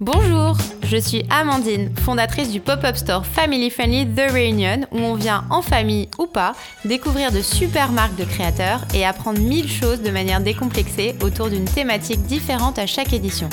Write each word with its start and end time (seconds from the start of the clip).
Bonjour, 0.00 0.56
je 0.82 0.96
suis 0.96 1.24
Amandine, 1.30 1.94
fondatrice 1.96 2.50
du 2.50 2.60
pop-up 2.60 2.96
store 2.96 3.24
Family 3.24 3.70
Friendly 3.70 4.06
The 4.06 4.30
Reunion, 4.32 4.86
où 4.92 4.98
on 4.98 5.14
vient 5.14 5.44
en 5.50 5.62
famille 5.62 6.08
ou 6.18 6.26
pas 6.26 6.54
découvrir 6.84 7.32
de 7.32 7.40
super 7.40 7.90
marques 7.90 8.16
de 8.16 8.24
créateurs 8.24 8.80
et 8.92 9.06
apprendre 9.06 9.38
mille 9.38 9.70
choses 9.70 10.02
de 10.02 10.10
manière 10.10 10.40
décomplexée 10.40 11.14
autour 11.22 11.48
d'une 11.48 11.64
thématique 11.64 12.26
différente 12.26 12.78
à 12.78 12.86
chaque 12.86 13.12
édition. 13.12 13.48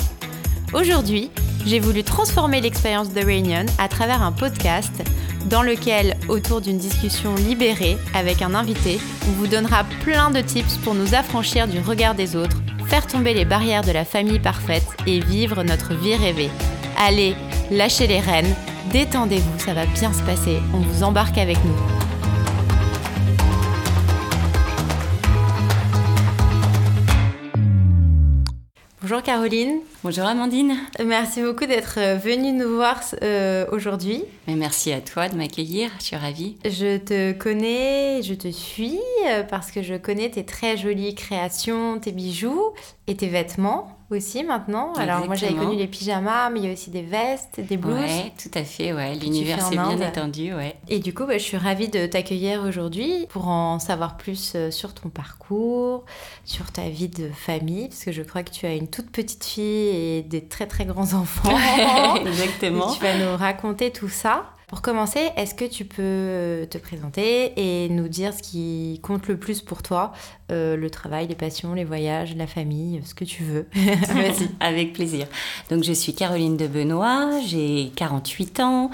Aujourd'hui, 0.73 1.31
j'ai 1.65 1.79
voulu 1.79 2.03
transformer 2.03 2.59
l'expérience 2.59 3.13
The 3.13 3.23
Reunion 3.23 3.65
à 3.77 3.87
travers 3.87 4.21
un 4.21 4.31
podcast 4.31 5.03
dans 5.45 5.63
lequel, 5.63 6.17
autour 6.29 6.61
d'une 6.61 6.77
discussion 6.77 7.35
libérée 7.35 7.97
avec 8.13 8.41
un 8.41 8.53
invité, 8.53 8.99
on 9.27 9.31
vous 9.31 9.47
donnera 9.47 9.83
plein 10.03 10.31
de 10.31 10.41
tips 10.41 10.77
pour 10.77 10.93
nous 10.93 11.15
affranchir 11.15 11.67
du 11.67 11.79
regard 11.79 12.15
des 12.15 12.35
autres 12.35 12.57
faire 12.91 13.07
tomber 13.07 13.33
les 13.33 13.45
barrières 13.45 13.85
de 13.85 13.91
la 13.93 14.03
famille 14.03 14.39
parfaite 14.39 14.85
et 15.07 15.21
vivre 15.21 15.63
notre 15.63 15.93
vie 15.93 16.13
rêvée. 16.13 16.49
Allez, 16.97 17.35
lâchez 17.71 18.05
les 18.05 18.19
rênes, 18.19 18.53
détendez-vous, 18.91 19.59
ça 19.59 19.73
va 19.73 19.85
bien 19.85 20.11
se 20.11 20.21
passer, 20.23 20.59
on 20.73 20.79
vous 20.79 21.01
embarque 21.01 21.37
avec 21.37 21.57
nous. 21.63 21.77
Bonjour 29.01 29.23
Caroline. 29.23 29.79
Bonjour 30.03 30.25
Amandine. 30.25 30.77
Merci 31.05 31.43
beaucoup 31.43 31.67
d'être 31.67 31.99
euh, 31.99 32.15
venue 32.15 32.53
nous 32.53 32.75
voir 32.75 32.99
euh, 33.21 33.67
aujourd'hui. 33.71 34.23
Merci 34.47 34.91
à 34.91 34.99
toi 34.99 35.29
de 35.29 35.35
m'accueillir, 35.35 35.91
je 35.99 36.05
suis 36.05 36.15
ravie. 36.15 36.57
Je 36.65 36.97
te 36.97 37.33
connais, 37.33 38.23
je 38.23 38.33
te 38.33 38.47
suis 38.47 38.99
euh, 39.29 39.43
parce 39.43 39.69
que 39.69 39.83
je 39.83 39.93
connais 39.93 40.31
tes 40.31 40.43
très 40.43 40.75
jolies 40.75 41.13
créations, 41.13 41.99
tes 41.99 42.13
bijoux 42.13 42.73
et 43.05 43.15
tes 43.15 43.27
vêtements 43.27 43.95
aussi 44.15 44.43
maintenant. 44.43 44.93
Alors 44.93 45.25
moi 45.25 45.35
j'avais 45.35 45.53
connu 45.53 45.75
les 45.75 45.87
pyjamas, 45.87 46.49
mais 46.49 46.59
il 46.59 46.65
y 46.65 46.69
a 46.69 46.73
aussi 46.73 46.89
des 46.89 47.01
vestes, 47.01 47.59
des 47.59 47.77
blouses. 47.77 47.95
Ouais, 47.95 48.31
tout 48.41 48.51
à 48.57 48.63
fait, 48.63 48.93
ouais. 48.93 49.15
L'univers 49.15 49.61
s'est 49.61 49.75
bien 49.75 49.99
étendu, 49.99 50.53
ouais. 50.53 50.75
Et 50.89 50.99
du 50.99 51.13
coup, 51.13 51.25
bah, 51.25 51.37
je 51.37 51.43
suis 51.43 51.57
ravie 51.57 51.87
de 51.87 52.05
t'accueillir 52.05 52.63
aujourd'hui 52.63 53.25
pour 53.29 53.47
en 53.47 53.79
savoir 53.79 54.17
plus 54.17 54.53
euh, 54.55 54.71
sur 54.71 54.93
ton 54.93 55.09
parcours, 55.09 56.05
sur 56.45 56.71
ta 56.71 56.89
vie 56.89 57.09
de 57.09 57.29
famille, 57.29 57.87
parce 57.87 58.03
que 58.03 58.11
je 58.11 58.21
crois 58.21 58.43
que 58.43 58.51
tu 58.51 58.65
as 58.65 58.75
une 58.75 58.87
toute 58.87 59.09
petite 59.11 59.43
fille 59.43 59.89
et 59.91 60.23
des 60.23 60.45
très 60.45 60.67
très 60.67 60.85
grands 60.85 61.13
enfants. 61.13 61.55
Exactement. 62.25 62.93
Et 62.93 62.97
tu 62.97 63.03
vas 63.03 63.17
nous 63.17 63.37
raconter 63.37 63.91
tout 63.91 64.09
ça. 64.09 64.51
Pour 64.71 64.81
commencer, 64.81 65.31
est-ce 65.35 65.53
que 65.53 65.65
tu 65.65 65.83
peux 65.83 66.65
te 66.69 66.77
présenter 66.77 67.51
et 67.57 67.89
nous 67.89 68.07
dire 68.07 68.33
ce 68.33 68.41
qui 68.41 69.01
compte 69.03 69.27
le 69.27 69.35
plus 69.35 69.59
pour 69.59 69.83
toi 69.83 70.13
euh, 70.49 70.77
Le 70.77 70.89
travail, 70.89 71.27
les 71.27 71.35
passions, 71.35 71.73
les 71.73 71.83
voyages, 71.83 72.37
la 72.37 72.47
famille, 72.47 73.01
ce 73.03 73.13
que 73.13 73.25
tu 73.25 73.43
veux? 73.43 73.67
Vas-y. 73.75 74.49
Avec 74.61 74.93
plaisir. 74.93 75.27
Donc, 75.69 75.83
je 75.83 75.91
suis 75.91 76.15
Caroline 76.15 76.55
de 76.55 76.67
Benoît, 76.67 77.31
j'ai 77.45 77.91
48 77.97 78.61
ans. 78.61 78.91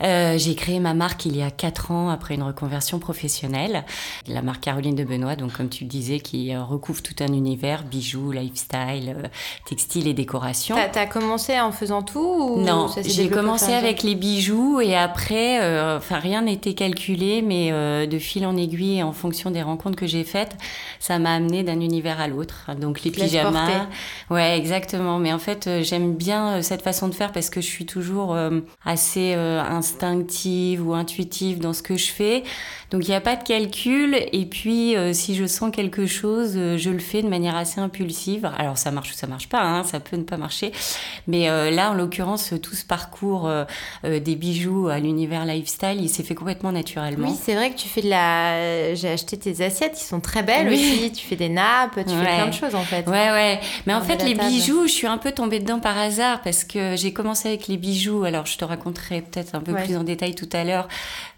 Euh, 0.00 0.38
j'ai 0.38 0.54
créé 0.54 0.78
ma 0.78 0.94
marque 0.94 1.26
il 1.26 1.36
y 1.36 1.42
a 1.42 1.50
4 1.50 1.90
ans 1.90 2.08
après 2.08 2.36
une 2.36 2.44
reconversion 2.44 3.00
professionnelle. 3.00 3.84
La 4.28 4.42
marque 4.42 4.60
Caroline 4.60 4.94
de 4.94 5.02
Benoît, 5.02 5.34
donc 5.34 5.54
comme 5.54 5.68
tu 5.68 5.82
le 5.82 5.90
disais, 5.90 6.20
qui 6.20 6.54
euh, 6.54 6.62
recouvre 6.62 7.02
tout 7.02 7.16
un 7.18 7.32
univers, 7.32 7.82
bijoux, 7.82 8.30
lifestyle, 8.30 9.28
textile 9.68 10.06
et 10.06 10.14
décoration. 10.14 10.76
T'as 10.92 11.00
as 11.00 11.06
commencé 11.06 11.58
en 11.58 11.72
faisant 11.72 12.02
tout 12.02 12.20
ou 12.20 12.60
Non, 12.60 12.86
j'ai 13.04 13.28
commencé 13.28 13.72
avec 13.72 14.04
les 14.04 14.14
bijoux 14.14 14.80
et 14.80 14.94
après 14.94 15.15
après, 15.16 15.62
euh, 15.62 15.96
enfin 15.96 16.18
rien 16.18 16.42
n'était 16.42 16.74
calculé, 16.74 17.40
mais 17.40 17.70
euh, 17.72 18.04
de 18.04 18.18
fil 18.18 18.44
en 18.44 18.54
aiguille, 18.54 19.02
en 19.02 19.12
fonction 19.12 19.50
des 19.50 19.62
rencontres 19.62 19.96
que 19.96 20.06
j'ai 20.06 20.24
faites, 20.24 20.58
ça 21.00 21.18
m'a 21.18 21.32
amené 21.32 21.62
d'un 21.62 21.80
univers 21.80 22.20
à 22.20 22.28
l'autre. 22.28 22.66
Donc 22.78 23.02
les 23.02 23.10
pyjamas, 23.10 23.86
ouais, 24.28 24.58
exactement. 24.58 25.18
Mais 25.18 25.32
en 25.32 25.38
fait, 25.38 25.68
euh, 25.68 25.82
j'aime 25.82 26.14
bien 26.14 26.60
cette 26.60 26.82
façon 26.82 27.08
de 27.08 27.14
faire 27.14 27.32
parce 27.32 27.48
que 27.48 27.62
je 27.62 27.66
suis 27.66 27.86
toujours 27.86 28.36
assez 28.84 29.32
instinctive 29.32 30.86
ou 30.86 30.92
intuitive 30.92 31.60
dans 31.60 31.72
ce 31.72 31.82
que 31.82 31.96
je 31.96 32.10
fais. 32.12 32.42
Donc 32.90 33.08
il 33.08 33.10
n'y 33.10 33.16
a 33.16 33.20
pas 33.20 33.36
de 33.36 33.42
calcul. 33.42 34.16
Et 34.32 34.44
puis 34.44 34.94
si 35.12 35.34
je 35.34 35.46
sens 35.46 35.70
quelque 35.74 36.06
chose, 36.06 36.52
je 36.54 36.90
le 36.90 36.98
fais 36.98 37.22
de 37.22 37.28
manière 37.28 37.56
assez 37.56 37.80
impulsive. 37.80 38.50
Alors 38.58 38.76
ça 38.76 38.90
marche 38.90 39.12
ou 39.12 39.14
ça 39.14 39.26
marche 39.26 39.48
pas, 39.48 39.62
hein, 39.62 39.82
ça 39.82 39.98
peut 39.98 40.16
ne 40.16 40.24
pas 40.24 40.36
marcher. 40.36 40.72
Mais 41.26 41.46
là, 41.70 41.90
en 41.90 41.94
l'occurrence, 41.94 42.52
tout 42.62 42.74
ce 42.74 42.84
parcours 42.84 43.50
des 44.04 44.36
bijoux 44.36 44.88
à 44.88 44.98
l'univers 45.06 45.44
lifestyle, 45.44 45.98
il 46.00 46.08
s'est 46.08 46.22
fait 46.22 46.34
complètement 46.34 46.72
naturellement. 46.72 47.28
Oui, 47.28 47.34
c'est 47.40 47.54
vrai 47.54 47.70
que 47.70 47.76
tu 47.76 47.88
fais 47.88 48.02
de 48.02 48.10
la. 48.10 48.94
J'ai 48.94 49.08
acheté 49.08 49.38
tes 49.38 49.64
assiettes, 49.64 49.98
ils 50.00 50.04
sont 50.04 50.20
très 50.20 50.42
belles 50.42 50.68
aussi. 50.68 51.12
Tu 51.12 51.26
fais 51.26 51.36
des 51.36 51.48
nappes, 51.48 51.94
tu 52.06 52.14
fais 52.14 52.24
plein 52.24 52.48
de 52.48 52.52
choses 52.52 52.74
en 52.74 52.82
fait. 52.82 53.06
Ouais, 53.08 53.30
ouais. 53.30 53.60
Mais 53.86 53.94
en 53.94 54.02
fait, 54.02 54.22
les 54.24 54.34
bijoux, 54.34 54.86
je 54.86 54.92
suis 54.92 55.06
un 55.06 55.18
peu 55.18 55.32
tombée 55.32 55.60
dedans 55.60 55.80
par 55.80 55.96
hasard 55.96 56.42
parce 56.42 56.64
que 56.64 56.96
j'ai 56.96 57.12
commencé 57.12 57.48
avec 57.48 57.68
les 57.68 57.76
bijoux. 57.76 58.24
Alors, 58.24 58.46
je 58.46 58.58
te 58.58 58.64
raconterai 58.64 59.22
peut-être 59.22 59.54
un 59.54 59.60
peu 59.60 59.74
plus 59.74 59.96
en 59.96 60.04
détail 60.04 60.34
tout 60.34 60.48
à 60.52 60.64
l'heure 60.64 60.88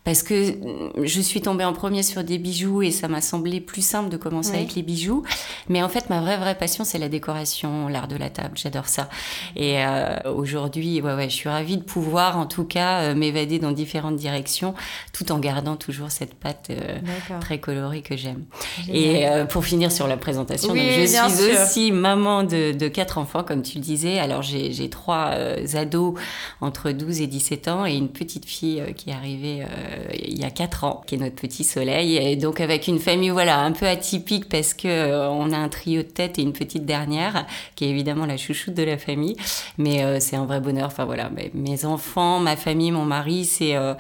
parce 0.09 0.23
que 0.23 0.55
je 1.03 1.21
suis 1.21 1.43
tombée 1.43 1.67
en 1.67 1.75
premier 1.75 2.03
sur 2.03 2.25
des 2.25 2.39
bijoux 2.39 2.81
et 2.81 2.91
ça 2.93 3.09
m'a 3.09 3.21
semblé 3.21 3.61
plus 3.61 3.85
simple 3.85 4.09
de 4.09 4.17
commencer 4.17 4.55
avec 4.55 4.75
les 4.75 4.81
bijoux. 4.81 5.23
Mais 5.69 5.83
en 5.83 5.91
fait, 5.91 6.09
ma 6.09 6.23
vraie 6.23 6.39
vraie 6.39 6.57
passion, 6.57 6.83
c'est 6.83 6.97
la 6.97 7.11
décoration, 7.11 7.89
l'art 7.89 8.09
de 8.09 8.17
la 8.17 8.31
table. 8.31 8.53
J'adore 8.55 8.89
ça. 8.89 9.11
Et 9.55 9.85
euh, 9.85 10.17
aujourd'hui, 10.35 11.03
ouais, 11.03 11.13
ouais, 11.13 11.29
je 11.29 11.35
suis 11.35 11.51
ravie 11.51 11.77
de 11.77 11.83
pouvoir, 11.83 12.39
en 12.39 12.47
tout 12.47 12.65
cas, 12.65 13.03
euh, 13.03 13.15
m'évader 13.15 13.59
dans 13.59 13.71
différentes 13.71 14.17
directions, 14.17 14.73
tout 15.13 15.31
en 15.31 15.39
gardant 15.39 15.77
toujours 15.77 16.11
cette 16.11 16.33
patte 16.33 16.69
euh, 16.71 17.01
très 17.43 17.59
colorée 17.59 18.01
que 18.01 18.17
j'aime. 18.17 18.47
Et 18.91 19.27
pour 19.51 19.67
finir 19.67 19.93
sur 19.93 20.07
la 20.07 20.17
présentation, 20.17 20.75
je 20.75 21.05
suis 21.05 21.53
aussi 21.53 21.93
maman 21.93 22.45
de, 22.45 22.73
de, 22.73 22.89
quatre 22.89 23.19
enfants, 23.19 23.45
comme 23.45 23.61
tu 23.61 23.77
le 23.77 23.85
disais. 23.85 24.19
Alors 24.19 24.41
j'ai 24.41 24.89
trois 24.89 25.35
ados 25.75 26.15
entre 26.63 26.93
12 26.93 27.21
et 27.21 27.27
17 27.27 27.69
ans 27.69 27.85
et 27.85 27.95
une 27.95 28.09
petite 28.09 28.47
fille 28.47 28.83
qui 28.97 29.11
est 29.11 29.13
arrivée 29.13 29.67
il 30.13 30.39
y 30.39 30.45
a 30.45 30.51
4 30.51 30.85
ans, 30.85 31.03
qui 31.07 31.15
est 31.15 31.19
notre 31.19 31.37
petit 31.37 31.65
soleil. 31.65 32.17
Et 32.17 32.37
donc 32.37 32.61
avec 32.61 32.89
une 32.89 32.99
famille 32.99 33.31
voilà 33.31 33.61
un 33.61 33.73
peu 33.73 33.87
atypique 33.87 34.49
parce 34.49 34.75
que 34.75 34.89
euh, 34.89 35.29
on 35.31 35.53
a 35.53 35.57
un 35.57 35.69
trio 35.69 36.03
de 36.03 36.09
tête 36.09 36.39
et 36.39 36.43
une 36.43 36.53
petite 36.53 36.85
dernière 36.85 37.47
qui 37.75 37.85
est 37.85 37.89
évidemment 37.89 38.27
la 38.27 38.37
chouchoute 38.37 38.75
de 38.75 38.83
la 38.83 38.99
famille. 38.99 39.37
Mais 39.77 40.05
euh, 40.05 40.19
c'est 40.21 40.37
un 40.37 40.47
vrai 40.47 40.61
bonheur. 40.61 40.87
Enfin 40.87 41.05
voilà, 41.05 41.31
mes 41.55 41.85
enfants, 41.85 42.41
ma 42.41 42.57
famille, 42.57 42.91
mon 42.91 43.05
mari, 43.05 43.45
c'est 43.45 43.77
euh, 43.77 43.95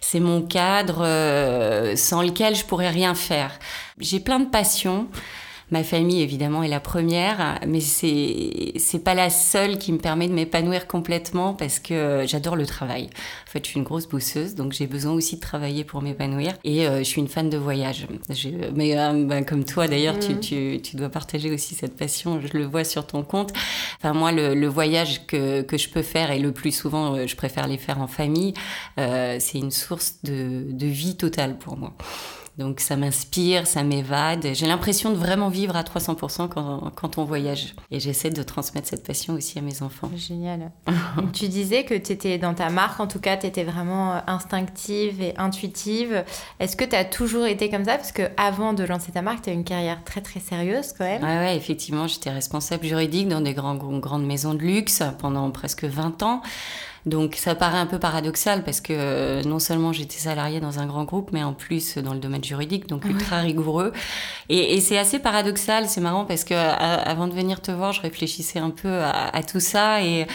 c'est 0.00 0.20
mon 0.20 0.42
cadre 0.42 1.06
sans 1.96 2.22
lequel 2.22 2.54
je 2.54 2.64
pourrais 2.64 2.90
rien 2.90 3.14
faire. 3.14 3.58
J'ai 3.98 4.20
plein 4.20 4.38
de 4.38 4.50
passions. 4.50 5.08
Ma 5.70 5.82
famille, 5.82 6.22
évidemment, 6.22 6.62
est 6.62 6.68
la 6.68 6.80
première, 6.80 7.60
mais 7.66 7.80
c'est 7.80 8.72
c'est 8.76 9.02
pas 9.02 9.14
la 9.14 9.30
seule 9.30 9.78
qui 9.78 9.92
me 9.92 9.98
permet 9.98 10.28
de 10.28 10.34
m'épanouir 10.34 10.86
complètement 10.86 11.54
parce 11.54 11.78
que 11.78 12.24
j'adore 12.26 12.56
le 12.56 12.66
travail. 12.66 13.08
En 13.48 13.50
fait, 13.50 13.64
je 13.64 13.70
suis 13.70 13.78
une 13.78 13.84
grosse 13.84 14.06
bosseuse, 14.06 14.54
donc 14.54 14.72
j'ai 14.72 14.86
besoin 14.86 15.12
aussi 15.12 15.36
de 15.36 15.40
travailler 15.40 15.84
pour 15.84 16.02
m'épanouir. 16.02 16.54
Et 16.64 16.86
euh, 16.86 16.98
je 16.98 17.04
suis 17.04 17.20
une 17.20 17.28
fan 17.28 17.48
de 17.50 17.56
voyage. 17.56 18.06
mais 18.74 18.98
euh, 18.98 19.24
ben, 19.24 19.44
comme 19.44 19.64
toi, 19.64 19.88
d'ailleurs, 19.88 20.18
tu, 20.18 20.34
mm. 20.34 20.40
tu, 20.40 20.80
tu, 20.82 20.96
dois 20.96 21.08
partager 21.08 21.50
aussi 21.50 21.74
cette 21.74 21.96
passion. 21.96 22.40
Je 22.40 22.56
le 22.56 22.64
vois 22.64 22.84
sur 22.84 23.06
ton 23.06 23.22
compte. 23.22 23.52
Enfin, 23.98 24.12
moi, 24.12 24.32
le, 24.32 24.54
le 24.54 24.66
voyage 24.66 25.26
que, 25.26 25.62
que, 25.62 25.78
je 25.78 25.88
peux 25.88 26.02
faire, 26.02 26.30
et 26.30 26.38
le 26.38 26.52
plus 26.52 26.72
souvent, 26.72 27.14
euh, 27.14 27.26
je 27.26 27.36
préfère 27.36 27.66
les 27.66 27.78
faire 27.78 28.00
en 28.00 28.06
famille, 28.06 28.54
c'est 28.96 29.58
une 29.58 29.70
source 29.70 30.16
de, 30.24 30.66
de 30.70 30.86
vie 30.86 31.16
totale 31.16 31.58
pour 31.58 31.76
moi. 31.76 31.94
Donc 32.56 32.78
ça 32.78 32.96
m'inspire, 32.96 33.66
ça 33.66 33.82
m'évade. 33.82 34.46
J'ai 34.52 34.66
l'impression 34.66 35.10
de 35.10 35.16
vraiment 35.16 35.48
vivre 35.48 35.74
à 35.74 35.82
300% 35.82 36.48
quand, 36.48 36.92
quand 36.94 37.18
on 37.18 37.24
voyage. 37.24 37.74
Et 37.90 37.98
j'essaie 37.98 38.30
de 38.30 38.42
transmettre 38.42 38.88
cette 38.88 39.04
passion 39.04 39.34
aussi 39.34 39.58
à 39.58 39.62
mes 39.62 39.82
enfants. 39.82 40.08
Génial. 40.14 40.70
tu 41.32 41.48
disais 41.48 41.84
que 41.84 41.94
tu 41.94 42.12
étais 42.12 42.38
dans 42.38 42.54
ta 42.54 42.70
marque, 42.70 43.00
en 43.00 43.08
tout 43.08 43.18
cas, 43.18 43.36
tu 43.36 43.46
étais 43.46 43.64
vraiment 43.64 44.22
instinctive 44.28 45.20
et 45.20 45.36
intuitive. 45.36 46.24
Est-ce 46.60 46.76
que 46.76 46.84
tu 46.84 46.94
as 46.94 47.04
toujours 47.04 47.46
été 47.46 47.70
comme 47.70 47.84
ça? 47.84 47.96
Parce 47.96 48.12
qu'avant 48.12 48.72
de 48.72 48.84
lancer 48.84 49.10
ta 49.10 49.22
marque, 49.22 49.42
tu 49.42 49.50
as 49.50 49.52
une 49.52 49.64
carrière 49.64 50.04
très 50.04 50.20
très 50.20 50.38
sérieuse 50.38 50.92
quand 50.96 51.04
même. 51.04 51.22
Ouais, 51.22 51.38
ouais 51.38 51.56
effectivement, 51.56 52.06
j'étais 52.06 52.30
responsable 52.30 52.84
juridique 52.84 53.28
dans 53.28 53.40
des 53.40 53.54
grands, 53.54 53.74
grandes 53.74 54.26
maisons 54.26 54.54
de 54.54 54.62
luxe 54.62 55.02
pendant 55.18 55.50
presque 55.50 55.84
20 55.84 56.22
ans. 56.22 56.42
Donc 57.06 57.34
ça 57.34 57.54
paraît 57.54 57.78
un 57.78 57.86
peu 57.86 57.98
paradoxal 57.98 58.64
parce 58.64 58.80
que 58.80 58.92
euh, 58.96 59.42
non 59.42 59.58
seulement 59.58 59.92
j'étais 59.92 60.16
salariée 60.16 60.60
dans 60.60 60.78
un 60.78 60.86
grand 60.86 61.04
groupe, 61.04 61.30
mais 61.32 61.42
en 61.42 61.52
plus 61.52 61.98
dans 61.98 62.14
le 62.14 62.18
domaine 62.18 62.42
juridique, 62.42 62.88
donc 62.88 63.04
ultra 63.04 63.40
rigoureux. 63.40 63.92
Et, 64.48 64.74
et 64.74 64.80
c'est 64.80 64.96
assez 64.96 65.18
paradoxal, 65.18 65.88
c'est 65.88 66.00
marrant 66.00 66.24
parce 66.24 66.44
que 66.44 66.54
avant 66.54 67.26
de 67.26 67.34
venir 67.34 67.60
te 67.60 67.70
voir, 67.70 67.92
je 67.92 68.00
réfléchissais 68.00 68.58
un 68.58 68.70
peu 68.70 69.02
à, 69.02 69.42
tout 69.42 69.60
ça 69.60 70.02
et, 70.02 70.26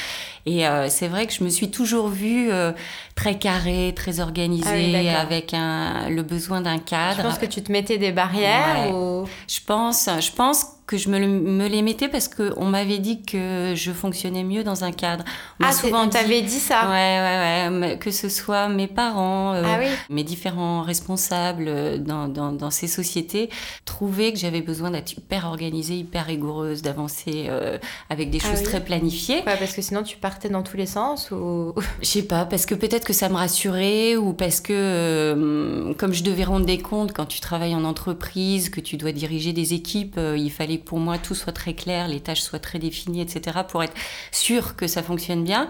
et 0.45 0.67
euh, 0.67 0.89
c'est 0.89 1.07
vrai 1.07 1.25
que 1.25 1.33
je 1.33 1.43
me 1.43 1.49
suis 1.49 1.71
toujours 1.71 2.07
vue 2.07 2.51
euh, 2.51 2.71
très 3.15 3.37
carrée, 3.37 3.93
très 3.95 4.19
organisée, 4.19 5.09
ah 5.09 5.19
avec 5.19 5.53
un, 5.53 6.09
le 6.09 6.21
besoin 6.21 6.61
d'un 6.61 6.77
cadre. 6.77 7.17
Je 7.17 7.23
pense 7.23 7.39
que 7.39 7.45
tu 7.45 7.63
te 7.63 7.71
mettais 7.71 7.97
des 7.97 8.11
barrières 8.11 8.93
ou... 8.93 9.25
Je 9.47 9.59
pense, 9.65 10.07
je 10.19 10.31
pense 10.31 10.65
que 10.89 10.97
je 10.97 11.07
me, 11.09 11.19
me 11.19 11.67
les 11.67 11.83
mettais 11.83 12.07
parce 12.07 12.27
qu'on 12.27 12.65
m'avait 12.65 12.97
dit 12.97 13.21
que 13.21 13.73
je 13.75 13.91
fonctionnais 13.91 14.43
mieux 14.43 14.63
dans 14.63 14.83
un 14.83 14.91
cadre. 14.91 15.23
On 15.59 15.65
ah, 15.65 15.71
souvent 15.71 16.05
on 16.05 16.09
t'avait 16.09 16.41
dit 16.41 16.49
ça 16.49 16.89
Ouais, 16.89 17.69
ouais, 17.69 17.79
ouais. 17.79 17.97
Que 17.99 18.09
ce 18.09 18.27
soit 18.27 18.69
mes 18.69 18.87
parents, 18.87 19.53
euh, 19.53 19.61
ah 19.63 19.79
mes 20.09 20.23
différents 20.23 20.81
responsables 20.81 21.65
euh, 21.67 21.99
dans, 21.99 22.27
dans, 22.27 22.51
dans, 22.51 22.71
ces 22.71 22.87
sociétés, 22.87 23.51
trouvaient 23.85 24.33
que 24.33 24.39
j'avais 24.39 24.61
besoin 24.61 24.89
d'être 24.89 25.11
hyper 25.11 25.45
organisée, 25.45 25.93
hyper 25.93 26.25
rigoureuse, 26.25 26.81
d'avancer 26.81 27.45
euh, 27.49 27.77
avec 28.09 28.31
des 28.31 28.39
ah 28.43 28.49
choses 28.49 28.63
très 28.63 28.83
planifiées. 28.83 29.43
Ouais, 29.45 29.57
parce 29.59 29.73
que 29.73 29.83
sinon 29.83 30.01
tu 30.01 30.17
partais 30.17 30.49
dans 30.49 30.63
tous 30.63 30.77
les 30.77 30.87
sens 30.87 31.29
ou... 31.29 31.75
Je 32.01 32.07
sais 32.07 32.23
pas, 32.23 32.45
parce 32.45 32.65
que 32.65 32.73
peut-être 32.73 33.05
que 33.05 33.13
ça 33.13 33.29
me 33.29 33.35
rassurait 33.35 34.15
ou 34.15 34.33
parce 34.33 34.59
que, 34.59 35.93
comme 35.99 36.13
je 36.13 36.23
devais 36.23 36.45
rendre 36.45 36.65
des 36.65 36.79
comptes 36.79 37.13
quand 37.13 37.27
tu 37.27 37.41
travailles 37.41 37.75
en 37.75 37.83
entreprise, 37.83 38.69
que 38.71 38.81
tu 38.81 38.97
dois 38.97 39.11
diriger 39.11 39.53
des 39.53 39.75
équipes, 39.75 40.19
il 40.35 40.49
fallait 40.49 40.78
pour 40.79 40.99
moi 40.99 41.17
tout 41.17 41.35
soit 41.35 41.53
très 41.53 41.73
clair, 41.73 42.07
les 42.07 42.19
tâches 42.19 42.41
soient 42.41 42.59
très 42.59 42.79
définies, 42.79 43.21
etc., 43.21 43.59
pour 43.67 43.83
être 43.83 43.93
sûr 44.31 44.75
que 44.75 44.87
ça 44.87 45.03
fonctionne 45.03 45.43
bien. 45.43 45.69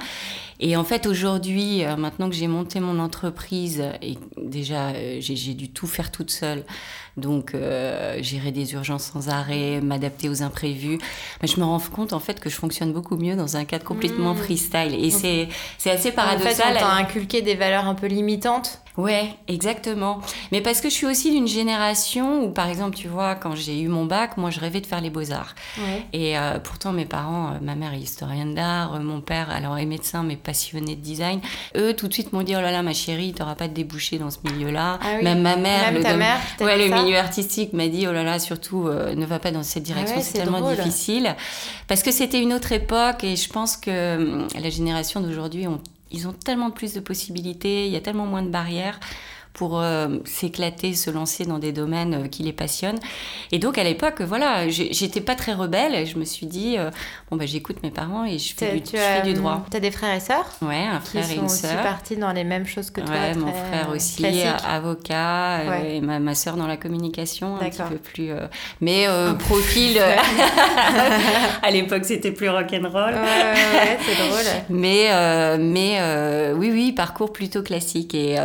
Et 0.59 0.75
en 0.75 0.83
fait, 0.83 1.05
aujourd'hui, 1.05 1.85
euh, 1.85 1.95
maintenant 1.95 2.29
que 2.29 2.35
j'ai 2.35 2.47
monté 2.47 2.79
mon 2.79 2.99
entreprise, 2.99 3.83
et 4.01 4.17
déjà, 4.37 4.89
euh, 4.89 5.17
j'ai 5.21 5.53
dû 5.53 5.69
tout 5.69 5.87
faire 5.87 6.11
toute 6.11 6.31
seule, 6.31 6.65
donc 7.17 7.53
euh, 7.53 8.21
gérer 8.21 8.51
des 8.51 8.73
urgences 8.73 9.11
sans 9.13 9.29
arrêt, 9.29 9.81
m'adapter 9.81 10.29
aux 10.29 10.43
imprévus, 10.43 10.99
mais 11.41 11.47
je 11.47 11.59
me 11.59 11.65
rends 11.65 11.79
compte 11.79 12.13
en 12.13 12.19
fait 12.19 12.39
que 12.39 12.49
je 12.49 12.55
fonctionne 12.55 12.93
beaucoup 12.93 13.17
mieux 13.17 13.35
dans 13.35 13.57
un 13.57 13.65
cadre 13.65 13.85
complètement 13.85 14.33
mmh. 14.33 14.37
freestyle. 14.37 14.95
Et 14.95 15.09
c'est 15.09 15.91
assez 15.91 16.11
paradoxal. 16.11 16.75
En 16.75 16.79
fait, 16.79 16.85
on 16.85 16.87
inculqué 16.87 17.41
des 17.41 17.55
valeurs 17.55 17.87
un 17.87 17.95
peu 17.95 18.07
limitantes 18.07 18.81
Ouais, 18.99 19.29
exactement. 19.47 20.19
Mais 20.51 20.59
parce 20.59 20.81
que 20.81 20.89
je 20.89 20.93
suis 20.93 21.05
aussi 21.05 21.31
d'une 21.31 21.47
génération 21.47 22.43
où, 22.43 22.49
par 22.49 22.67
exemple, 22.67 22.97
tu 22.97 23.07
vois, 23.07 23.35
quand 23.35 23.55
j'ai 23.55 23.79
eu 23.79 23.87
mon 23.87 24.05
bac, 24.05 24.35
moi, 24.35 24.49
je 24.49 24.59
rêvais 24.59 24.81
de 24.81 24.85
faire 24.85 24.99
les 24.99 25.09
beaux-arts. 25.09 25.55
Et 26.11 26.37
euh, 26.37 26.59
pourtant, 26.59 26.91
mes 26.91 27.05
parents, 27.05 27.51
euh, 27.53 27.59
ma 27.61 27.75
mère 27.75 27.93
est 27.93 27.99
historienne 27.99 28.55
d'art, 28.55 28.95
euh, 28.95 28.99
mon 28.99 29.21
père, 29.21 29.49
alors, 29.51 29.77
est 29.77 29.85
médecin, 29.85 30.23
mais 30.23 30.35
passionné 30.35 30.97
de 30.97 31.01
design. 31.01 31.39
Eux, 31.77 31.93
tout 31.93 32.09
de 32.09 32.13
suite, 32.13 32.33
m'ont 32.33 32.41
dit, 32.41 32.55
oh 32.57 32.61
là 32.61 32.71
là, 32.71 32.83
ma 32.83 32.93
chérie, 32.93 33.31
tu 33.33 33.41
n'auras 33.41 33.55
pas 33.55 33.69
de 33.69 33.73
débouché 33.73 34.17
dans 34.17 34.31
ce 34.31 34.39
milieu-là. 34.43 34.99
Ah 35.01 35.21
Même 35.21 35.43
ma 35.43 35.55
mère, 35.55 35.93
Même 35.93 36.03
ta 36.03 36.17
mère 36.17 36.37
ouais, 36.59 36.77
le 36.77 36.93
milieu 37.03 37.17
artistique 37.17 37.73
m'a 37.73 37.87
dit, 37.87 38.07
oh 38.07 38.11
là 38.11 38.23
là, 38.23 38.39
surtout, 38.39 38.89
ne 38.89 39.25
va 39.25 39.39
pas 39.39 39.51
dans 39.51 39.63
cette 39.63 39.83
ah 39.83 39.93
direction, 39.93 40.21
c'est 40.21 40.39
tellement 40.39 40.71
difficile. 40.71 41.35
Parce 41.87 42.03
que 42.03 42.11
c'était 42.11 42.41
une 42.41 42.53
autre 42.53 42.71
époque 42.71 43.23
et 43.23 43.35
je 43.35 43.49
pense 43.49 43.77
que 43.77 44.17
hum, 44.17 44.47
la 44.59 44.69
génération 44.69 45.21
d'aujourd'hui 45.21 45.65
ils 46.11 46.27
ont 46.27 46.33
tellement 46.33 46.71
plus 46.71 46.93
de 46.93 46.99
possibilités, 46.99 47.85
il 47.85 47.91
y 47.91 47.95
a 47.95 48.01
tellement 48.01 48.25
moins 48.25 48.41
de 48.41 48.49
barrières 48.49 48.99
pour 49.53 49.79
euh, 49.79 50.07
s'éclater, 50.25 50.93
se 50.93 51.09
lancer 51.09 51.45
dans 51.45 51.59
des 51.59 51.71
domaines 51.71 52.13
euh, 52.13 52.27
qui 52.27 52.43
les 52.43 52.53
passionnent. 52.53 52.99
Et 53.51 53.59
donc 53.59 53.77
à 53.77 53.83
l'époque, 53.83 54.21
voilà, 54.21 54.69
j'étais 54.69 55.21
pas 55.21 55.35
très 55.35 55.53
rebelle. 55.53 55.95
Et 55.95 56.05
je 56.05 56.17
me 56.17 56.25
suis 56.25 56.45
dit, 56.45 56.77
euh, 56.77 56.91
bon 57.29 57.37
bah 57.37 57.45
j'écoute 57.45 57.77
mes 57.83 57.91
parents 57.91 58.25
et 58.25 58.37
je 58.37 58.53
fais, 58.55 58.77
du, 58.77 58.85
je 58.85 58.97
fais 58.97 59.21
du 59.23 59.33
droit. 59.33 59.65
Tu 59.69 59.77
as 59.77 59.79
des 59.79 59.91
frères 59.91 60.15
et 60.15 60.19
sœurs 60.19 60.45
Ouais, 60.61 60.85
un 60.85 60.99
frère 60.99 61.29
et 61.29 61.35
une 61.35 61.49
sœur. 61.49 61.57
Qui 61.57 61.67
sont 61.67 61.73
aussi 61.73 61.83
partis 61.83 62.17
dans 62.17 62.31
les 62.31 62.43
mêmes 62.43 62.65
choses 62.65 62.89
que 62.91 63.01
toi. 63.01 63.13
Ouais, 63.13 63.35
mon 63.35 63.51
frère 63.51 63.89
aussi, 63.93 64.25
avocat, 64.67 65.83
et 65.83 65.99
ma, 66.01 66.19
ma 66.19 66.35
sœur 66.35 66.55
dans 66.55 66.67
la 66.67 66.77
communication, 66.77 67.55
un 67.55 67.69
petit 67.69 67.81
peu 67.89 67.97
plus. 67.97 68.31
mais 68.81 69.07
profil. 69.39 69.99
à 71.63 71.71
l'époque, 71.71 72.05
c'était 72.05 72.31
plus 72.31 72.49
rock'n'roll. 72.49 73.13
Ouais, 73.13 73.19
ouais, 73.19 73.97
c'est 74.05 74.15
drôle. 74.27 74.63
mais 74.69 75.57
mais 75.57 76.53
oui, 76.53 76.69
oui, 76.71 76.91
parcours 76.91 77.33
plutôt 77.33 77.61
classique. 77.63 78.13
Et, 78.13 78.37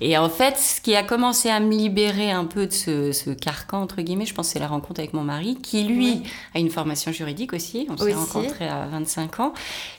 et 0.00 0.18
en 0.18 0.28
fait, 0.28 0.41
ce 0.56 0.80
qui 0.80 0.94
a 0.96 1.02
commencé 1.02 1.48
à 1.48 1.60
me 1.60 1.70
libérer 1.70 2.30
un 2.30 2.44
peu 2.44 2.66
de 2.66 2.72
ce, 2.72 3.30
carcan, 3.30 3.82
entre 3.82 4.02
guillemets, 4.02 4.26
je 4.26 4.34
pense 4.34 4.48
c'est 4.48 4.58
la 4.58 4.66
rencontre 4.66 5.00
avec 5.00 5.12
mon 5.12 5.22
mari, 5.22 5.56
qui 5.62 5.84
lui 5.84 6.22
a 6.54 6.58
une 6.58 6.70
formation 6.70 7.12
juridique 7.12 7.52
aussi. 7.52 7.86
On 7.90 7.96
s'est 7.96 8.14
rencontrés 8.14 8.68
à 8.68 8.86
25 8.86 9.40
ans. 9.40 9.52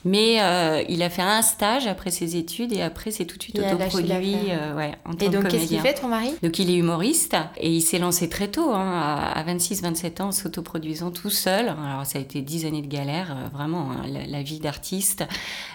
Mais 0.05 0.41
euh, 0.41 0.83
il 0.89 1.01
a 1.03 1.09
fait 1.09 1.21
un 1.21 1.41
stage 1.41 1.87
après 1.87 2.11
ses 2.11 2.35
études 2.35 2.73
et 2.73 2.81
après 2.81 3.11
c'est 3.11 3.25
tout 3.25 3.37
de 3.37 3.43
suite 3.43 3.59
autoproduit 3.59 4.35
euh, 4.49 4.75
ouais, 4.75 4.93
en 5.05 5.13
tant 5.13 5.25
Et 5.25 5.29
donc 5.29 5.47
qu'est-ce 5.47 5.67
qu'il 5.67 5.79
fait 5.79 5.93
ton 5.93 6.07
mari? 6.07 6.33
Donc 6.41 6.59
il 6.59 6.69
est 6.69 6.75
humoriste 6.75 7.35
et 7.57 7.69
il 7.69 7.81
s'est 7.81 7.99
lancé 7.99 8.29
très 8.29 8.47
tôt, 8.47 8.71
hein, 8.71 9.31
à 9.33 9.43
26-27 9.43 10.21
ans, 10.21 10.27
en 10.27 10.31
s'autoproduisant 10.31 11.11
tout 11.11 11.29
seul. 11.29 11.69
Alors 11.69 12.05
ça 12.05 12.19
a 12.19 12.21
été 12.21 12.41
10 12.41 12.65
années 12.65 12.81
de 12.81 12.87
galère, 12.87 13.31
euh, 13.31 13.49
vraiment, 13.55 13.91
hein, 13.91 14.05
la, 14.27 14.43
vie 14.43 14.59
d'artiste. 14.59 15.23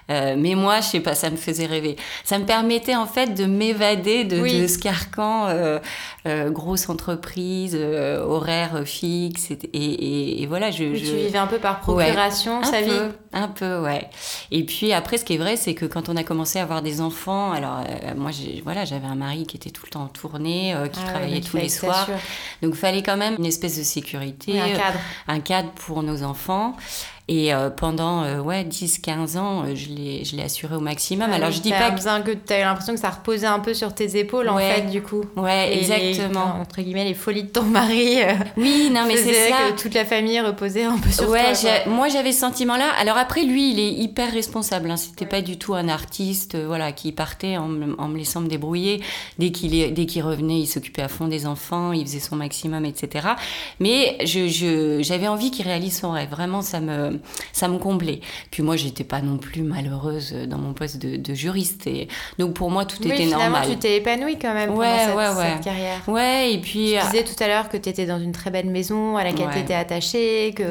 mais 0.08 0.54
moi, 0.54 0.80
je 0.80 0.86
sais 0.88 1.00
pas, 1.00 1.14
ça 1.14 1.30
me 1.30 1.36
faisait 1.36 1.66
rêver. 1.66 1.96
Ça 2.24 2.38
me 2.38 2.44
permettait 2.44 2.96
en 2.96 3.06
fait 3.06 3.34
de 3.34 3.46
m'évader 3.46 4.24
de, 4.24 4.36
de 4.36 4.57
ce 4.66 4.78
carcan, 4.78 5.48
euh, 5.48 5.78
euh, 6.26 6.50
grosse 6.50 6.88
entreprise, 6.88 7.76
euh, 7.78 8.24
horaire 8.24 8.82
fixe, 8.84 9.50
et, 9.50 10.42
et, 10.42 10.46
voilà. 10.46 10.70
Je, 10.70 10.84
Tu 10.84 11.16
vivais 11.16 11.38
un 11.38 11.46
peu 11.46 11.58
par 11.58 11.80
procuration 11.80 12.62
sa 12.64 12.80
vie 12.80 12.90
Un 13.32 13.48
peu, 13.48 13.80
ouais. 13.80 14.08
Et 14.50 14.64
puis 14.64 14.92
après, 14.92 15.18
ce 15.18 15.24
qui 15.24 15.34
est 15.34 15.38
vrai, 15.38 15.56
c'est 15.56 15.74
que 15.74 15.86
quand 15.86 16.08
on 16.08 16.16
a 16.16 16.24
commencé 16.24 16.58
à 16.58 16.62
avoir 16.62 16.82
des 16.82 17.00
enfants, 17.00 17.52
alors 17.52 17.84
moi, 18.16 18.30
voilà, 18.64 18.84
j'avais 18.84 19.06
un 19.06 19.14
mari 19.14 19.46
qui 19.46 19.56
était 19.56 19.70
tout 19.70 19.84
le 19.84 19.90
temps 19.90 20.04
en 20.04 20.08
tournée, 20.08 20.74
qui 20.92 21.00
ah 21.04 21.10
travaillait 21.10 21.40
tous 21.40 21.56
les 21.56 21.68
soirs. 21.68 22.08
Donc 22.62 22.72
il 22.74 22.78
fallait 22.78 23.02
quand 23.02 23.16
même 23.16 23.36
une 23.38 23.46
espèce 23.46 23.78
de 23.78 23.82
sécurité. 23.82 24.58
un 24.58 24.70
cadre. 24.70 24.98
Un 25.28 25.40
cadre 25.40 25.70
pour 25.72 26.02
nos 26.02 26.22
enfants. 26.22 26.74
Et 27.30 27.52
euh, 27.52 27.68
pendant 27.68 28.22
euh, 28.22 28.40
ouais, 28.40 28.64
10-15 28.64 29.36
ans, 29.36 29.64
euh, 29.66 29.74
je 29.74 29.90
l'ai 29.90 30.42
assuré 30.42 30.74
au 30.76 30.80
maximum. 30.80 31.28
Ah 31.30 31.36
Alors 31.36 31.50
je 31.50 31.60
dis 31.60 31.70
pas 31.70 31.90
que 31.90 32.32
tu 32.32 32.52
as 32.54 32.60
eu 32.60 32.62
l'impression 32.62 32.94
que 32.94 33.00
ça 33.00 33.10
reposait 33.10 33.46
un 33.46 33.60
peu 33.60 33.74
sur 33.74 33.94
tes 33.94 34.18
épaules 34.18 34.48
en 34.48 34.56
fait 34.56 34.90
du 34.90 35.02
coup. 35.02 35.24
Ouais, 35.36 35.76
exactement. 35.76 36.54
entre 36.60 36.80
guillemets 36.80 37.04
les 37.04 37.12
folies 37.12 37.44
de 37.44 37.48
ton 37.48 37.64
mari. 37.64 38.20
oui, 38.56 38.90
non 38.90 39.04
mais 39.06 39.18
c'est 39.18 39.50
ça 39.50 39.56
que 39.70 39.80
toute 39.80 39.92
la 39.92 40.06
famille 40.06 40.40
reposait 40.40 40.84
un 40.84 40.96
peu 40.96 41.10
sur 41.10 41.28
ouais, 41.28 41.52
toi. 41.52 41.70
moi 41.86 42.08
j'avais 42.08 42.32
ce 42.32 42.40
sentiment 42.40 42.78
là. 42.78 42.88
Alors 42.98 43.18
après 43.18 43.42
lui, 43.42 43.72
il 43.72 43.78
est 43.78 43.92
hyper 43.92 44.32
responsable. 44.32 44.90
Hein. 44.90 44.96
C'était 44.96 45.26
pas 45.26 45.42
du 45.42 45.58
tout 45.58 45.74
un 45.74 45.88
artiste 45.88 46.56
voilà 46.56 46.92
qui 46.92 47.12
partait 47.12 47.58
en, 47.58 47.68
en 47.98 48.08
me 48.08 48.16
laissant 48.16 48.40
me 48.40 48.48
débrouiller. 48.48 49.02
Dès 49.38 49.50
qu'il 49.50 49.94
qu'il 50.06 50.22
revenait, 50.22 50.60
il 50.60 50.66
s'occupait 50.66 51.02
à 51.02 51.08
fond 51.08 51.28
des 51.28 51.46
enfants, 51.46 51.92
il 51.92 52.06
faisait 52.06 52.20
son 52.20 52.36
maximum, 52.36 52.86
etc. 52.86 53.28
Mais 53.80 54.16
je 54.24 54.98
j'avais 55.02 55.28
envie 55.28 55.50
qu'il 55.50 55.66
réalise 55.66 55.98
son 55.98 56.12
rêve. 56.12 56.30
Vraiment, 56.30 56.62
ça 56.62 56.80
me 56.80 57.17
ça 57.52 57.68
me 57.68 57.78
comblait. 57.78 58.20
Puis 58.50 58.62
moi, 58.62 58.76
j'étais 58.76 59.04
pas 59.04 59.20
non 59.20 59.38
plus 59.38 59.62
malheureuse 59.62 60.34
dans 60.46 60.58
mon 60.58 60.72
poste 60.72 60.98
de, 60.98 61.34
juriste. 61.34 61.86
Et 61.86 62.08
donc 62.38 62.54
pour 62.54 62.70
moi, 62.70 62.84
tout 62.84 63.06
était 63.06 63.26
normal. 63.26 63.66
tu 63.68 63.76
t'es 63.76 63.96
épanouie 63.96 64.38
quand 64.38 64.54
même 64.54 64.70
ouais, 64.70 64.86
cette, 65.06 65.16
ouais, 65.16 65.28
ouais. 65.28 65.50
cette, 65.54 65.64
carrière. 65.64 66.08
Ouais, 66.08 66.52
et 66.54 66.58
puis. 66.58 66.94
Tu 66.98 67.06
disais 67.10 67.24
tout 67.24 67.42
à 67.42 67.48
l'heure 67.48 67.68
que 67.68 67.76
tu 67.76 67.88
étais 67.88 68.06
dans 68.06 68.18
une 68.18 68.32
très 68.32 68.50
belle 68.50 68.70
maison 68.70 69.16
à 69.16 69.24
laquelle 69.24 69.48
tu 69.52 69.58
étais 69.58 69.74
attachée, 69.74 70.52
que 70.56 70.64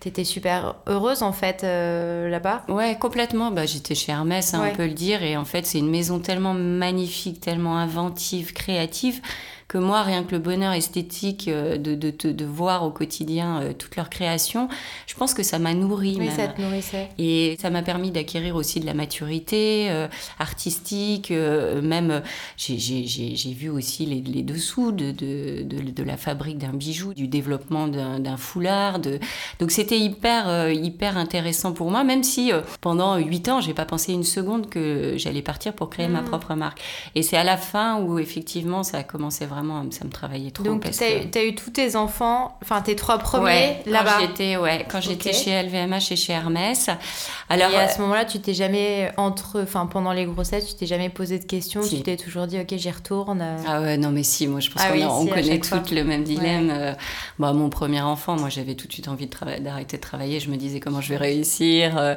tu 0.00 0.08
étais 0.08 0.24
super 0.24 0.76
heureuse 0.86 1.22
en 1.22 1.32
fait 1.32 1.64
euh, 1.64 2.28
là-bas. 2.28 2.64
Ouais, 2.68 2.96
complètement. 2.98 3.50
Bah, 3.50 3.66
j'étais 3.66 3.94
chez 3.94 4.12
Hermès, 4.12 4.54
hein, 4.54 4.68
on 4.70 4.76
peut 4.76 4.86
le 4.86 4.92
dire. 4.92 5.22
Et 5.22 5.36
en 5.36 5.44
fait, 5.44 5.66
c'est 5.66 5.78
une 5.78 5.90
maison 5.90 6.18
tellement 6.18 6.54
magnifique, 6.54 7.40
tellement 7.40 7.76
inventive, 7.76 8.52
créative 8.52 9.20
que 9.68 9.76
moi, 9.76 10.02
rien 10.02 10.24
que 10.24 10.32
le 10.32 10.38
bonheur 10.38 10.72
esthétique 10.72 11.46
euh, 11.46 11.76
de, 11.76 11.94
de, 11.94 12.10
de, 12.10 12.44
voir 12.46 12.84
au 12.84 12.90
quotidien 12.90 13.60
euh, 13.60 13.72
toute 13.74 13.96
leur 13.96 14.08
création, 14.08 14.68
je 15.06 15.14
pense 15.14 15.34
que 15.34 15.42
ça 15.42 15.58
m'a 15.58 15.74
nourri. 15.74 16.16
Oui, 16.18 16.30
ça 16.34 16.48
te 16.48 16.62
nourrissait. 16.62 17.10
Et 17.18 17.58
ça 17.60 17.68
m'a 17.68 17.82
permis 17.82 18.10
d'acquérir 18.10 18.56
aussi 18.56 18.80
de 18.80 18.86
la 18.86 18.94
maturité 18.94 19.90
euh, 19.90 20.08
artistique. 20.38 21.30
même, 21.30 22.22
j'ai 22.56 23.52
vu 23.52 23.68
aussi 23.68 24.06
les, 24.06 24.22
les 24.22 24.42
dessous 24.42 24.90
de, 24.90 25.10
de, 25.10 25.62
de, 25.62 26.02
la 26.02 26.16
fabrique 26.16 26.56
d'un 26.56 26.72
bijou, 26.72 27.12
du 27.12 27.28
développement 27.28 27.88
d'un 27.88 28.36
foulard. 28.38 29.00
De... 29.00 29.18
Donc 29.58 29.70
c'était 29.70 29.98
hyper, 29.98 30.70
hyper 30.70 31.18
intéressant 31.18 31.72
pour 31.72 31.90
moi, 31.90 32.04
même 32.04 32.22
si 32.22 32.52
pendant 32.80 33.18
huit 33.18 33.48
ans, 33.50 33.60
j'ai 33.60 33.74
pas 33.74 33.84
pensé 33.84 34.14
une 34.14 34.24
seconde 34.24 34.70
que 34.70 35.14
j'allais 35.18 35.42
partir 35.42 35.74
pour 35.74 35.90
créer 35.90 36.08
ma 36.08 36.22
hmm. 36.22 36.26
propre 36.26 36.54
marque. 36.54 36.80
Et 37.14 37.22
c'est 37.22 37.36
à 37.36 37.44
la 37.44 37.58
fin 37.58 38.00
où 38.00 38.18
effectivement 38.18 38.82
ça 38.82 38.98
a 38.98 39.02
commencé 39.02 39.44
vraiment 39.44 39.57
ça 39.90 40.04
me 40.04 40.10
travaillait 40.10 40.50
trop. 40.50 40.64
Donc, 40.64 40.90
tu 40.90 41.38
as, 41.38 41.44
eu 41.44 41.54
tous 41.54 41.70
tes 41.70 41.96
enfants, 41.96 42.56
enfin 42.62 42.80
tes 42.80 42.96
trois 42.96 43.18
premiers 43.18 43.78
là-bas 43.86 44.18
Ouais, 44.60 44.86
quand 44.90 45.00
j'étais 45.00 45.32
chez 45.32 45.62
LVMH 45.62 46.12
et 46.12 46.16
chez 46.16 46.32
Hermès. 46.32 46.90
Alors, 47.48 47.70
et 47.70 47.76
à 47.76 47.88
ce 47.88 48.00
moment-là, 48.02 48.24
tu 48.24 48.40
t'es 48.40 48.54
jamais, 48.54 49.10
entre, 49.16 49.62
enfin 49.62 49.86
pendant 49.86 50.12
les 50.12 50.26
grossesses, 50.26 50.66
tu 50.66 50.74
t'es 50.74 50.86
jamais 50.86 51.08
posé 51.08 51.38
de 51.38 51.44
questions 51.44 51.80
Tu 51.80 52.02
t'es 52.02 52.16
toujours 52.16 52.46
dit, 52.46 52.58
ok, 52.60 52.74
j'y 52.76 52.90
retourne 52.90 53.40
euh. 53.40 53.56
Ah 53.66 53.80
ouais, 53.80 53.96
non, 53.96 54.10
mais 54.10 54.22
si, 54.22 54.46
moi 54.46 54.60
je 54.60 54.70
pense 54.70 54.82
ah 54.84 54.92
qu'on 54.92 55.26
connaît 55.26 55.58
toutes 55.58 55.90
le 55.90 56.04
même 56.04 56.24
dilemme. 56.24 56.70
Euh, 56.70 56.92
bah, 57.38 57.52
mon 57.52 57.70
premier 57.70 58.00
enfant, 58.00 58.36
moi 58.36 58.48
j'avais 58.48 58.74
tout 58.74 58.86
de 58.86 58.92
suite 58.92 59.08
envie 59.08 59.28
d'arrêter 59.60 59.96
de, 59.96 60.02
travailler. 60.02 60.40
Je 60.40 60.50
me 60.50 60.56
disais 60.56 60.80
comment 60.80 61.00
je 61.00 61.10
vais 61.10 61.16
réussir. 61.16 61.96
Euh, 61.98 62.14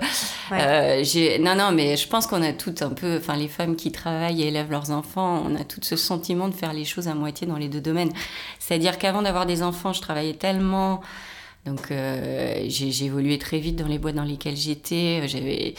non, 1.39 1.55
non, 1.55 1.71
mais 1.71 1.97
je 1.97 2.07
pense 2.07 2.27
qu'on 2.27 2.41
a 2.41 2.53
toutes 2.53 2.81
un 2.81 2.89
peu, 2.89 3.17
enfin 3.17 3.35
les 3.35 3.47
femmes 3.47 3.75
qui 3.75 3.91
travaillent 3.91 4.43
et 4.43 4.47
élèvent 4.47 4.71
leurs 4.71 4.91
enfants, 4.91 5.43
on 5.49 5.55
a 5.55 5.63
tout 5.63 5.79
ce 5.81 5.95
sentiment 5.95 6.47
de 6.47 6.53
faire 6.53 6.73
les 6.73 6.85
choses 6.85 7.07
à 7.07 7.13
moitié 7.13 7.30
dans 7.45 7.57
les 7.57 7.69
deux 7.69 7.81
domaines. 7.81 8.11
C'est-à-dire 8.59 8.97
qu'avant 8.97 9.21
d'avoir 9.21 9.45
des 9.45 9.63
enfants, 9.63 9.93
je 9.93 10.01
travaillais 10.01 10.33
tellement. 10.33 11.01
Donc, 11.65 11.91
euh, 11.91 12.65
j'ai 12.67 13.05
évolué 13.05 13.37
très 13.37 13.59
vite 13.59 13.75
dans 13.75 13.87
les 13.87 13.99
boîtes 13.99 14.15
dans 14.15 14.23
lesquelles 14.23 14.57
j'étais. 14.57 15.27
J'avais 15.27 15.75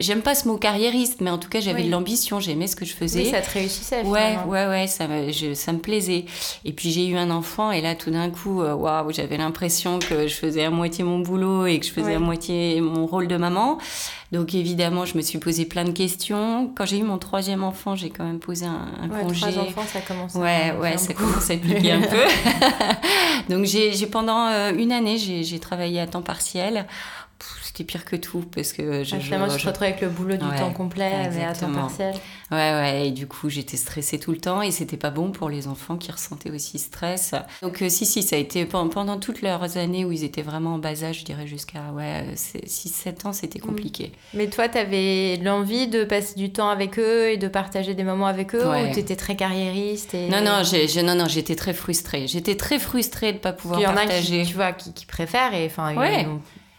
j'aime 0.00 0.22
pas 0.22 0.34
ce 0.34 0.46
mot 0.48 0.56
carriériste, 0.56 1.20
mais 1.20 1.30
en 1.30 1.38
tout 1.38 1.48
cas, 1.48 1.60
j'avais 1.60 1.84
de 1.84 1.90
l'ambition, 1.90 2.40
j'aimais 2.40 2.66
ce 2.66 2.76
que 2.76 2.84
je 2.84 2.94
faisais. 2.94 3.24
Oui, 3.24 3.30
ça 3.30 3.40
te 3.40 3.50
réussissait. 3.50 4.02
Ouais, 4.02 4.36
ouais, 4.46 4.66
ouais, 4.66 4.86
ça 4.86 5.06
me, 5.06 5.32
ça 5.54 5.72
me 5.72 5.78
plaisait. 5.78 6.24
Et 6.64 6.72
puis 6.72 6.90
j'ai 6.90 7.06
eu 7.06 7.16
un 7.16 7.30
enfant, 7.30 7.70
et 7.72 7.80
là, 7.80 7.94
tout 7.94 8.10
d'un 8.10 8.30
coup, 8.30 8.62
euh, 8.62 8.74
waouh, 8.74 9.12
j'avais 9.12 9.36
l'impression 9.36 9.98
que 9.98 10.26
je 10.26 10.34
faisais 10.34 10.64
à 10.64 10.70
moitié 10.70 11.04
mon 11.04 11.20
boulot 11.20 11.66
et 11.66 11.78
que 11.80 11.86
je 11.86 11.92
faisais 11.92 12.14
à 12.14 12.18
moitié 12.18 12.80
mon 12.80 13.06
rôle 13.06 13.28
de 13.28 13.36
maman. 13.36 13.78
Donc 14.32 14.54
évidemment, 14.54 15.04
je 15.04 15.16
me 15.16 15.22
suis 15.22 15.38
posé 15.38 15.64
plein 15.64 15.84
de 15.84 15.90
questions. 15.90 16.70
Quand 16.76 16.86
j'ai 16.86 16.98
eu 16.98 17.02
mon 17.02 17.18
troisième 17.18 17.64
enfant, 17.64 17.96
j'ai 17.96 18.10
quand 18.10 18.24
même 18.24 18.38
posé 18.38 18.64
un, 18.64 18.88
un 19.02 19.08
ouais, 19.10 19.22
congé. 19.22 19.50
Trois 19.50 19.62
enfants, 19.64 19.84
ça 19.92 20.00
commence. 20.00 20.34
Ouais, 20.34 20.72
ouais, 20.80 20.96
ça 20.98 21.14
commence 21.14 21.50
à 21.50 21.56
piquer 21.56 21.90
un 21.92 22.00
peu. 22.02 22.22
Donc 23.48 23.64
j'ai 23.64 24.06
pendant 24.06 24.46
euh, 24.46 24.72
une 24.72 24.92
année, 24.92 25.18
j'ai 25.18 25.58
travaillé 25.58 26.00
à 26.00 26.06
temps 26.06 26.22
partiel 26.22 26.86
c'était 27.70 27.84
pire 27.84 28.04
que 28.04 28.16
tout 28.16 28.44
parce 28.52 28.72
que 28.72 29.04
je, 29.04 29.14
ah, 29.14 29.20
finalement 29.20 29.48
je, 29.48 29.62
te 29.62 29.66
retrouve 29.68 29.84
avec 29.84 30.00
le 30.00 30.08
boulot 30.08 30.36
du 30.36 30.48
temps 30.58 30.72
complet 30.72 31.30
mais 31.32 31.44
à 31.44 31.54
temps 31.54 31.72
partiel. 31.72 32.14
Ouais 32.50 32.56
ouais 32.72 33.06
et 33.06 33.10
du 33.12 33.28
coup 33.28 33.48
j'étais 33.48 33.76
stressée 33.76 34.18
tout 34.18 34.32
le 34.32 34.38
temps 34.38 34.60
et 34.60 34.72
c'était 34.72 34.96
pas 34.96 35.10
bon 35.10 35.30
pour 35.30 35.48
les 35.48 35.68
enfants 35.68 35.96
qui 35.96 36.10
ressentaient 36.10 36.50
aussi 36.50 36.80
stress. 36.80 37.34
Donc 37.62 37.80
euh, 37.80 37.88
si 37.88 38.06
si 38.06 38.24
ça 38.24 38.34
a 38.34 38.38
été 38.40 38.64
pendant 38.64 39.18
toutes 39.18 39.42
leurs 39.42 39.76
années 39.76 40.04
où 40.04 40.10
ils 40.10 40.24
étaient 40.24 40.42
vraiment 40.42 40.74
en 40.74 40.78
bas 40.78 41.04
âge 41.04 41.20
je 41.20 41.24
dirais 41.24 41.46
jusqu'à 41.46 41.92
ouais 41.94 42.24
6 42.34 42.88
7 42.88 43.26
ans 43.26 43.32
c'était 43.32 43.60
mm. 43.60 43.62
compliqué. 43.62 44.12
Mais 44.34 44.48
toi 44.48 44.68
tu 44.68 44.78
avais 44.78 45.36
l'envie 45.36 45.86
de 45.86 46.02
passer 46.02 46.34
du 46.34 46.50
temps 46.50 46.70
avec 46.70 46.98
eux 46.98 47.30
et 47.30 47.36
de 47.36 47.46
partager 47.46 47.94
des 47.94 48.04
moments 48.04 48.26
avec 48.26 48.56
eux 48.56 48.66
ou 48.66 48.92
tu 48.92 48.98
étais 48.98 49.16
très 49.16 49.36
carriériste 49.36 50.14
et... 50.14 50.28
non 50.28 50.42
non 50.42 50.62
j'ai 50.64 51.02
non 51.04 51.14
non 51.14 51.28
j'étais 51.28 51.54
très 51.54 51.72
frustrée. 51.72 52.26
J'étais 52.26 52.56
très 52.56 52.80
frustrée 52.80 53.32
de 53.32 53.38
pas 53.38 53.52
pouvoir 53.52 53.80
partager 53.80 54.34
il 54.34 54.34
y 54.34 54.38
en 54.38 54.40
a 54.40 54.44
qui, 54.44 54.50
tu 54.50 54.56
vois 54.56 54.72
qui, 54.72 54.92
qui 54.92 55.06
préfèrent 55.06 55.54
et 55.54 55.66
enfin 55.66 55.94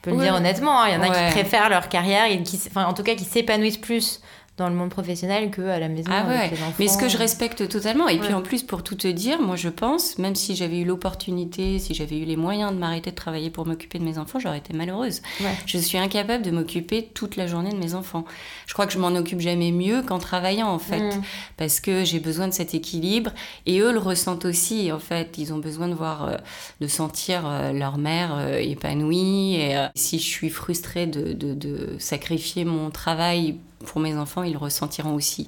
peut 0.01 0.11
le 0.11 0.17
dire 0.17 0.35
honnêtement. 0.35 0.81
Hein. 0.81 0.89
Il 0.89 0.93
y 0.93 0.97
en 0.97 1.01
a 1.01 1.09
qui 1.09 1.33
préfèrent 1.33 1.69
leur 1.69 1.89
carrière, 1.89 2.25
et 2.25 2.41
qui, 2.43 2.59
enfin, 2.67 2.85
en 2.85 2.93
tout 2.93 3.03
cas 3.03 3.15
qui 3.15 3.25
s'épanouissent 3.25 3.77
plus 3.77 4.21
dans 4.57 4.69
le 4.69 4.75
monde 4.75 4.89
professionnel 4.89 5.49
qu'à 5.49 5.79
la 5.79 5.87
maison 5.87 6.11
ah 6.13 6.19
avec 6.27 6.51
les 6.51 6.57
enfants. 6.57 6.75
Mais 6.77 6.87
ce 6.87 6.97
que 6.97 7.07
je 7.07 7.17
respecte 7.17 7.67
totalement. 7.69 8.07
Et 8.09 8.19
puis 8.19 8.33
en 8.33 8.41
plus, 8.41 8.63
pour 8.63 8.83
tout 8.83 8.95
te 8.95 9.07
dire, 9.07 9.41
moi 9.41 9.55
je 9.55 9.69
pense, 9.69 10.17
même 10.17 10.35
si 10.35 10.55
j'avais 10.55 10.79
eu 10.79 10.85
l'opportunité, 10.85 11.79
si 11.79 11.93
j'avais 11.93 12.19
eu 12.19 12.25
les 12.25 12.35
moyens 12.35 12.73
de 12.73 12.77
m'arrêter 12.77 13.11
de 13.11 13.15
travailler 13.15 13.49
pour 13.49 13.65
m'occuper 13.65 13.97
de 13.97 14.03
mes 14.03 14.17
enfants, 14.17 14.39
j'aurais 14.39 14.57
été 14.57 14.73
malheureuse. 14.73 15.21
Je 15.65 15.77
suis 15.77 15.97
incapable 15.97 16.43
de 16.43 16.51
m'occuper 16.51 17.03
toute 17.13 17.37
la 17.37 17.47
journée 17.47 17.71
de 17.71 17.77
mes 17.77 17.95
enfants. 17.95 18.25
Je 18.67 18.73
crois 18.73 18.85
que 18.85 18.93
je 18.93 18.99
m'en 18.99 19.15
occupe 19.15 19.39
jamais 19.39 19.71
mieux 19.71 20.01
qu'en 20.03 20.19
travaillant 20.19 20.67
en 20.67 20.79
fait, 20.79 21.15
mm. 21.15 21.21
parce 21.57 21.79
que 21.79 22.03
j'ai 22.03 22.19
besoin 22.19 22.47
de 22.47 22.53
cet 22.53 22.73
équilibre. 22.73 23.31
Et 23.65 23.79
eux 23.79 23.93
le 23.93 23.99
ressentent 23.99 24.45
aussi 24.45 24.91
en 24.91 24.99
fait. 24.99 25.37
Ils 25.37 25.53
ont 25.53 25.59
besoin 25.59 25.87
de 25.87 25.95
voir, 25.95 26.25
euh, 26.25 26.37
de 26.81 26.87
sentir 26.87 27.43
euh, 27.45 27.71
leur 27.71 27.97
mère 27.97 28.35
euh, 28.35 28.57
épanouie. 28.57 29.55
Et 29.55 29.75
si 29.95 30.19
je 30.19 30.25
suis 30.25 30.49
frustrée 30.49 31.07
de, 31.07 31.33
de, 31.33 31.53
de 31.53 31.95
sacrifier 31.99 32.65
mon 32.65 32.91
travail 32.91 33.55
pour 33.83 34.01
mes 34.01 34.15
enfants, 34.15 34.43
ils 34.43 34.53
le 34.53 34.57
ressentiront 34.57 35.13
aussi. 35.13 35.47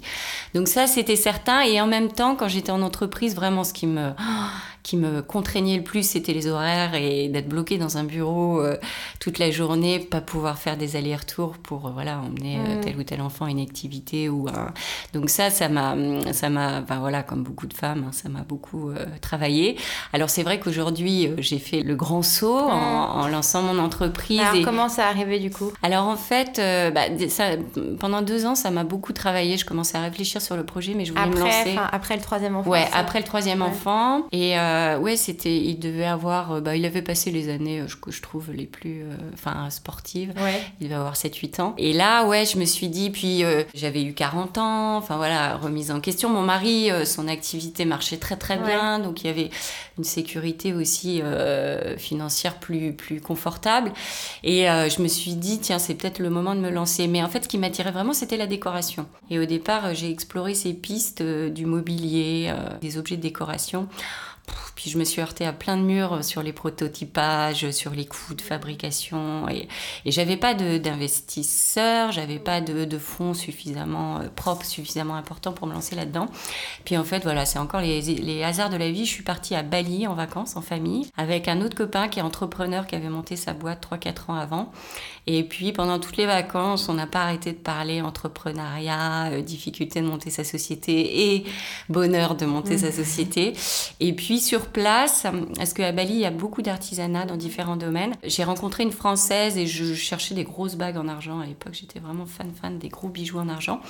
Donc 0.54 0.68
ça, 0.68 0.86
c'était 0.86 1.16
certain. 1.16 1.62
Et 1.62 1.80
en 1.80 1.86
même 1.86 2.10
temps, 2.12 2.36
quand 2.36 2.48
j'étais 2.48 2.72
en 2.72 2.82
entreprise, 2.82 3.34
vraiment, 3.34 3.64
ce 3.64 3.72
qui 3.72 3.86
me 3.86 4.12
qui 4.84 4.98
me 4.98 5.22
contraignait 5.22 5.78
le 5.78 5.82
plus, 5.82 6.06
c'était 6.06 6.34
les 6.34 6.46
horaires 6.46 6.94
et 6.94 7.28
d'être 7.28 7.48
bloqué 7.48 7.78
dans 7.78 7.96
un 7.96 8.04
bureau 8.04 8.60
euh, 8.60 8.76
toute 9.18 9.38
la 9.38 9.50
journée, 9.50 9.98
pas 9.98 10.20
pouvoir 10.20 10.58
faire 10.58 10.76
des 10.76 10.94
allers-retours 10.94 11.54
pour 11.54 11.86
euh, 11.86 11.90
voilà 11.90 12.18
emmener 12.20 12.58
euh, 12.58 12.82
tel 12.82 12.98
ou 12.98 13.02
tel 13.02 13.22
enfant 13.22 13.46
à 13.46 13.50
une 13.50 13.60
activité 13.60 14.28
ou 14.28 14.46
donc 15.14 15.30
ça, 15.30 15.48
ça 15.48 15.70
m'a 15.70 15.96
ça 16.32 16.50
m'a 16.50 16.82
ben 16.82 16.98
voilà 16.98 17.22
comme 17.22 17.42
beaucoup 17.42 17.66
de 17.66 17.72
femmes, 17.72 18.04
hein, 18.06 18.12
ça 18.12 18.28
m'a 18.28 18.42
beaucoup 18.42 18.92
travaillé. 19.22 19.78
Alors 20.12 20.28
c'est 20.28 20.42
vrai 20.42 20.60
qu'aujourd'hui 20.60 21.30
j'ai 21.38 21.58
fait 21.58 21.82
le 21.82 21.96
grand 21.96 22.22
saut 22.22 22.58
en, 22.58 23.26
lançant 23.28 23.62
mon 23.62 23.78
entreprise. 23.78 24.40
Alors 24.40 24.64
comment 24.64 24.90
ça 24.90 25.08
arrivé 25.08 25.38
du 25.38 25.50
coup? 25.50 25.72
Alors 25.82 26.06
en 26.08 26.16
fait, 26.16 26.60
bah, 26.92 27.04
ça, 27.30 27.52
pendant 27.98 28.20
deux 28.20 28.44
ans, 28.44 28.54
ça 28.54 28.70
m'a 28.70 28.84
beaucoup 28.84 29.14
travaillé. 29.14 29.56
Je 29.56 29.64
commençais 29.64 29.96
à 29.96 30.02
réfléchir 30.02 30.42
sur 30.42 30.56
le 30.56 30.66
projet, 30.66 30.92
mais 30.94 31.06
je 31.06 31.12
voulais 31.14 31.26
me 31.26 31.38
lancer. 31.38 31.74
Après 31.90 32.16
le 32.16 32.22
troisième 32.22 32.56
enfant. 32.56 32.68
Ouais, 32.68 32.86
après 32.92 33.20
le 33.20 33.24
troisième 33.24 33.62
enfant 33.62 34.26
et 34.30 34.58
euh, 34.74 34.98
ouais, 34.98 35.16
c'était, 35.16 35.56
il 35.56 35.78
devait 35.78 36.04
avoir, 36.04 36.52
euh, 36.52 36.60
bah, 36.60 36.76
il 36.76 36.84
avait 36.84 37.02
passé 37.02 37.30
les 37.30 37.48
années 37.48 37.80
euh, 37.80 37.86
que 38.00 38.10
je 38.10 38.20
trouve 38.22 38.52
les 38.52 38.66
plus, 38.66 39.04
enfin, 39.32 39.70
sportives. 39.70 40.32
Ouais. 40.36 40.60
Il 40.80 40.84
devait 40.84 40.96
avoir 40.96 41.14
7-8 41.14 41.60
ans. 41.60 41.74
Et 41.78 41.92
là, 41.92 42.26
ouais, 42.26 42.44
je 42.44 42.58
me 42.58 42.64
suis 42.64 42.88
dit, 42.88 43.10
puis 43.10 43.44
j'avais 43.74 44.02
eu 44.02 44.14
40 44.14 44.58
ans, 44.58 44.96
enfin 44.96 45.16
voilà, 45.16 45.56
remise 45.56 45.90
en 45.90 46.00
question. 46.00 46.28
Mon 46.28 46.42
mari, 46.42 46.90
son 47.04 47.28
activité 47.28 47.84
marchait 47.84 48.16
très 48.16 48.36
très 48.36 48.58
bien, 48.58 48.98
donc 48.98 49.22
il 49.22 49.26
y 49.28 49.30
avait 49.30 49.50
une 49.98 50.04
sécurité 50.04 50.74
aussi 50.74 51.22
financière 51.96 52.54
plus, 52.56 52.92
plus 52.92 53.20
confortable. 53.20 53.92
Et 54.42 54.64
je 54.64 55.02
me 55.02 55.08
suis 55.08 55.34
dit, 55.34 55.58
tiens, 55.60 55.78
c'est 55.78 55.94
peut-être 55.94 56.18
le 56.18 56.30
moment 56.30 56.54
de 56.54 56.60
me 56.60 56.70
lancer. 56.70 57.06
Mais 57.06 57.22
en 57.22 57.28
fait, 57.28 57.44
ce 57.44 57.48
qui 57.48 57.58
m'attirait 57.58 57.92
vraiment, 57.92 58.12
c'était 58.12 58.36
la 58.36 58.46
décoration. 58.46 59.06
Et 59.30 59.38
au 59.38 59.44
départ, 59.44 59.94
j'ai 59.94 60.10
exploré 60.10 60.54
ces 60.54 60.74
pistes 60.74 61.22
du 61.22 61.66
mobilier, 61.66 62.52
des 62.80 62.98
objets 62.98 63.16
de 63.16 63.22
décoration 63.22 63.88
puis 64.74 64.90
je 64.90 64.98
me 64.98 65.04
suis 65.04 65.20
heurtée 65.20 65.46
à 65.46 65.52
plein 65.52 65.76
de 65.76 65.82
murs 65.82 66.24
sur 66.24 66.42
les 66.42 66.52
prototypages, 66.52 67.70
sur 67.70 67.92
les 67.92 68.06
coûts 68.06 68.34
de 68.34 68.42
fabrication. 68.42 69.48
Et, 69.48 69.68
et 70.04 70.10
j'avais 70.10 70.36
pas 70.36 70.54
d'investisseurs, 70.54 72.12
j'avais 72.12 72.38
pas 72.38 72.60
de, 72.60 72.84
de, 72.84 72.98
fonds 72.98 73.34
suffisamment 73.34 74.18
euh, 74.18 74.28
propres, 74.34 74.64
suffisamment 74.66 75.14
importants 75.14 75.52
pour 75.52 75.66
me 75.66 75.72
lancer 75.72 75.94
là-dedans. 75.94 76.28
Puis 76.84 76.96
en 76.96 77.04
fait, 77.04 77.22
voilà, 77.22 77.46
c'est 77.46 77.58
encore 77.58 77.80
les, 77.80 78.00
les, 78.00 78.42
hasards 78.42 78.70
de 78.70 78.76
la 78.76 78.90
vie. 78.90 79.04
Je 79.04 79.10
suis 79.10 79.22
partie 79.22 79.54
à 79.54 79.62
Bali 79.62 80.06
en 80.06 80.14
vacances, 80.14 80.56
en 80.56 80.62
famille, 80.62 81.06
avec 81.16 81.48
un 81.48 81.60
autre 81.60 81.76
copain 81.76 82.08
qui 82.08 82.18
est 82.18 82.22
entrepreneur, 82.22 82.86
qui 82.86 82.94
avait 82.94 83.08
monté 83.08 83.36
sa 83.36 83.52
boîte 83.52 83.86
3-4 83.90 84.30
ans 84.30 84.34
avant. 84.34 84.72
Et 85.26 85.44
puis 85.44 85.72
pendant 85.72 85.98
toutes 85.98 86.16
les 86.16 86.26
vacances, 86.26 86.88
on 86.88 86.94
n'a 86.94 87.06
pas 87.06 87.22
arrêté 87.22 87.52
de 87.52 87.58
parler 87.58 88.02
entrepreneuriat, 88.02 89.30
euh, 89.32 89.40
difficulté 89.42 90.02
de 90.02 90.06
monter 90.06 90.30
sa 90.30 90.44
société 90.44 91.34
et 91.34 91.44
bonheur 91.88 92.34
de 92.34 92.44
monter 92.44 92.78
sa 92.78 92.88
mmh. 92.88 92.92
société. 92.92 93.52
Et 94.00 94.12
puis 94.12 94.33
sur 94.40 94.66
place, 94.66 95.26
parce 95.56 95.72
qu'à 95.72 95.92
Bali, 95.92 96.14
il 96.14 96.20
y 96.20 96.26
a 96.26 96.30
beaucoup 96.30 96.62
d'artisanat 96.62 97.26
dans 97.26 97.36
différents 97.36 97.76
domaines, 97.76 98.14
j'ai 98.22 98.44
rencontré 98.44 98.82
une 98.82 98.92
Française 98.92 99.58
et 99.58 99.66
je 99.66 99.94
cherchais 99.94 100.34
des 100.34 100.44
grosses 100.44 100.76
bagues 100.76 100.96
en 100.96 101.08
argent. 101.08 101.40
À 101.40 101.46
l'époque, 101.46 101.74
j'étais 101.74 102.00
vraiment 102.00 102.26
fan 102.26 102.52
fan 102.60 102.78
des 102.78 102.88
gros 102.88 103.08
bijoux 103.08 103.38
en 103.38 103.48
argent. 103.48 103.80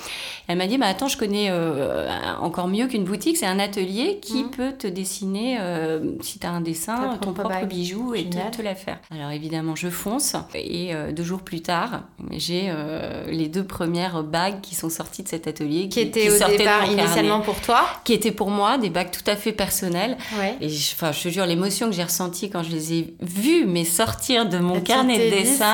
elle 0.47 0.57
m'a 0.57 0.67
dit, 0.67 0.77
bah, 0.77 0.87
attends, 0.87 1.07
je 1.07 1.17
connais 1.17 1.47
euh, 1.49 2.09
encore 2.39 2.67
mieux 2.67 2.87
qu'une 2.87 3.03
boutique, 3.03 3.37
c'est 3.37 3.45
un 3.45 3.59
atelier 3.59 4.19
qui 4.21 4.43
mmh. 4.43 4.51
peut 4.51 4.73
te 4.73 4.87
dessiner, 4.87 5.57
euh, 5.59 6.13
si 6.21 6.39
tu 6.39 6.47
as 6.47 6.51
un 6.51 6.61
dessin, 6.61 7.17
ton 7.21 7.33
propre 7.33 7.65
bijou 7.65 8.13
et 8.13 8.29
te, 8.29 8.57
te, 8.57 8.61
la 8.61 8.75
faire. 8.75 8.99
Alors 9.11 9.31
évidemment, 9.31 9.75
je 9.75 9.89
fonce 9.89 10.35
et 10.53 10.93
de 10.93 11.23
jours 11.23 11.41
plus 11.41 11.61
tard, 11.61 12.03
j'ai 12.31 12.65
euh, 12.67 13.25
les 13.27 13.47
deux 13.47 13.63
premières 13.63 14.23
bagues 14.23 14.61
qui 14.61 14.75
sont 14.75 14.89
sorties 14.89 15.23
de 15.23 15.27
cet 15.27 15.47
atelier. 15.47 15.89
Qui, 15.89 16.01
étaient 16.01 16.29
au 16.29 16.47
départ 16.47 16.85
initialement 16.89 17.41
pour 17.41 17.59
toi 17.61 17.85
Qui 18.03 18.13
étaient 18.13 18.31
pour 18.31 18.49
moi, 18.49 18.77
des 18.77 18.89
bagues 18.89 19.11
tout 19.11 19.29
à 19.29 19.35
fait 19.35 19.51
personnelles. 19.51 20.17
Et 20.61 20.69
je, 20.69 20.93
enfin, 20.93 21.11
je 21.11 21.23
te 21.23 21.29
jure, 21.29 21.45
l'émotion 21.45 21.89
que 21.89 21.95
j'ai 21.95 22.03
ressentie 22.03 22.49
quand 22.49 22.63
je 22.63 22.71
les 22.71 22.93
ai 22.93 23.13
vues, 23.21 23.65
mais 23.65 23.83
sortir 23.83 24.47
de 24.47 24.57
mon 24.57 24.81
carnet 24.81 25.25
de 25.25 25.35
dessin, 25.35 25.73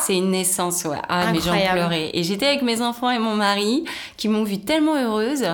c'est 0.00 0.16
une 0.16 0.30
naissance. 0.30 0.84
Ouais. 0.84 0.98
Ah, 1.08 1.32
mais 1.32 1.40
j'en 1.40 1.56
pleurais. 1.72 2.10
Et 2.14 2.22
j'étais 2.22 2.46
avec 2.46 2.62
mes 2.62 2.80
enfants 2.80 3.10
et 3.10 3.18
mon 3.18 3.34
mari 3.34 3.84
qui 4.16 4.28
m'ont 4.28 4.44
vue 4.44 4.60
tellement 4.60 4.94
heureuse. 4.96 5.46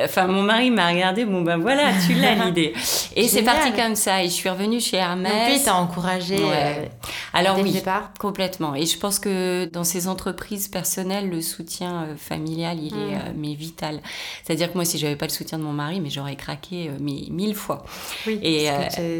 Enfin, 0.00 0.26
mon 0.28 0.42
mari 0.42 0.70
m'a 0.70 0.88
regardé, 0.88 1.24
bon 1.24 1.42
ben 1.42 1.56
voilà, 1.56 1.90
tu 2.06 2.14
l'as 2.14 2.34
l'idée. 2.46 2.72
Et 3.16 3.26
c'est 3.26 3.42
parti 3.42 3.72
comme 3.72 3.96
ça. 3.96 4.22
Et 4.22 4.26
je 4.26 4.32
suis 4.32 4.48
revenue 4.48 4.80
chez 4.80 4.98
Hermès. 4.98 5.32
Donc 5.32 5.48
lui, 5.48 5.62
t'a 5.62 5.74
encouragé. 5.74 6.36
Euh, 6.38 6.84
Alors 7.32 7.58
oui, 7.58 7.82
complètement. 8.20 8.74
Et 8.74 8.86
je 8.86 8.98
pense 8.98 9.18
que 9.18 9.64
dans 9.64 9.84
ces 9.84 10.06
entreprises 10.06 10.68
personnelles, 10.68 11.28
le 11.28 11.40
soutien 11.40 12.04
euh, 12.04 12.16
familial, 12.16 12.78
il 12.80 12.94
est 12.94 12.96
mm. 12.96 13.14
euh, 13.14 13.32
mais 13.36 13.54
vital. 13.54 14.00
C'est-à-dire 14.44 14.70
que 14.70 14.74
moi, 14.74 14.84
si 14.84 14.98
j'avais 14.98 15.16
pas 15.16 15.26
le 15.26 15.32
soutien 15.32 15.58
de 15.58 15.64
mon 15.64 15.72
mari, 15.72 16.00
mais 16.00 16.10
j'aurais 16.10 16.36
craqué 16.36 16.90
mais 17.00 17.24
mille 17.30 17.56
fois. 17.56 17.84
Oui. 18.26 18.38
Et 18.42 18.68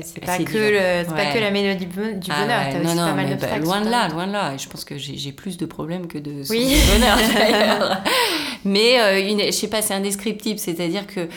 c'est 0.05 0.25
pas, 0.25 0.39
que 0.39 0.53
le, 0.53 1.05
pas 1.13 1.33
que 1.33 1.39
la 1.39 1.51
mélodie 1.51 1.87
du 1.87 2.31
ah 2.31 2.41
bonheur. 2.41 2.61
Ah 2.63 2.79
non, 2.79 2.95
non, 2.95 3.07
pas 3.09 3.15
mal 3.15 3.37
bah, 3.37 3.59
loin 3.59 3.81
de 3.81 3.91
là, 3.91 4.09
loin 4.09 4.27
de 4.27 4.33
là. 4.33 4.55
Et 4.55 4.59
je 4.59 4.69
pense 4.69 4.85
que 4.85 4.97
j'ai 4.97 5.33
plus 5.33 5.57
de 5.57 5.67
problèmes 5.67 6.07
que 6.07 6.19
de 6.19 6.43
oui. 6.51 6.77
bonheur. 6.93 7.19
mais 8.65 9.21
une, 9.29 9.41
je 9.41 9.51
sais 9.51 9.69
pas, 9.69 9.83
c'est 9.83 9.95
indescriptible 9.95 10.59
c'est-à-dire 10.59 11.07
que 11.07 11.29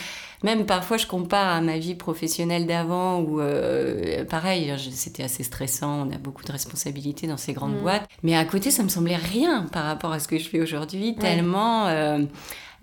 même 0.44 0.66
parfois, 0.66 0.98
je 0.98 1.06
compare 1.06 1.56
à 1.56 1.62
ma 1.62 1.78
vie 1.78 1.94
professionnelle 1.94 2.66
d'avant 2.66 3.20
où, 3.20 3.40
euh, 3.40 4.25
pareil, 4.25 4.74
c'était 4.92 5.24
assez 5.24 5.44
stressant, 5.44 6.08
on 6.08 6.12
a 6.12 6.18
beaucoup 6.18 6.44
de 6.44 6.51
responsabilités 6.51 7.28
dans 7.28 7.38
ces 7.38 7.54
grandes 7.54 7.78
mm. 7.78 7.82
boîtes. 7.82 8.10
Mais 8.24 8.36
à 8.36 8.44
côté, 8.46 8.72
ça 8.72 8.82
me 8.82 8.90
semblait 8.90 9.18
rien 9.18 9.68
par 9.72 9.84
rapport 9.84 10.12
à 10.12 10.20
ce 10.20 10.28
que 10.28 10.40
je 10.40 10.50
fais 10.50 10.60
aujourd'hui, 10.60 11.16
tellement. 11.16 11.88
Euh, 11.88 12.20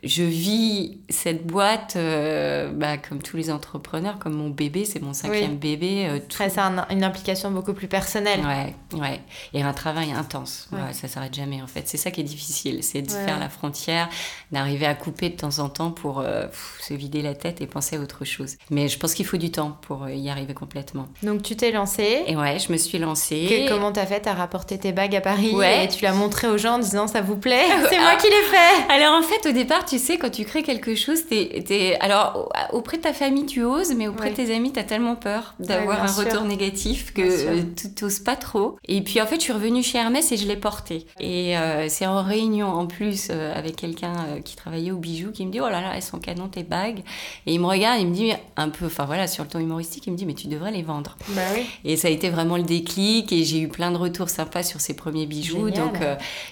je 0.05 0.23
vis 0.23 0.99
cette 1.09 1.45
boîte 1.47 1.95
euh, 1.97 2.71
bah, 2.73 2.99
comme 2.99 3.21
tous 3.21 3.37
les 3.37 3.51
entrepreneurs, 3.51 4.19
comme 4.19 4.35
mon 4.35 4.49
bébé, 4.49 4.85
c'est 4.85 5.03
mon 5.03 5.13
cinquième 5.13 5.57
bébé. 5.57 6.07
Euh, 6.09 6.19
c'est 6.29 6.59
une 6.91 7.05
implication 7.05 7.51
beaucoup 7.51 7.73
plus 7.73 7.89
personnelle. 7.89 8.41
Ouais, 8.41 8.75
ouais. 8.99 9.21
Et 9.55 9.63
un 9.63 9.73
travail 9.73 10.13
intense. 10.13 10.69
Ouais. 10.73 10.93
ça 10.93 11.09
s'arrête 11.09 11.35
jamais 11.35 11.61
en 11.63 11.67
fait. 11.67 11.89
C'est 11.89 11.97
ça 11.97 12.11
qui 12.11 12.21
est 12.21 12.25
difficile, 12.25 12.83
c'est 12.83 13.03
de 13.03 13.11
faire 13.11 13.41
la 13.41 13.49
frontière, 13.49 14.09
d'arriver 14.53 14.87
à 14.87 14.95
couper 14.95 15.31
de 15.31 15.37
temps 15.37 15.59
en 15.59 15.69
temps 15.69 15.91
pour 15.91 16.21
euh, 16.21 16.47
se 16.81 16.95
vider 16.95 17.23
la 17.23 17.35
tête 17.35 17.61
et 17.61 17.67
penser 17.67 17.97
à 17.97 18.01
autre 18.01 18.25
chose. 18.25 18.57
Mais 18.71 18.89
je 18.89 18.99
pense 18.99 19.15
qu'il 19.15 19.27
faut 19.27 19.37
du 19.37 19.51
temps 19.51 19.79
pour 19.83 20.09
y 20.09 20.31
arriver 20.31 20.55
complètement. 20.55 21.09
Donc 21.23 21.43
tu 21.43 21.57
t'es 21.57 21.73
lancée. 21.73 22.23
Et 22.27 22.37
ouais, 22.37 22.59
je 22.59 22.71
me 22.71 22.77
suis 22.77 22.99
lancée. 22.99 23.67
comment 23.69 23.91
t'as 23.91 24.07
fait? 24.07 24.21
T'as 24.21 24.35
rapporté 24.35 24.79
tes 24.79 24.93
bagues 24.93 25.17
à 25.17 25.21
Paris 25.21 25.55
et 25.61 25.89
tu 25.89 26.05
l'as 26.05 26.13
montré 26.13 26.49
aux 26.49 26.59
gens 26.59 26.75
en 26.75 26.79
disant 26.79 27.09
ça 27.09 27.21
vous 27.21 27.37
plaît? 27.37 27.67
C'est 27.91 27.99
moi 27.99 28.15
qui 28.17 28.29
l'ai 28.29 28.43
fait. 28.49 28.93
Alors 28.93 29.19
en 29.19 29.23
fait, 29.23 29.49
au 29.49 29.53
départ, 29.53 29.85
tu 29.89 29.99
sais, 29.99 30.19
quand 30.19 30.31
tu 30.31 30.45
crées 30.45 30.63
quelque 30.63 30.95
chose, 30.95 31.27
t'es, 31.27 31.97
alors 32.01 32.51
auprès 32.73 32.99
de 32.99 33.03
ta 33.03 33.13
famille, 33.13 33.47
tu 33.47 33.63
oses, 33.63 33.95
mais 33.95 34.09
auprès 34.09 34.31
de 34.31 34.37
tes 34.37 34.55
amis, 34.55 34.73
tu 34.73 34.79
as 34.79 34.85
tellement 34.85 35.17
peur 35.17 35.55
d'avoir 35.59 36.03
un 36.03 36.13
retour 36.13 36.43
négatif 36.45 37.13
que 37.13 37.63
tu 37.63 37.91
t'oses 37.95 38.21
pas 38.21 38.37
trop. 38.37 38.77
Et 38.87 39.03
puis 39.03 39.21
en 39.21 39.27
fait, 39.27 39.37
je 39.37 39.43
suis 39.43 39.53
revenue 39.53 39.83
chez 39.83 39.99
Hermès 39.99 40.31
et 40.33 40.37
je 40.37 40.47
l'ai 40.47 40.57
porté. 40.57 41.07
Et 41.21 41.57
euh, 41.57 41.87
c'est 41.89 42.07
en 42.07 42.23
réunion 42.23 42.69
en 42.69 42.87
plus 42.87 43.29
euh, 43.31 43.55
avec 43.55 43.77
quelqu'un 43.77 44.15
euh, 44.29 44.41
qui 44.41 44.57
travaillait 44.57 44.91
au 44.91 44.99
bijou 44.99 45.31
qui 45.33 45.47
me 45.47 45.53
dit 45.53 45.61
Oh 45.61 45.69
là 45.69 45.81
là, 45.81 45.93
elles 45.95 46.03
sont 46.03 46.19
canon 46.19 46.49
tes 46.49 46.63
bagues. 46.63 47.01
Et 47.47 47.55
il 47.55 47.61
me 47.61 47.67
regarde, 47.67 48.01
il 48.01 48.09
me 48.09 48.15
dit 48.15 48.33
un 48.57 48.69
peu, 48.69 48.87
enfin 48.87 49.05
voilà, 49.05 49.27
sur 49.27 49.45
le 49.45 49.51
ton 49.51 49.59
humoristique, 49.59 50.07
il 50.07 50.13
me 50.13 50.17
dit 50.17 50.27
Mais 50.27 50.35
tu 50.35 50.49
devrais 50.49 50.71
les 50.71 50.83
vendre. 50.83 51.17
Bah 51.31 51.43
oui. 51.55 51.67
Et 51.85 51.97
ça 51.97 52.09
a 52.09 52.11
été 52.11 52.31
vraiment 52.31 52.57
le 52.57 52.63
déclic 52.63 53.33
et 53.33 53.45
j'ai 53.45 53.61
eu 53.61 53.69
plein 53.69 53.91
de 53.91 53.97
retours 53.97 54.29
sympas 54.29 54.63
sur 54.63 54.81
ces 54.81 54.95
premiers 54.95 55.27
bijoux. 55.27 55.71
Donc 55.71 55.99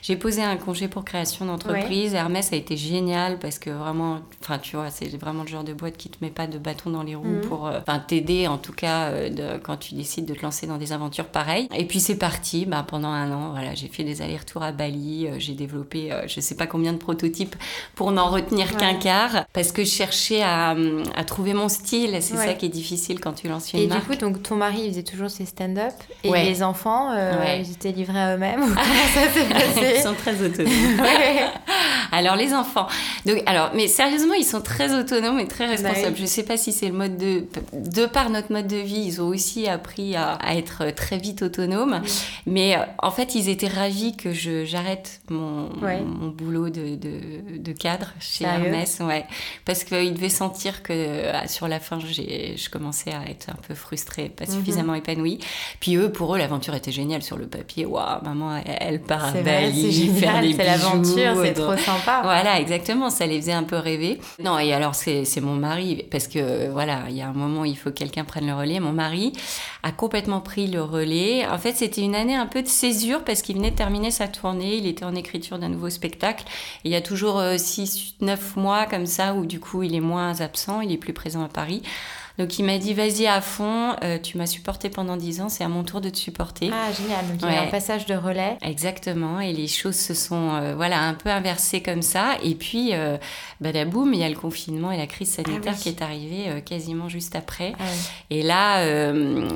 j'ai 0.03 0.17
posé 0.17 0.43
un 0.43 0.57
congé 0.57 0.89
pour 0.89 1.05
création 1.05 1.47
d'entreprise. 1.47 2.15
Hermès 2.15 2.53
a 2.53 2.57
été 2.57 2.77
génial 2.77 3.26
parce 3.41 3.59
que 3.59 3.71
vraiment, 3.71 4.21
enfin, 4.43 4.59
tu 4.59 4.77
vois, 4.77 4.91
c'est 4.91 5.09
vraiment 5.17 5.43
le 5.43 5.49
genre 5.49 5.65
de 5.65 5.73
boîte 5.73 5.97
qui 5.97 6.09
te 6.09 6.25
met 6.25 6.31
pas 6.31 6.47
de 6.47 6.59
bâton 6.59 6.91
dans 6.91 7.03
les 7.03 7.15
roues 7.15 7.25
mhm. 7.25 7.41
pour, 7.43 7.67
euh, 7.67 7.81
t'aider 8.07 8.47
en 8.47 8.59
tout 8.59 8.73
cas 8.73 9.09
euh, 9.09 9.31
de, 9.31 9.59
quand 9.59 9.77
tu 9.77 9.95
décides 9.95 10.27
de 10.27 10.35
te 10.35 10.43
lancer 10.43 10.67
dans 10.67 10.79
des 10.79 10.93
aventures 10.93 11.27
pareilles. 11.27 11.69
Et 11.75 11.85
puis 11.87 12.01
c'est 12.01 12.17
parti, 12.17 12.67
bah, 12.67 12.85
pendant 12.87 13.09
un 13.09 13.33
an, 13.33 13.51
voilà, 13.51 13.75
j'ai 13.75 13.89
fait 13.89 14.05
des 14.05 14.23
allers-retours 14.23 14.63
à 14.63 14.73
Bali, 14.73 15.27
euh, 15.27 15.37
j'ai 15.39 15.55
développé, 15.55 16.11
je 16.27 16.41
sais 16.41 16.55
pas 16.55 16.67
combien 16.67 16.93
de 16.93 16.99
prototypes 16.99 17.57
pour 17.95 18.13
n'en 18.13 18.31
retenir 18.31 18.77
qu'un 18.77 18.95
quart, 18.95 19.45
parce 19.53 19.73
que 19.73 19.85
je 19.85 19.91
cherchais 19.91 20.43
à, 20.43 20.77
à 21.17 21.25
trouver 21.25 21.55
mon 21.55 21.69
style. 21.69 22.17
C'est 22.21 22.37
ça 22.37 22.55
qui 22.55 22.67
est 22.67 22.71
difficile 22.71 23.21
quand 23.21 23.33
tu 23.33 23.49
lances 23.49 23.73
une 23.73 23.89
marque. 23.89 23.99
Et 23.99 24.01
du 24.01 24.07
coup, 24.07 24.17
donc 24.17 24.43
ton 24.43 24.57
mari, 24.57 24.83
il 24.85 24.91
faisait 24.91 25.03
toujours 25.03 25.31
ses 25.31 25.47
stand-up 25.47 25.95
et 26.23 26.31
les 26.31 26.63
enfants, 26.63 27.13
ils 27.59 27.71
étaient 27.71 27.93
livrés 27.93 28.21
à 28.21 28.35
eux-mêmes. 28.35 28.77
Ils 29.97 30.03
sont 30.03 30.15
très 30.15 30.43
autonomes. 30.43 30.73
alors 32.13 32.37
les 32.37 32.53
enfants, 32.55 32.87
donc 33.25 33.43
alors, 33.47 33.71
mais 33.75 33.89
sérieusement, 33.89 34.35
ils 34.35 34.45
sont 34.45 34.61
très 34.61 34.95
autonomes 34.95 35.39
et 35.39 35.49
très 35.49 35.67
responsables. 35.67 36.11
Bah 36.11 36.17
je 36.17 36.23
ne 36.23 36.27
sais 36.27 36.43
pas 36.43 36.57
si 36.57 36.73
c'est 36.73 36.89
le 36.89 36.95
mode 36.95 37.17
de... 37.17 37.45
De 37.73 38.07
par 38.07 38.31
notre 38.31 38.53
mode 38.53 38.67
de 38.67 38.77
vie, 38.77 39.03
ils 39.07 39.21
ont 39.21 39.29
aussi 39.29 39.69
appris 39.69 40.17
à, 40.17 40.39
être 40.55 40.91
très 40.95 41.19
vite 41.19 41.43
autonomes. 41.43 42.03
Mais 42.47 42.77
euh, 42.77 42.81
en 42.99 43.11
fait, 43.11 43.35
ils 43.35 43.49
étaient 43.49 43.69
ravis 43.69 44.17
que 44.17 44.33
j'arrête 44.33 45.21
mon, 45.31 45.71
mon, 45.81 46.29
boulot 46.29 46.69
de, 46.69 46.97
de, 46.97 47.59
de 47.59 47.73
cadre 47.73 48.13
chez 48.21 48.45
Hermès. 48.45 49.01
Ouais. 49.01 49.25
Parce 49.65 49.85
qu'ils 49.85 50.15
devaient 50.15 50.29
sentir 50.29 50.83
que 50.83 50.93
euh, 50.93 51.47
sur 51.47 51.69
la 51.69 51.81
fin, 51.81 51.99
je 52.01 52.71
commençais 52.71 53.13
à 53.13 53.29
être 53.29 53.51
un 53.51 53.59
peu 53.67 53.75
frustrée, 53.75 54.29
pas 54.29 54.45
mhm. 54.45 54.59
suffisamment 54.59 54.95
épanouie. 54.95 55.39
Puis 55.81 55.97
eux, 55.97 56.11
pour 56.11 56.35
eux, 56.35 56.39
l'aventure 56.39 56.75
était 56.75 56.93
géniale 56.93 57.23
sur 57.23 57.37
le 57.37 57.47
papier. 57.47 57.87
Waouh, 57.87 58.23
maman, 58.23 58.61
elle, 58.65 59.01
part 59.01 59.27
à 59.27 59.33
Bali, 59.33 60.11
faire 60.11 60.41
des 60.41 60.53
C'est 60.53 60.65
l'aventure, 60.65 61.43
c'est 61.43 61.55
trop 61.55 61.77
sympa. 61.77 62.21
Voilà, 62.23 62.61
exactement. 62.61 63.06
Ça 63.11 63.27
les 63.27 63.41
faisait 63.41 63.53
un 63.53 63.63
peu 63.63 63.77
rêver. 63.77 64.21
Non, 64.43 64.59
et 64.59 64.73
alors 64.73 64.95
c'est 64.95 65.41
mon 65.41 65.55
mari, 65.55 66.05
parce 66.11 66.29
que 66.29 66.69
voilà, 66.71 67.05
il 67.09 67.17
y 67.17 67.23
a 67.23 67.29
un 67.29 67.33
moment 67.33 67.63
où 67.63 67.65
il 67.65 67.77
faut 67.77 67.91
que 67.91 67.97
quelqu'un 67.97 68.25
prenne 68.25 68.47
le 68.47 68.55
relais. 68.55 68.81
Mon 68.81 68.93
mari 68.93 69.33
a 69.83 69.93
complètement 69.93 70.41
pris 70.41 70.67
le 70.67 70.83
relais. 70.83 71.47
En 71.47 71.59
fait, 71.59 71.75
c'était 71.75 72.03
une 72.03 72.15
année 72.15 72.35
un 72.35 72.47
peu 72.47 72.63
de 72.63 72.69
césure 72.69 73.25
parce 73.25 73.43
qu'il 73.43 73.57
venait 73.57 73.71
de 73.71 73.77
terminer 73.77 74.11
sa 74.11 74.29
tournée. 74.29 74.77
Il 74.77 74.87
était 74.87 75.05
en 75.05 75.15
écriture 75.15 75.59
d'un 75.59 75.69
nouveau 75.69 75.91
spectacle. 75.91 76.45
il 76.85 76.91
y 76.91 76.97
a 76.97 77.01
toujours 77.01 77.43
6, 77.57 78.15
euh, 78.23 78.27
9 78.27 78.57
mois 78.57 78.87
comme 78.87 79.07
ça 79.07 79.35
où 79.35 79.47
du 79.47 79.61
coup 79.61 79.83
il 79.83 79.95
est 79.95 80.01
moins 80.01 80.41
absent, 80.41 80.81
il 80.81 80.93
est 80.93 80.99
plus 80.99 81.13
présent 81.13 81.45
à 81.45 81.49
Paris. 81.49 81.83
Donc 82.39 82.59
il 82.59 82.65
m'a 82.65 82.79
dit 82.79 82.93
vas-y 82.93 83.27
à 83.27 83.41
fond, 83.41 83.97
euh, 84.03 84.19
tu 84.19 84.37
m'as 84.37 84.47
supporté 84.47 84.91
pendant 84.91 85.17
10 85.17 85.41
ans, 85.41 85.49
c'est 85.49 85.65
à 85.65 85.69
mon 85.69 85.85
tour 85.85 86.01
de 86.01 86.11
te 86.11 86.19
supporter. 86.19 86.71
Ah 86.73 86.93
génial, 86.93 87.27
donc 87.27 87.39
il 87.43 87.55
y 87.55 87.57
a 87.57 87.63
un 87.63 87.69
passage 87.69 88.05
de 88.07 88.15
relais. 88.15 88.59
Exactement, 88.61 89.41
et 89.41 89.53
les 89.53 89.69
choses 89.69 89.97
se 89.97 90.13
sont 90.13 90.51
euh, 90.55 90.75
voilà 90.77 91.01
un 91.01 91.15
peu 91.15 91.31
inversées 91.31 91.83
comme 91.83 92.03
ça. 92.03 92.37
Et 92.43 92.55
puis 92.55 92.91
euh, 92.93 93.17
badaboum, 93.61 94.13
il 94.13 94.21
y 94.21 94.25
a 94.25 94.29
le 94.29 94.35
confinement 94.35 94.93
et 94.93 94.99
la 94.99 95.07
crise 95.07 95.33
sanitaire 95.33 95.75
ah 95.75 95.81
qui 95.81 95.89
est 95.89 96.03
arrivée 96.03 96.49
euh, 96.49 96.61
quasiment 96.61 97.09
juste 97.09 97.35
après. 97.37 97.73
Ah 97.79 97.85
et 98.29 98.43
là, 98.43 98.85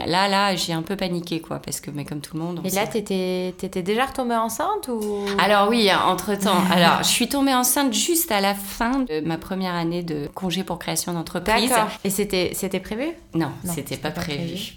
là, 0.07 0.29
là, 0.29 0.57
j'ai 0.57 0.73
un 0.73 0.83
peu 0.83 0.97
paniqué 0.97 1.41
quoi, 1.41 1.59
parce 1.59 1.81
que 1.81 1.91
mais 1.91 2.05
comme 2.05 2.21
tout 2.21 2.37
le 2.37 2.43
monde. 2.43 2.61
Et 2.65 2.71
là, 2.71 2.87
t'étais 2.87 3.49
étais 3.49 3.83
déjà 3.83 4.07
retombée 4.07 4.37
enceinte 4.37 4.89
ou? 4.89 5.27
Alors 5.39 5.69
oui, 5.69 5.91
entre 5.93 6.35
temps. 6.35 6.63
alors 6.71 7.03
je 7.03 7.09
suis 7.09 7.29
tombée 7.29 7.55
enceinte 7.55 7.93
juste 7.93 8.33
à 8.33 8.41
la 8.41 8.55
fin 8.55 9.01
de 9.01 9.21
ma 9.21 9.37
première 9.37 9.75
année 9.75 10.03
de 10.03 10.29
congé 10.35 10.65
pour 10.65 10.79
création 10.79 11.13
d'entreprise. 11.13 11.69
D'accord. 11.69 11.89
Et 12.05 12.11
c'était 12.11 12.55
c'était 12.71 12.81
prévu? 12.81 13.13
Non, 13.35 13.51
c'était 13.65 13.97
pas, 13.97 14.13
pas, 14.13 14.21
prévu. 14.21 14.75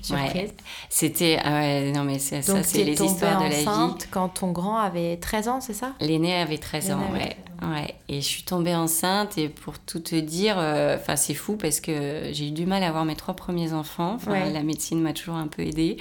C'était 0.90 1.38
ah 1.44 1.82
non 1.94 2.04
mais 2.04 2.18
ça, 2.18 2.42
c'est 2.42 2.84
les 2.84 3.02
histoires 3.02 3.44
de 3.44 3.50
la 3.50 3.60
vie. 3.60 4.06
quand 4.10 4.30
ton 4.30 4.52
grand 4.52 4.78
avait 4.78 5.18
13 5.18 5.48
ans, 5.48 5.62
c'est 5.62 5.74
ça? 5.74 5.94
L'aîné 6.00 6.36
avait 6.36 6.58
13 6.58 6.92
ans, 6.92 7.12
ouais. 7.14 7.38
Ouais, 7.62 7.96
et 8.10 8.20
je 8.20 8.26
suis 8.26 8.44
tombée 8.44 8.76
enceinte 8.76 9.38
et 9.38 9.48
pour 9.48 9.80
tout 9.80 10.00
te 10.00 10.16
dire, 10.16 10.56
euh, 10.58 10.98
enfin 10.98 11.16
c'est 11.16 11.34
fou 11.34 11.56
parce 11.56 11.80
que 11.80 12.30
j'ai 12.32 12.50
eu 12.50 12.52
du 12.52 12.66
mal 12.66 12.84
à 12.84 12.90
avoir 12.90 13.06
mes 13.06 13.16
trois 13.16 13.36
premiers 13.36 13.74
enfants. 13.74 14.18
La 14.28 14.64
médecine 14.64 15.00
m'a 15.02 15.14
toujours 15.14 15.36
un 15.36 15.48
peu 15.48 15.62
aidée 15.62 15.98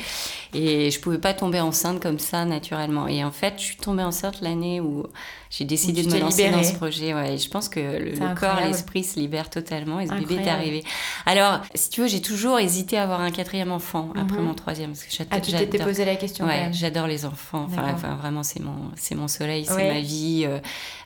et 0.54 0.90
je 0.90 1.00
pouvais 1.00 1.18
pas 1.18 1.34
tomber 1.34 1.60
enceinte 1.60 2.00
comme 2.00 2.18
ça 2.18 2.44
naturellement. 2.44 3.06
Et 3.06 3.22
en 3.22 3.30
fait, 3.30 3.54
je 3.58 3.62
suis 3.62 3.76
tombée 3.76 4.02
enceinte 4.02 4.40
l'année 4.40 4.80
où 4.80 5.06
j'ai 5.50 5.64
décidé 5.64 6.02
de 6.02 6.12
me 6.12 6.18
lancer 6.18 6.50
dans 6.50 6.64
ce 6.64 6.74
projet. 6.74 7.14
Ouais, 7.14 7.36
je 7.36 7.48
pense 7.48 7.68
que 7.68 7.78
le, 7.78 8.34
corps 8.34 8.58
et 8.58 8.68
l'esprit 8.68 9.04
se 9.04 9.20
libèrent 9.20 9.50
totalement 9.50 10.00
et 10.00 10.06
ce 10.06 10.14
bébé 10.14 10.36
est 10.36 10.48
arrivé. 10.48 10.84
Alors, 11.26 11.60
si 11.82 11.90
tu 11.90 12.00
veux, 12.00 12.06
j'ai 12.06 12.22
toujours 12.22 12.60
hésité 12.60 12.96
à 12.96 13.02
avoir 13.02 13.20
un 13.20 13.32
quatrième 13.32 13.72
enfant 13.72 14.10
après 14.14 14.38
mhm. 14.38 14.46
mon 14.46 14.54
troisième. 14.54 14.90
Parce 14.90 15.02
que 15.02 15.22
ah, 15.30 15.40
tu 15.40 15.50
t'étais 15.50 15.78
posé 15.78 16.04
la 16.04 16.14
question. 16.14 16.46
Ouais, 16.46 16.68
j'adore 16.70 17.08
les 17.08 17.24
enfants. 17.24 17.66
Enfin, 17.68 18.14
vraiment, 18.14 18.44
c'est 18.44 18.60
mon, 18.60 18.92
c'est 18.94 19.16
mon 19.16 19.26
soleil, 19.26 19.66
c'est 19.66 19.92
ma 19.92 20.00
vie. 20.00 20.44
Euh, 20.46 20.60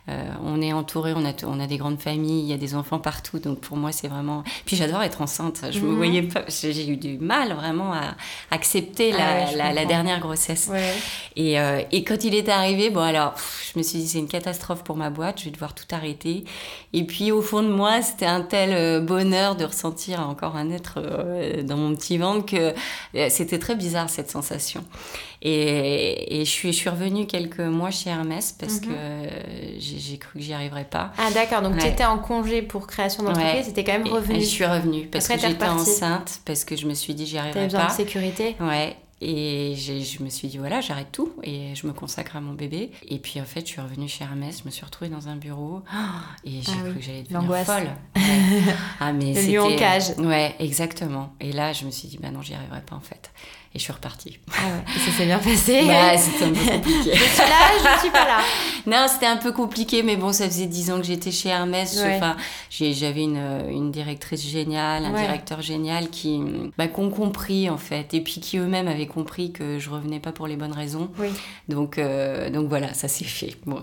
euh, 0.09 0.23
on 0.45 0.63
est 0.63 0.73
entouré, 0.73 1.15
on 1.17 1.25
a, 1.25 1.33
on 1.45 1.59
a 1.59 1.67
des 1.67 1.79
grandes 1.79 1.99
familles, 1.99 2.43
il 2.43 2.49
y 2.49 2.53
a 2.53 2.59
des 2.59 2.75
enfants 2.75 2.99
partout. 2.99 3.39
Donc 3.39 3.61
pour 3.61 3.79
moi, 3.79 3.91
c'est 3.91 4.07
vraiment. 4.07 4.45
Puis 4.67 4.77
j'adore 4.77 5.03
être 5.03 5.23
enceinte. 5.23 5.65
Je 5.71 5.81
me 5.81 5.89
mhm. 5.89 5.97
voyais 5.97 6.23
pas. 6.23 6.45
J'ai 6.49 6.89
eu 6.89 6.97
du 6.99 7.19
mal 7.19 7.55
vraiment 7.55 7.95
à 7.95 8.15
accepter 8.51 9.13
la, 9.13 9.47
ah 9.49 9.73
la, 9.73 9.87
dernière 9.87 10.21
grossesse. 10.21 10.71
Et, 11.37 11.59
euh, 11.59 11.81
et, 11.91 12.05
quand 12.05 12.23
il 12.23 12.35
est 12.35 12.49
arrivé, 12.51 12.91
bon 12.91 13.01
alors, 13.01 13.35
je 13.73 13.79
me 13.79 13.83
suis 13.83 13.99
dit 13.99 14.09
c'est 14.09 14.19
une 14.19 14.29
catastrophe 14.29 14.85
pour 14.85 14.97
ma 14.97 15.09
boîte. 15.09 15.41
Je 15.41 15.47
vais 15.47 15.51
devoir 15.51 15.75
tout 15.75 15.87
arrêter. 15.91 16.45
Et 16.93 17.05
puis 17.05 17.33
au 17.33 17.41
fond 17.41 17.63
de 17.63 17.69
moi, 17.69 18.03
c'était 18.03 18.27
un 18.27 18.43
tel 18.43 19.05
bonheur 19.05 19.57
de 19.57 19.65
ressentir 19.65 20.21
encore 20.21 20.55
un 20.57 20.66
être 20.71 21.63
dans 21.63 21.77
mon 21.77 21.95
petit 21.95 22.19
ventre 22.19 22.47
que 22.47 22.75
c'était 23.29 23.59
très 23.59 23.77
bizarre 23.77 24.11
cette 24.11 24.31
sensation. 24.31 24.85
Et, 25.43 26.43
je, 26.45 26.51
suis, 26.51 26.73
je 26.73 26.77
suis 26.77 26.89
revenue 26.89 27.27
quelques 27.27 27.61
mois 27.61 27.91
chez 27.91 28.11
Hermès 28.11 28.53
parce 28.59 28.81
mhm. 28.81 28.81
que 28.81 28.95
j'ai 29.79 30.19
cru 30.19 30.39
que 30.39 30.45
j'y 30.45 30.53
arriverais 30.53 30.85
pas. 30.85 31.13
Ah 31.19 31.31
d'accord, 31.33 31.63
donc 31.63 31.79
tu 31.79 31.87
étais 31.87 32.05
en 32.05 32.19
congé 32.19 32.63
pour 32.63 32.87
création 32.87 33.23
d'entreprise, 33.23 33.65
tu 33.65 33.71
étais 33.71 33.85
quand 33.85 33.93
même 33.93 34.09
revenue. 34.09 34.39
Et, 34.39 34.41
je 34.41 34.47
suis 34.47 34.67
revenue 34.67 35.07
parce 35.07 35.29
que 35.29 35.39
j'étais 35.39 35.65
enceinte, 35.67 36.41
parce 36.45 36.65
que 36.65 36.77
je 36.77 36.87
me 36.87 36.95
suis 36.95 37.15
dit 37.15 37.27
j'y 37.27 37.39
arriverais 37.39 37.61
pas. 37.61 37.67
besoin 37.67 37.87
de 37.87 37.93
sécurité 37.93 38.57
Ouais, 38.61 38.97
et 39.21 39.75
je 39.77 40.23
me 40.23 40.29
suis 40.29 40.49
dit, 40.49 40.59
voilà, 40.59 40.83
j'arrête 40.83 41.11
tout 41.11 41.33
et 41.43 41.75
je 41.75 41.87
me 41.87 41.93
consacre 41.93 42.37
à 42.37 42.41
mon 42.43 42.53
bébé. 42.53 42.91
Et 43.09 43.19
puis 43.19 43.41
en 43.41 43.45
fait, 43.45 43.61
je 43.61 43.73
suis 43.73 43.81
revenue 43.81 44.09
chez 44.09 44.25
Hermès, 44.25 44.61
je 44.61 44.65
me 44.67 44.71
suis 44.71 44.85
retrouvée 44.85 45.11
dans 45.11 45.29
un 45.29 45.37
bureau 45.37 45.83
et 46.45 46.61
j'ai 46.61 46.73
ah 46.73 46.83
cru 46.83 46.95
que 46.95 47.01
j'allais 47.01 47.23
devenir 47.23 47.65
folle. 47.65 47.89
ah, 49.01 49.13
mais 49.13 49.35
c'était. 49.35 49.59
en 49.59 49.75
cage. 49.75 50.11
Ouais, 50.19 50.55
exactement. 50.59 51.33
Et 51.41 51.53
là, 51.53 51.73
je 51.73 51.87
me 51.87 51.91
suis 51.91 52.09
dit, 52.09 52.19
bah 52.19 52.31
non, 52.31 52.43
j'y 52.43 52.55
arriverai 52.55 52.83
pas 52.83 52.97
en 52.97 53.01
fait. 53.01 53.31
Et 53.75 53.79
je 53.79 53.85
suis 53.85 53.93
repartie. 53.93 54.39
Ah 54.49 54.69
ouais. 54.69 54.85
Et 54.95 54.99
ça 54.99 55.11
s'est 55.11 55.27
bien 55.27 55.39
passé 55.39 55.83
Bah, 55.87 56.17
c'était 56.17 56.45
un 56.45 56.53
peu 56.53 56.71
compliqué. 56.73 57.11
je 57.15 57.23
suis 57.23 57.39
là, 57.39 57.95
je 57.95 58.01
suis 58.01 58.11
pas 58.11 58.25
là. 58.25 58.39
non, 58.87 59.07
c'était 59.07 59.27
un 59.27 59.37
peu 59.37 59.53
compliqué, 59.53 60.03
mais 60.03 60.17
bon, 60.17 60.33
ça 60.33 60.47
faisait 60.47 60.67
dix 60.67 60.91
ans 60.91 60.97
que 60.97 61.05
j'étais 61.05 61.31
chez 61.31 61.51
Hermès. 61.51 61.99
Enfin, 62.01 62.37
j'avais 62.71 63.23
une, 63.23 63.37
une, 63.71 63.91
directrice 63.91 64.47
géniale, 64.47 65.05
un 65.05 65.13
directeur 65.13 65.61
génial 65.61 66.09
qui 66.09 66.41
bah, 66.79 66.87
ont 66.97 67.11
compris, 67.11 67.69
en 67.69 67.77
fait. 67.77 68.15
Et 68.15 68.23
puis 68.23 68.41
qui 68.41 68.57
eux-mêmes 68.57 68.89
avaient 68.89 69.06
compris 69.07 69.53
que 69.53 69.79
je 69.79 69.91
revenais 69.91 70.21
pas 70.21 70.33
pour 70.33 70.47
les 70.47 70.57
bonnes 70.57 70.73
raisons. 70.73 71.11
Oui. 71.19 71.29
Donc, 71.69 71.99
euh, 71.99 72.51
donc 72.51 72.69
voilà, 72.69 72.95
ça 72.95 73.09
s'est 73.09 73.25
fait. 73.25 73.57
Bon, 73.67 73.83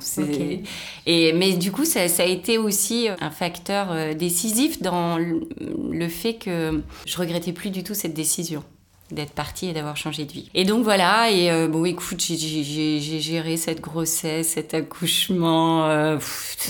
Et, 1.05 1.33
mais 1.33 1.53
du 1.53 1.71
coup, 1.71 1.85
ça, 1.85 2.07
ça, 2.07 2.23
a 2.23 2.25
été 2.25 2.57
aussi 2.57 3.07
un 3.19 3.31
facteur 3.31 3.91
euh, 3.91 4.13
décisif 4.13 4.81
dans 4.81 5.17
le 5.17 6.07
fait 6.07 6.35
que 6.35 6.81
je 7.05 7.17
regrettais 7.17 7.53
plus 7.53 7.69
du 7.69 7.83
tout 7.83 7.93
cette 7.93 8.13
décision. 8.13 8.63
D'être 9.11 9.33
partie 9.33 9.67
et 9.67 9.73
d'avoir 9.73 9.97
changé 9.97 10.25
de 10.25 10.31
vie. 10.31 10.49
Et 10.53 10.65
donc 10.65 10.83
voilà, 10.83 11.29
et 11.29 11.51
euh, 11.51 11.67
bon 11.67 11.85
écoute, 11.85 12.19
j'ai 12.21 12.99
géré 13.19 13.57
cette 13.57 13.81
grossesse, 13.81 14.49
cet 14.49 14.73
accouchement. 14.73 15.87
Euh, 15.87 16.17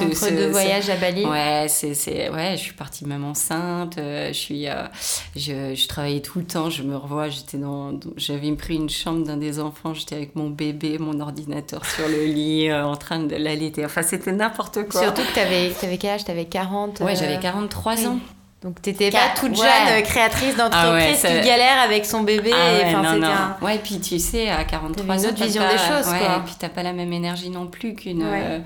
Entre 0.02 0.30
deux 0.30 0.50
voyages 0.50 0.90
à 0.90 0.96
Bali. 0.98 1.26
Ouais, 1.26 1.68
c'est, 1.70 2.30
ouais, 2.30 2.58
je 2.58 2.62
suis 2.62 2.74
partie 2.74 3.06
même 3.06 3.24
enceinte, 3.24 3.98
euh, 3.98 4.28
je 4.30 4.34
suis, 4.34 4.66
je, 5.36 5.76
je, 5.76 5.88
travaillais 5.88 6.22
tout 6.22 6.40
le 6.40 6.46
temps, 6.46 6.70
je 6.70 6.84
me 6.84 6.98
revois, 6.98 7.30
j'étais 7.30 7.58
dans, 7.58 8.00
j'avais 8.18 8.52
pris 8.54 8.76
une 8.76 8.90
chambre 8.90 9.24
d'un 9.26 9.38
des 9.38 9.60
enfants, 9.60 9.94
j'étais 9.94 10.16
avec 10.16 10.36
mon 10.36 10.50
bébé, 10.50 10.98
mon 10.98 11.20
ordinateur 11.20 11.86
sur 11.86 12.08
le 12.08 12.26
lit, 12.26 12.74
en 12.74 12.96
train 12.96 13.20
de 13.20 13.36
l'allaiter, 13.36 13.86
enfin 13.86 14.02
c'était 14.02 14.32
n'importe 14.32 14.90
quoi. 14.90 15.02
Surtout 15.02 15.22
que 15.22 15.36
t'avais, 15.36 15.74
avais 15.84 15.98
quel 15.98 16.12
âge? 16.12 16.26
T'avais 16.26 16.46
40 16.46 17.00
Ouais, 17.02 17.16
j'avais 17.16 17.40
43 17.40 18.08
ans. 18.08 18.20
Donc 18.64 18.82
t'étais 18.82 19.12
pas 19.12 19.34
toute 19.36 19.58
jeune 19.58 19.66
euh, 19.90 20.02
créatrice 20.02 20.56
d'entreprise 20.56 21.20
ah 21.26 21.28
qui 21.28 21.46
galère 21.46 21.82
avec 21.84 22.06
son 22.06 22.22
bébé. 22.22 22.52
Ah 22.54 22.74
ouais, 22.74 22.94
non, 22.94 23.20
non. 23.20 23.28
Un... 23.28 23.58
ouais, 23.62 23.78
puis 23.84 24.00
tu 24.00 24.20
sais, 24.20 24.50
à 24.50 24.64
43 24.64 25.04
ans, 25.04 25.20
une 25.20 25.26
autre 25.26 25.44
vision 25.44 25.64
des 25.64 25.78
choses. 25.78 26.10
Ouais, 26.10 26.20
quoi. 26.20 26.38
Et 26.38 26.46
puis 26.46 26.56
t'as 26.58 26.70
pas 26.70 26.82
la 26.82 26.94
même 26.94 27.12
énergie 27.12 27.50
non 27.50 27.68
plus 27.68 27.94
qu'une. 27.94 28.24
Euh, 28.24 28.60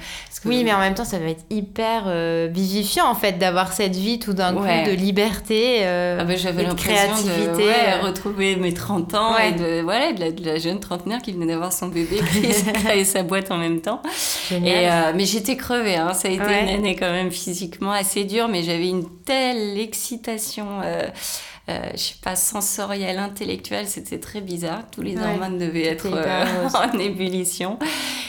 oui, 0.45 0.63
mais 0.63 0.71
en 0.71 0.79
même 0.79 0.93
temps, 0.93 1.03
ça 1.03 1.17
va 1.17 1.25
être 1.25 1.43
hyper 1.49 2.03
euh, 2.05 2.47
vivifiant 2.51 3.07
en 3.07 3.15
fait 3.15 3.39
d'avoir 3.39 3.73
cette 3.73 3.95
vie 3.95 4.19
tout 4.19 4.33
d'un 4.33 4.53
coup 4.53 4.61
de 4.61 4.93
liberté, 4.93 5.83
ah 5.83 6.23
ben, 6.23 6.37
j'avais 6.37 6.65
de 6.65 6.73
créativité. 6.73 7.63
De 7.63 8.05
retrouver 8.05 8.55
mes 8.55 8.73
30 8.75 9.15
ans 9.15 9.37
et 9.39 9.51
de, 9.53 9.81
voilà, 9.81 10.13
de, 10.13 10.45
la, 10.45 10.59
jeune 10.59 10.79
trentenaire 10.79 11.23
qui 11.23 11.31
venait 11.31 11.47
d'avoir 11.47 11.73
son 11.73 11.87
bébé, 11.87 12.19
qui 12.31 12.45
et 12.93 13.03
sa 13.03 13.23
boîte 13.23 13.49
en 13.49 13.57
même 13.57 13.81
temps. 13.81 14.01
Génial. 14.47 15.13
Et, 15.13 15.17
mais 15.17 15.25
j'étais 15.25 15.57
crevée, 15.57 15.95
hein. 15.95 16.13
ça 16.13 16.27
a 16.27 16.31
été 16.31 16.43
une 16.43 16.69
année 16.69 16.95
quand 16.95 17.11
même 17.11 17.31
physiquement 17.31 17.91
assez 17.91 18.25
dure, 18.25 18.47
mais 18.47 18.61
j'avais 18.61 18.89
une 18.89 19.07
telle 19.25 19.73
excitation 19.87 20.81
euh, 20.83 21.07
euh, 21.69 21.89
je 21.93 21.97
sais 21.97 22.15
pas, 22.21 22.37
sensorielle, 22.37 23.17
intellectuelle, 23.17 23.87
c'était 23.87 24.19
très 24.19 24.39
bizarre. 24.39 24.83
Tous 24.89 25.01
les 25.01 25.17
hormones 25.17 25.57
devaient 25.57 25.87
être 25.87 26.07
euh, 26.07 26.69
en 26.73 26.97
ébullition. 26.97 27.77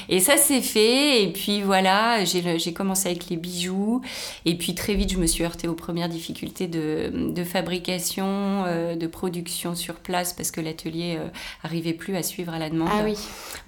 Et 0.08 0.18
ça 0.18 0.36
s'est 0.36 0.60
fait. 0.60 1.22
Et 1.22 1.32
puis 1.32 1.62
voilà, 1.62 2.24
j'ai 2.24 2.72
commencé 2.72 3.08
avec 3.08 3.28
les 3.28 3.36
bijoux. 3.36 4.00
Et 4.44 4.56
puis 4.56 4.74
très 4.74 4.94
vite, 4.94 5.12
je 5.12 5.18
me 5.18 5.26
suis 5.26 5.44
heurtée 5.44 5.68
aux 5.68 5.74
premières 5.74 6.08
difficultés 6.08 6.66
de, 6.66 7.12
de 7.14 7.44
fabrication, 7.44 8.64
de 8.96 9.06
production 9.06 9.76
sur 9.76 9.94
place, 9.94 10.32
parce 10.32 10.50
que 10.50 10.60
l'atelier 10.60 11.18
arrivait 11.62 11.92
plus 11.92 12.16
à 12.16 12.24
suivre 12.24 12.52
à 12.52 12.58
la 12.58 12.70
demande. 12.70 12.88
Ah 12.92 13.04
oui. 13.04 13.14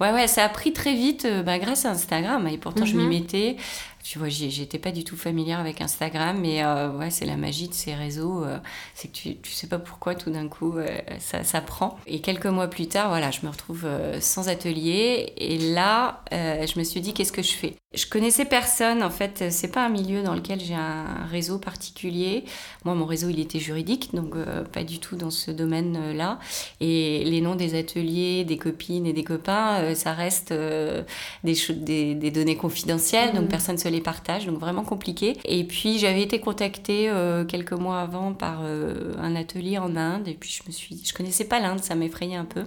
Ouais, 0.01 0.11
ouais, 0.11 0.27
ça 0.27 0.43
a 0.43 0.49
pris 0.49 0.73
très 0.73 0.95
vite 0.95 1.25
bah, 1.45 1.59
grâce 1.59 1.85
à 1.85 1.91
Instagram. 1.91 2.45
Et 2.49 2.57
pourtant, 2.57 2.85
je 2.85 2.97
m'y 2.97 3.03
mhm. 3.03 3.09
mettais. 3.09 3.55
Tu 4.03 4.19
vois, 4.19 4.29
j'étais 4.29 4.79
pas 4.79 4.91
du 4.91 5.03
tout 5.03 5.15
familière 5.15 5.59
avec 5.59 5.81
Instagram, 5.81 6.39
mais 6.39 6.63
euh, 6.63 6.91
ouais, 6.91 7.09
c'est 7.09 7.25
la 7.25 7.37
magie 7.37 7.67
de 7.67 7.73
ces 7.73 7.93
réseaux. 7.93 8.43
Euh, 8.43 8.57
c'est 8.95 9.09
que 9.09 9.13
tu, 9.13 9.37
tu 9.37 9.51
sais 9.51 9.67
pas 9.67 9.79
pourquoi 9.79 10.15
tout 10.15 10.31
d'un 10.31 10.47
coup 10.47 10.77
euh, 10.77 10.87
ça, 11.19 11.43
ça, 11.43 11.61
prend. 11.61 11.97
Et 12.07 12.21
quelques 12.21 12.47
mois 12.47 12.67
plus 12.67 12.87
tard, 12.87 13.09
voilà, 13.09 13.31
je 13.31 13.45
me 13.45 13.49
retrouve 13.49 13.87
sans 14.19 14.49
atelier. 14.49 15.33
Et 15.37 15.57
là, 15.73 16.23
je 16.31 16.79
me 16.79 16.83
suis 16.83 17.01
dit, 17.01 17.13
qu'est-ce 17.13 17.31
que 17.31 17.43
je 17.43 17.53
fais? 17.53 17.80
Je 17.93 18.05
connaissais 18.05 18.45
personne, 18.45 19.03
en 19.03 19.09
fait, 19.09 19.43
c'est 19.49 19.67
pas 19.67 19.85
un 19.85 19.89
milieu 19.89 20.23
dans 20.23 20.33
lequel 20.33 20.61
j'ai 20.61 20.75
un 20.75 21.25
réseau 21.29 21.59
particulier. 21.59 22.45
Moi, 22.85 22.95
mon 22.95 23.05
réseau, 23.05 23.27
il 23.29 23.39
était 23.39 23.59
juridique, 23.59 24.15
donc 24.15 24.35
pas 24.71 24.85
du 24.85 24.99
tout 24.99 25.17
dans 25.17 25.29
ce 25.29 25.51
domaine-là. 25.51 26.39
Et 26.79 27.23
les 27.25 27.41
noms 27.41 27.55
des 27.55 27.77
ateliers, 27.77 28.45
des 28.45 28.57
copines 28.57 29.05
et 29.05 29.11
des 29.11 29.25
copains, 29.25 29.93
ça 29.93 30.13
reste 30.13 30.53
des, 30.53 31.55
des, 31.69 32.15
des, 32.15 32.31
données 32.31 32.55
confidentielles, 32.55 33.33
donc 33.33 33.45
mmh. 33.45 33.49
personne 33.49 33.75
ne 33.75 33.81
se 33.81 33.89
les 33.89 34.01
partages, 34.01 34.45
donc 34.45 34.59
vraiment 34.59 34.83
compliqué. 34.83 35.37
Et 35.45 35.63
puis 35.63 35.99
j'avais 35.99 36.21
été 36.21 36.39
contactée 36.39 37.09
euh, 37.09 37.45
quelques 37.45 37.73
mois 37.73 37.99
avant 37.99 38.33
par 38.33 38.61
euh, 38.63 39.13
un 39.19 39.35
atelier 39.35 39.77
en 39.77 39.95
Inde, 39.95 40.27
et 40.27 40.33
puis 40.33 40.49
je 40.49 40.67
me 40.67 40.71
suis, 40.71 41.01
je 41.03 41.13
connaissais 41.13 41.45
pas 41.45 41.59
l'Inde, 41.59 41.83
ça 41.83 41.95
m'effrayait 41.95 42.35
un 42.35 42.45
peu. 42.45 42.63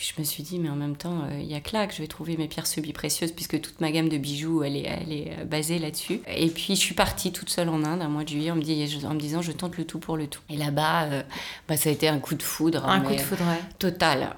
Puis 0.00 0.14
je 0.16 0.18
me 0.18 0.24
suis 0.24 0.42
dit, 0.42 0.58
mais 0.58 0.70
en 0.70 0.76
même 0.76 0.96
temps, 0.96 1.24
euh, 1.30 1.40
il 1.42 1.46
y 1.46 1.54
a 1.54 1.60
que 1.60 1.74
là 1.74 1.86
que 1.86 1.92
je 1.92 2.00
vais 2.00 2.06
trouver 2.06 2.38
mes 2.38 2.48
pierres 2.48 2.66
semi-précieuses, 2.66 3.32
puisque 3.32 3.60
toute 3.60 3.82
ma 3.82 3.92
gamme 3.92 4.08
de 4.08 4.16
bijoux, 4.16 4.62
elle 4.62 4.74
est, 4.74 4.86
elle 4.86 5.12
est 5.12 5.44
basée 5.44 5.78
là-dessus. 5.78 6.22
Et 6.26 6.48
puis 6.48 6.74
je 6.74 6.80
suis 6.80 6.94
partie 6.94 7.32
toute 7.32 7.50
seule 7.50 7.68
en 7.68 7.84
Inde, 7.84 8.00
un 8.00 8.08
mois 8.08 8.24
de 8.24 8.30
juillet, 8.30 8.50
en 8.50 8.56
me, 8.56 8.62
dit, 8.62 8.82
en 9.06 9.12
me 9.12 9.20
disant, 9.20 9.42
je 9.42 9.52
tente 9.52 9.76
le 9.76 9.84
tout 9.84 9.98
pour 9.98 10.16
le 10.16 10.26
tout. 10.26 10.40
Et 10.48 10.56
là-bas, 10.56 11.06
bah, 11.68 11.76
ça 11.76 11.90
a 11.90 11.92
été 11.92 12.08
un 12.08 12.18
coup 12.18 12.34
de 12.34 12.42
foudre. 12.42 12.86
Un 12.86 13.02
coup 13.02 13.12
de 13.12 13.20
foudre, 13.20 13.42
ouais. 13.42 13.60
Total 13.78 14.36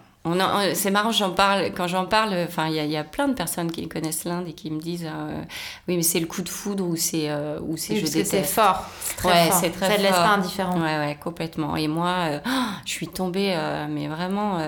c'est 0.75 0.91
marrant, 0.91 1.11
j'en 1.11 1.33
parle 1.33 1.73
quand 1.75 1.89
j'en 1.89 2.07
parle. 2.07 2.35
Enfin, 2.47 2.69
il 2.69 2.75
y, 2.75 2.97
a 2.97 3.05
plein 3.05 3.27
de 3.27 3.35
personnes 3.35 3.73
qui 3.73 3.89
connaissent 3.89 4.25
l'Inde 4.25 4.47
et 4.47 4.53
qui 4.53 4.71
me 4.71 4.81
disent, 4.81 5.07
euh, 5.07 5.43
oui, 5.89 5.97
mais 5.97 6.03
c'est 6.03 6.21
le 6.21 6.27
coup 6.27 6.43
de 6.43 6.49
foudre 6.49 6.87
ou 6.87 6.95
c'est 6.95 7.29
euh, 7.29 7.59
ou 7.61 7.77
c'est 7.77 7.97
je 7.97 8.07
déteste. 8.07 8.31
C'est 8.31 8.43
fort, 8.45 8.87
c'est 9.01 9.17
très 9.17 9.49
fort. 9.49 9.61
Très 9.61 9.89
ça 9.89 9.99
ne 9.99 10.03
laisse 10.03 10.11
pas 10.13 10.35
indifférent. 10.35 10.81
Ouais, 10.81 10.99
ouais, 10.99 11.19
complètement. 11.21 11.77
Et 11.77 11.89
moi, 11.89 12.15
euh, 12.21 12.41
je 12.87 12.91
suis 12.91 13.09
tombée, 13.09 13.57
mais 13.91 14.07
vraiment 14.07 14.61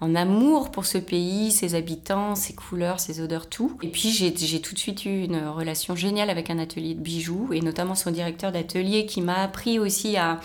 en 0.00 0.14
amour 0.14 0.70
pour 0.70 0.84
ce 0.84 0.98
pays, 0.98 1.50
ses 1.50 1.74
habitants, 1.74 2.34
ses 2.34 2.54
couleurs, 2.54 3.00
ses 3.00 3.20
odeurs, 3.20 3.48
tout. 3.48 3.78
Et 3.82 3.88
puis 3.88 4.10
j'ai 4.10 4.60
tout 4.60 4.74
de 4.74 4.78
suite 4.78 5.06
eu 5.06 5.24
une 5.24 5.48
relation 5.48 5.96
géniale 5.96 6.30
avec 6.30 6.50
un 6.50 6.58
atelier 6.58 6.94
de 6.94 7.00
bijoux 7.00 7.50
et 7.52 7.60
notamment 7.60 7.94
son 7.94 8.10
directeur 8.10 8.52
d'atelier 8.52 9.06
qui 9.06 9.22
m'a 9.22 9.42
appris 9.42 9.78
aussi 9.78 10.16
à, 10.16 10.40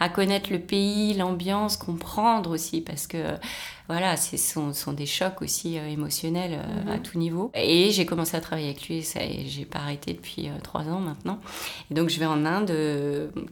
à 0.00 0.08
connaître 0.08 0.50
le 0.50 0.58
pays, 0.58 1.14
l'ambiance, 1.14 1.76
comprendre 1.76 2.50
aussi 2.50 2.80
parce 2.80 3.06
que 3.06 3.18
voilà, 3.90 4.16
ce 4.16 4.36
sont, 4.36 4.72
sont, 4.72 4.92
des 4.92 5.04
chocs 5.04 5.42
aussi 5.42 5.76
euh, 5.76 5.88
émotionnels 5.88 6.52
euh, 6.52 6.92
à 6.92 6.96
mhm. 6.96 7.02
tout 7.02 7.18
niveau. 7.18 7.50
Et 7.54 7.90
j'ai 7.90 8.06
commencé 8.06 8.36
à 8.36 8.40
travailler 8.40 8.68
avec 8.68 8.86
lui 8.86 8.98
et 8.98 9.02
ça, 9.02 9.18
j'ai 9.44 9.64
pas 9.64 9.80
arrêté 9.80 10.12
depuis 10.12 10.46
euh, 10.46 10.52
trois 10.62 10.82
ans 10.82 11.00
maintenant. 11.00 11.40
Et 11.90 11.94
donc 11.94 12.08
je 12.08 12.20
vais 12.20 12.26
en 12.26 12.46
Inde 12.46 12.72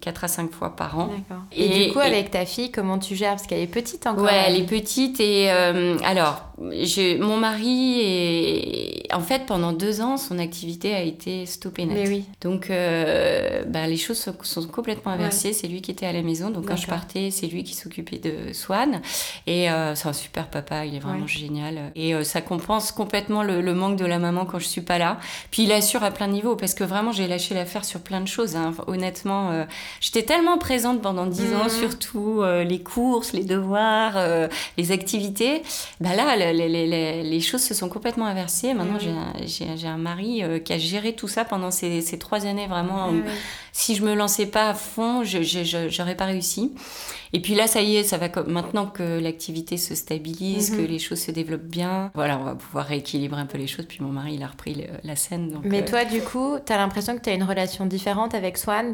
quatre 0.01 0.23
à 0.23 0.29
cinq 0.29 0.53
fois 0.53 0.77
par 0.77 0.97
an. 0.97 1.11
Et, 1.51 1.87
du 1.87 1.93
coup, 1.93 1.99
avec 1.99 2.31
ta 2.31 2.47
fille, 2.47 2.71
comment 2.71 3.01
tu 3.01 3.17
gères? 3.17 3.33
Parce 3.33 3.49
qu'elle 3.49 3.59
est 3.59 3.67
petite 3.67 4.07
encore. 4.07 4.23
Ouais, 4.23 4.45
elle 4.47 4.57
est 4.57 4.67
petite 4.67 5.19
et 5.19 5.51
alors, 5.51 6.48
mon 6.61 7.37
mari 7.37 8.01
est 8.01 9.15
en 9.15 9.21
fait 9.21 9.47
pendant 9.47 9.73
deux 9.73 10.01
ans, 10.01 10.17
son 10.17 10.39
activité 10.39 10.95
a 10.95 11.03
été 11.03 11.47
stoppée 11.47 11.87
net. 11.87 11.97
Mais 11.97 12.09
oui. 12.09 12.25
Donc 12.41 12.69
bah, 12.69 13.87
les 13.87 13.97
choses 13.97 14.19
sont, 14.19 14.67
complètement 14.67 15.13
inversées. 15.13 15.53
C'est 15.53 15.69
lui 15.69 15.83
qui 15.83 15.91
était 15.91 16.07
à 16.07 16.13
la 16.13 16.23
maison, 16.23 16.51
donc 16.51 16.67
quand 16.67 16.77
je 16.77 16.87
partais, 16.87 17.31
c'est 17.31 17.47
lui 17.47 17.65
qui 17.65 17.75
s'occupait 17.75 18.19
de 18.19 18.53
Swan 18.53 19.01
et 19.47 19.69
c'est 19.95 20.09
un 20.09 20.13
super 20.13 20.49
papa, 20.49 20.85
il 20.85 20.95
est 20.95 21.01
vraiment 21.01 21.27
génial. 21.27 21.93
Et 21.95 22.15
euh, 22.15 22.25
ça 22.25 22.41
compense 22.41 22.93
complètement 22.93 23.43
le, 23.43 23.75
manque 23.75 23.97
de 23.97 24.05
la 24.05 24.19
maman 24.19 24.45
quand 24.45 24.59
je 24.59 24.67
suis 24.67 24.81
pas 24.81 24.99
là. 24.99 25.19
Puis 25.51 25.65
il 25.65 25.73
assure 25.73 26.03
à 26.03 26.11
plein 26.11 26.29
de 26.29 26.33
niveaux 26.33 26.57
parce 26.57 26.75
que 26.75 26.85
vraiment 26.85 27.13
j'ai 27.13 27.27
lâché 27.27 27.55
l'affaire 27.55 27.85
sur 27.85 28.01
plein 28.01 28.21
de 28.21 28.29
choses. 28.29 28.57
Hein. 28.57 28.75
Honnêtement, 28.87 29.51
euh, 29.51 29.65
j'étais 30.01 30.23
tellement 30.23 30.59
présente 30.59 31.03
pendant 31.03 31.27
dix 31.27 31.55
ans, 31.55 31.65
mhm. 31.65 31.71
surtout 31.71 32.41
euh, 32.43 32.65
les 32.65 32.83
courses, 32.83 33.33
les 33.33 33.45
devoirs, 33.45 34.17
les 34.77 34.93
activités. 34.93 35.63
Bah 36.01 36.15
là, 36.15 36.48
les, 36.53 36.69
les, 36.69 37.23
les, 37.23 37.41
choses 37.41 37.63
se 37.63 37.75
sont 37.75 37.89
complètement 37.89 38.27
inversées. 38.27 38.75
Maintenant, 38.75 38.95
mhm. 38.95 39.47
j'ai 39.47 39.87
un, 39.89 39.95
un, 39.95 39.97
mari 39.97 40.43
qui 40.65 40.73
a 40.73 40.79
géré 40.79 41.15
tout 41.15 41.29
ça 41.29 41.45
pendant 41.45 41.71
ces, 41.71 42.01
ces 42.01 42.19
trois 42.19 42.47
années 42.47 42.67
vraiment. 42.67 43.13
Si 43.73 43.95
je 43.95 44.05
me 44.05 44.15
lançais 44.15 44.47
pas 44.47 44.71
à 44.71 44.75
fond, 44.75 45.23
je 45.25 45.99
n'aurais 45.99 46.17
pas 46.17 46.27
réussi. 46.27 46.73
Et 47.33 47.41
puis 47.41 47.55
là, 47.55 47.67
ça 47.67 47.83
y 47.83 47.97
est, 47.97 48.05
ça 48.05 48.17
va 48.17 48.29
maintenant 48.47 48.87
que 48.87 49.21
l'activité 49.21 49.77
se 49.77 49.95
stabilise, 49.95 50.71
que 50.71 50.81
mhm. 50.81 50.87
les 50.87 50.99
choses 50.99 51.21
se 51.21 51.31
développent 51.31 51.63
bien. 51.63 52.11
Voilà, 52.15 52.39
on 52.39 52.45
va 52.45 52.55
pouvoir 52.55 52.87
rééquilibrer 52.87 53.41
un 53.41 53.47
peu 53.47 53.59
les 53.59 53.67
choses. 53.67 53.87
Puis 53.87 53.99
mon 54.01 54.11
mari, 54.11 54.35
il 54.35 54.43
a 54.43 54.47
repris 54.47 54.87
la 55.05 55.17
scène. 55.17 55.51
Donc, 55.51 55.63
Mais 55.65 55.83
euh, 55.83 55.87
toi, 55.87 56.05
du 56.05 56.21
coup, 56.21 56.57
tu 56.65 56.73
as 56.73 56.77
l'impression 56.77 57.17
que 57.17 57.23
tu 57.23 57.31
as 57.31 57.35
une 57.35 57.45
relation 57.45 57.87
différente 57.87 58.35
avec 58.35 58.59
Swan 58.59 58.93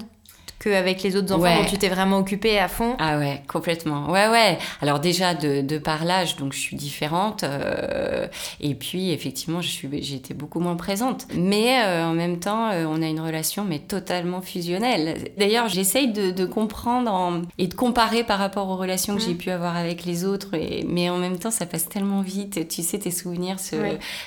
qu'avec 0.58 1.02
les 1.02 1.16
autres 1.16 1.32
enfants 1.34 1.62
dont 1.62 1.68
tu 1.68 1.78
t'es 1.78 1.88
vraiment 1.88 2.18
occupée 2.18 2.58
à 2.58 2.68
fond 2.68 2.96
Ah 2.98 3.18
ouais, 3.18 3.42
complètement. 3.48 4.10
Ouais, 4.10 4.28
ouais. 4.28 4.58
Alors 4.80 5.00
déjà, 5.00 5.34
de, 5.34 5.60
de 5.60 5.78
par 5.78 6.04
l'âge, 6.04 6.36
donc 6.36 6.52
je 6.52 6.58
suis 6.58 6.76
différente. 6.76 7.44
Euh, 7.44 8.26
et 8.60 8.74
puis, 8.74 9.10
effectivement, 9.10 9.60
j'ai 9.60 10.14
été 10.14 10.34
beaucoup 10.34 10.60
moins 10.60 10.76
présente. 10.76 11.26
Mais 11.34 11.82
euh, 11.84 12.06
en 12.06 12.12
même 12.12 12.38
temps, 12.38 12.70
euh, 12.70 12.86
on 12.88 13.02
a 13.02 13.06
une 13.06 13.20
relation, 13.20 13.64
mais 13.64 13.78
totalement 13.78 14.40
fusionnelle. 14.40 15.30
D'ailleurs, 15.38 15.68
j'essaye 15.68 16.12
de, 16.12 16.30
de 16.30 16.44
comprendre 16.44 17.42
et 17.58 17.66
de 17.66 17.74
comparer 17.74 18.24
par 18.24 18.38
rapport 18.38 18.68
aux 18.68 18.76
relations 18.76 19.16
que 19.16 19.22
j'ai 19.22 19.34
mmh. 19.34 19.38
pu 19.38 19.50
avoir 19.50 19.76
avec 19.76 20.04
les 20.04 20.24
autres. 20.24 20.54
Et, 20.54 20.84
mais 20.88 21.10
en 21.10 21.18
même 21.18 21.38
temps, 21.38 21.50
ça 21.50 21.66
passe 21.66 21.88
tellement 21.88 22.22
vite. 22.22 22.68
Tu 22.68 22.82
sais, 22.82 22.98
tes 22.98 23.10
souvenirs 23.10 23.60
se, 23.60 23.76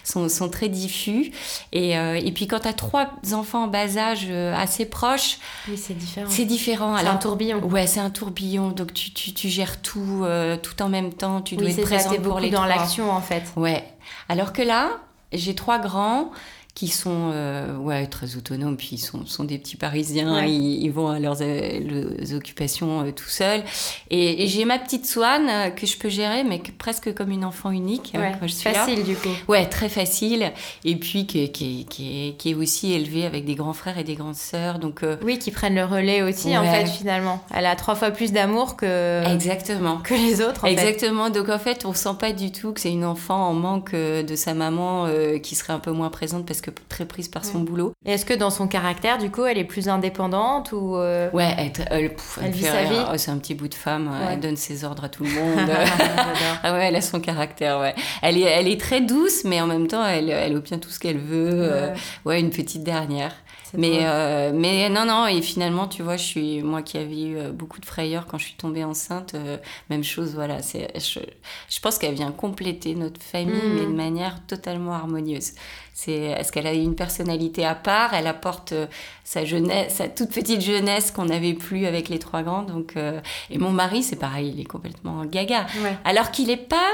sont, 0.03 0.29
sont, 0.29 0.49
très 0.49 0.69
diffus. 0.69 1.31
Et, 1.71 1.91
et 1.91 2.31
puis, 2.33 2.47
quand 2.47 2.59
tu 2.59 2.67
as 2.67 2.73
trois 2.73 3.11
enfants 3.33 3.65
en 3.65 3.67
bas 3.67 3.97
âge 3.97 4.29
assez 4.55 4.85
proches... 4.85 5.37
Oui, 5.67 5.77
c'est 5.77 5.97
différent. 5.97 6.16
C'est 6.27 6.45
différent. 6.45 6.97
C'est 6.97 7.08
un 7.08 7.15
tourbillon. 7.17 7.60
Ouais, 7.63 7.88
c'est 7.88 7.99
un 7.99 8.10
tourbillon. 8.10 8.69
Donc 8.69 8.93
tu, 8.93 9.12
tu, 9.12 9.34
tu 9.34 9.49
gères 9.49 9.82
tout, 9.82 10.21
euh, 10.23 10.58
tout 10.58 10.82
en 10.82 10.89
même 10.89 11.13
temps. 11.13 11.41
Tu 11.41 11.56
dois 11.56 11.69
être 11.69 11.82
présente 11.82 12.21
pour 12.21 12.39
les 12.39 12.49
dans 12.49 12.65
l'action 12.65 13.12
en 13.12 13.21
fait. 13.21 13.43
Ouais. 13.56 13.84
Alors 14.30 14.53
que 14.53 14.62
là, 14.62 14.89
j'ai 15.34 15.56
trois 15.56 15.80
grands 15.80 16.32
qui 16.77 16.89
sont 16.89 17.33
ouais, 17.79 18.05
très 18.05 18.35
autonomes, 18.35 18.77
puis 18.77 18.89
ils 18.91 18.97
sont, 18.99 19.25
sont 19.25 19.43
des 19.43 19.57
petits 19.57 19.77
Parisiens, 19.77 20.45
ils, 20.45 20.91
vont 20.91 21.07
à 21.07 21.17
leurs, 21.17 21.41
occupations 22.35 23.11
tout 23.13 23.27
seuls. 23.27 23.63
Et, 24.11 24.45
j'ai 24.47 24.63
ma 24.63 24.77
petite 24.77 25.07
Swan 25.07 25.73
que 25.75 25.87
je 25.87 25.97
peux 25.97 26.09
gérer, 26.09 26.43
mais 26.43 26.61
presque 26.77 27.15
comme 27.15 27.31
une 27.31 27.45
enfant 27.45 27.71
unique 27.71 28.13
je 28.43 28.47
suis 28.47 28.69
facile 28.69 29.03
du 29.03 29.15
coup. 29.15 29.29
Ouais, 29.47 29.65
très 29.65 29.89
facile. 29.89 30.51
Et 30.85 30.95
puis 30.95 31.25
qui, 31.25 31.51
qui, 31.51 31.85
qui, 31.89 32.29
est, 32.29 32.37
qui, 32.37 32.51
est, 32.51 32.53
aussi 32.53 32.93
élevée 32.93 33.25
avec 33.25 33.45
des 33.45 33.55
grands 33.55 33.73
frères 33.73 33.97
et 33.97 34.03
des 34.03 34.15
grandes 34.15 34.35
sœurs. 34.35 34.77
Donc, 34.77 35.01
Oui, 35.23 35.39
qui 35.39 35.49
prennent 35.49 35.75
le 35.75 35.85
relais 35.85 36.21
aussi 36.21 36.55
en 36.55 36.63
fait 36.63 36.85
finalement. 36.87 37.43
Elle 37.53 37.65
a 37.65 37.75
trois 37.75 37.95
fois 37.95 38.11
plus 38.11 38.31
d'amour 38.31 38.77
que... 38.77 39.23
Exactement. 39.33 39.97
Que 39.97 40.13
les 40.13 40.41
autres 40.41 40.65
en 40.65 40.67
Exactement. 40.67 41.31
Donc 41.31 41.49
en 41.49 41.59
fait, 41.59 41.85
on 41.85 41.93
sent 41.93 42.15
pas 42.19 42.33
du 42.33 42.51
tout 42.51 42.73
que 42.73 42.79
c'est 42.79 42.91
une 42.91 43.05
enfant 43.05 43.47
en 43.49 43.53
manque 43.53 43.93
de 43.93 44.35
sa 44.35 44.53
maman 44.53 45.07
qui 45.41 45.55
serait 45.55 45.73
un 45.73 45.79
peu 45.79 45.91
moins 45.91 46.09
présente 46.09 46.45
parce 46.45 46.61
que 46.61 46.66
très 46.89 47.06
prise 47.06 47.27
par 47.27 47.45
son 47.45 47.60
boulot. 47.60 47.93
Et 48.06 48.12
est-ce 48.12 48.25
que 48.25 48.34
dans 48.34 48.49
son 48.49 48.67
caractère, 48.67 49.17
du 49.17 49.30
coup, 49.30 49.45
elle 49.45 49.58
est 49.58 49.63
plus 49.63 49.89
indépendante 49.89 50.71
ou 50.71 50.95
euh, 50.95 51.30
Ouais, 51.32 51.53
elle, 51.58 51.71
elle, 51.91 52.51
vit 52.51 52.63
sa 52.63 52.84
vie. 52.84 52.95
Oh, 53.12 53.17
c'est 53.17 53.32
un 53.32 53.38
petit 53.38 53.56
bout 53.56 53.67
de 53.67 53.73
femme. 53.73 54.12
Elle 54.30 54.39
donne 54.39 54.58
ses 54.58 54.84
ordres 54.84 55.06
à 55.06 55.10
tout 55.10 55.23
le 55.23 55.30
monde. 55.34 55.69
ah 56.63 56.73
ouais, 56.73 56.88
elle 56.88 56.95
a 56.95 57.01
son 57.01 57.19
caractère. 57.19 57.80
Ouais. 57.80 57.95
Elle 58.21 58.38
est, 58.38 58.41
elle 58.41 58.67
est 58.67 58.80
très 58.80 59.01
douce, 59.01 59.43
mais 59.43 59.62
en 59.62 59.67
même 59.67 59.88
temps, 59.88 60.06
elle, 60.06 60.30
elle 60.30 60.56
obtient 60.56 60.80
tout 60.80 60.89
ce 60.89 60.99
qu'elle 60.99 61.19
veut. 61.19 61.49
Euh, 61.53 61.95
ouais. 62.25 62.39
une 62.39 62.49
petite 62.49 62.84
dernière. 62.84 63.34
Mais, 63.73 63.99
euh, 64.03 64.53
mais 64.56 64.89
non, 64.89 65.06
non, 65.06 65.27
et 65.27 65.41
finalement, 65.41 65.88
tu 65.88 66.01
vois, 66.01 66.15
je 66.15 66.23
suis, 66.23 66.63
moi 66.63 66.82
qui 66.82 66.97
avais 66.97 67.21
eu 67.21 67.38
beaucoup 67.51 67.82
de 67.82 67.86
frayeurs 67.86 68.25
quand 68.25 68.38
je 68.38 68.45
suis 68.45 68.56
tombée 68.56 68.86
enceinte, 68.86 69.36
même 69.89 70.06
chose, 70.06 70.36
voilà. 70.36 70.62
C'est, 70.62 70.88
je, 70.97 71.19
je 71.69 71.80
pense 71.82 71.97
qu'elle 71.97 72.15
vient 72.15 72.32
compléter 72.32 72.95
notre 72.95 73.21
famille, 73.21 73.62
mais 73.75 73.82
de 73.82 73.88
mm. 73.88 73.95
manière 73.95 74.45
totalement 74.47 74.93
harmonieuse. 74.93 75.51
C'est 75.99 76.12
est-ce 76.12 76.51
qu'elle 76.51 76.67
a 76.67 76.73
une 76.73 76.93
personnalité 76.93 77.65
à 77.65 77.73
part? 77.73 78.13
Elle 78.13 78.27
apporte 78.27 78.71
euh, 78.71 78.86
sa 79.23 79.45
jeunesse, 79.45 79.95
sa 79.95 80.07
toute 80.07 80.29
petite 80.29 80.62
jeunesse 80.62 81.10
qu'on 81.10 81.25
n'avait 81.25 81.55
plus 81.55 81.88
avec 81.88 82.07
les 82.07 82.19
trois 82.19 82.43
grands. 82.43 82.62
Donc 82.62 82.93
euh, 82.97 83.19
et 83.49 83.57
mon 83.57 83.71
mari, 83.71 84.03
c'est 84.03 84.15
pareil, 84.15 84.51
il 84.53 84.62
est 84.62 84.65
complètement 84.65 85.25
gaga. 85.25 85.65
Alors 86.05 86.29
qu'il 86.29 86.51
est 86.51 86.55
pas 86.55 86.91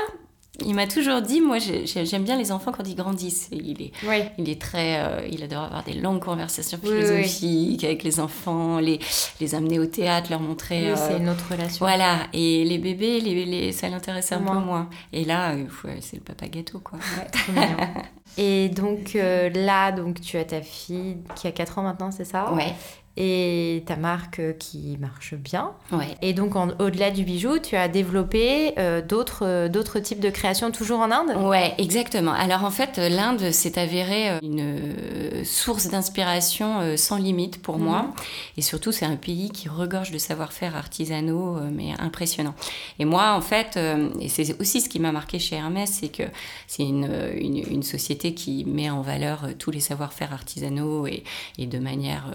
il 0.61 0.75
m'a 0.75 0.85
toujours 0.85 1.21
dit, 1.21 1.41
moi 1.41 1.57
j'aime 1.57 2.23
bien 2.23 2.37
les 2.37 2.51
enfants 2.51 2.71
quand 2.71 2.87
ils 2.87 2.95
grandissent. 2.95 3.49
Il 3.51 3.81
est, 3.81 3.91
il 4.37 4.49
est 4.49 4.61
très, 4.61 4.99
euh, 4.99 5.27
il 5.31 5.41
adore 5.43 5.63
avoir 5.63 5.83
des 5.83 5.93
longues 5.93 6.23
conversations 6.23 6.77
philosophiques 6.77 7.83
avec 7.83 8.03
les 8.03 8.19
enfants, 8.19 8.77
les, 8.77 8.99
les 9.41 9.55
amener 9.55 9.79
au 9.79 9.87
théâtre, 9.87 10.29
leur 10.29 10.39
montrer. 10.39 10.91
Oui, 10.93 10.97
c'est 10.97 11.17
une 11.17 11.29
autre 11.29 11.45
relation. 11.51 11.79
Voilà. 11.79 12.27
Et 12.33 12.63
les 12.65 12.77
bébés, 12.77 13.19
les, 13.19 13.45
les 13.45 13.71
ça 13.71 13.89
l'intéresse 13.89 14.31
un 14.31 14.41
peu 14.41 14.53
moins. 14.53 14.89
Et 15.11 15.25
là, 15.25 15.55
c'est 16.01 16.17
le 16.17 16.23
papa 16.23 16.47
gâteau, 16.47 16.79
quoi. 16.79 16.99
Et 18.37 18.69
donc 18.69 19.15
euh, 19.15 19.49
là, 19.49 19.91
donc 19.91 20.19
tu 20.19 20.37
as 20.37 20.45
ta 20.45 20.61
fille 20.61 21.17
qui 21.35 21.45
a 21.45 21.51
4 21.51 21.77
ans 21.77 21.83
maintenant, 21.83 22.09
c'est 22.09 22.25
ça? 22.25 22.51
Ouais 22.53 22.73
et 23.15 23.83
ta 23.85 23.95
marque 23.95 24.39
euh, 24.39 24.53
qui 24.53 24.97
marche 24.99 25.35
bien. 25.35 25.71
Ouais. 25.91 26.17
Et 26.23 26.33
donc, 26.33 26.55
au-delà 26.55 27.11
du 27.11 27.23
bijou, 27.23 27.59
tu 27.59 27.75
as 27.75 27.87
développé 27.87 28.73
euh, 28.79 29.03
d'autres, 29.03 29.45
euh, 29.45 29.69
d'autres 29.69 29.99
types 29.99 30.19
de 30.19 30.31
créations 30.31 30.71
toujours 30.71 30.99
en 30.99 31.11
Inde? 31.11 31.37
Ouais, 31.37 31.75
exactement. 31.77 32.31
Alors, 32.31 32.63
en 32.63 32.71
fait, 32.71 32.97
l'Inde 32.97 33.51
s'est 33.51 33.77
avérée 33.77 34.39
une 34.41 35.45
source 35.45 35.89
d'inspiration 35.89 36.97
sans 36.97 37.17
limite 37.17 37.61
pour 37.61 37.77
moi. 37.77 38.03
Mhm. 38.03 38.13
Et 38.57 38.61
surtout, 38.61 38.91
c'est 38.91 39.05
un 39.05 39.15
pays 39.15 39.51
qui 39.51 39.69
regorge 39.69 40.11
de 40.11 40.17
savoir-faire 40.17 40.75
artisanaux, 40.75 41.59
mais 41.71 41.91
impressionnant. 41.99 42.55
Et 42.97 43.05
moi, 43.05 43.33
en 43.33 43.41
fait, 43.41 43.77
et 44.19 44.29
c'est 44.29 44.59
aussi 44.59 44.81
ce 44.81 44.89
qui 44.89 44.99
m'a 44.99 45.11
marqué 45.11 45.37
chez 45.37 45.55
Hermès, 45.55 45.99
c'est 46.01 46.09
que 46.09 46.23
c'est 46.67 46.83
une, 46.83 47.09
une, 47.35 47.57
une, 47.57 47.83
société 47.83 48.33
qui 48.33 48.65
met 48.65 48.89
en 48.89 49.01
valeur 49.01 49.47
tous 49.59 49.71
les 49.71 49.79
savoir-faire 49.79 50.33
artisanaux 50.33 51.05
et, 51.05 51.23
et 51.57 51.67
de 51.67 51.79
manière 51.79 52.25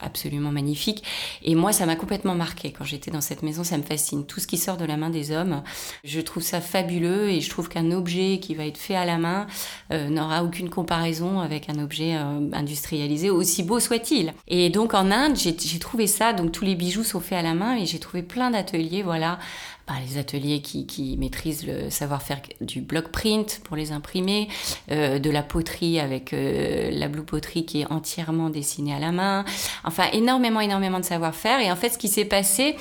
absolument 0.00 0.13
magnifique. 0.52 1.02
Et 1.42 1.54
moi, 1.54 1.72
ça 1.72 1.86
m'a 1.86 1.96
complètement 1.96 2.34
marqué 2.34 2.72
quand 2.72 2.84
j'étais 2.84 3.10
dans 3.10 3.20
cette 3.20 3.42
maison. 3.42 3.64
Ça 3.64 3.78
me 3.78 3.82
fascine. 3.82 4.26
Tout 4.26 4.40
ce 4.40 4.46
qui 4.46 4.56
sort 4.56 4.76
de 4.76 4.84
la 4.84 4.96
main 4.96 5.10
des 5.10 5.30
hommes, 5.30 5.62
je 6.04 6.20
trouve 6.20 6.42
ça 6.42 6.60
fabuleux 6.60 7.30
et 7.30 7.40
je 7.40 7.50
trouve 7.50 7.68
qu'un 7.68 7.90
objet 7.90 8.38
qui 8.40 8.54
va 8.54 8.66
être 8.66 8.78
fait 8.78 8.94
à 8.94 9.04
la 9.04 9.18
main 9.18 9.46
euh, 9.92 10.08
n'aura 10.08 10.44
aucune 10.44 10.70
comparaison 10.70 11.40
avec 11.40 11.68
un 11.68 11.82
objet 11.82 12.16
euh, 12.16 12.48
industrialisé, 12.52 13.30
aussi 13.30 13.62
beau 13.62 13.80
soit-il. 13.80 14.32
Et 14.48 14.70
donc 14.70 14.94
en 14.94 15.10
Inde, 15.10 15.36
j'ai 15.36 15.78
trouvé 15.78 16.06
ça. 16.06 16.32
Donc 16.32 16.52
tous 16.52 16.64
les 16.64 16.74
bijoux 16.74 17.04
sont 17.04 17.20
faits 17.20 17.38
à 17.38 17.42
la 17.42 17.54
main 17.54 17.76
et 17.76 17.86
j'ai 17.86 17.98
trouvé 17.98 18.22
plein 18.22 18.50
d'ateliers, 18.50 19.02
voilà, 19.02 19.38
par 19.86 20.00
les 20.00 20.18
ateliers 20.18 20.62
qui, 20.62 20.86
qui 20.86 21.16
maîtrisent 21.18 21.66
le 21.66 21.90
savoir-faire 21.90 22.40
du 22.60 22.80
block 22.80 23.08
print 23.08 23.60
pour 23.64 23.76
les 23.76 23.92
imprimer, 23.92 24.48
euh, 24.90 25.18
de 25.18 25.30
la 25.30 25.42
poterie 25.42 26.00
avec 26.00 26.32
euh, 26.32 26.90
la 26.90 27.08
blue 27.08 27.22
poterie 27.22 27.66
qui 27.66 27.82
est 27.82 27.90
entièrement 27.90 28.48
dessinée 28.50 28.94
à 28.94 28.98
la 28.98 29.12
main. 29.12 29.44
Enfin, 29.84 30.04
énormément, 30.12 30.60
énormément 30.60 31.00
de 31.00 31.04
savoir-faire. 31.04 31.60
Et 31.60 31.70
en 31.70 31.76
fait, 31.76 31.90
ce 31.90 31.98
qui 31.98 32.08
s'est 32.08 32.24
passé, 32.24 32.76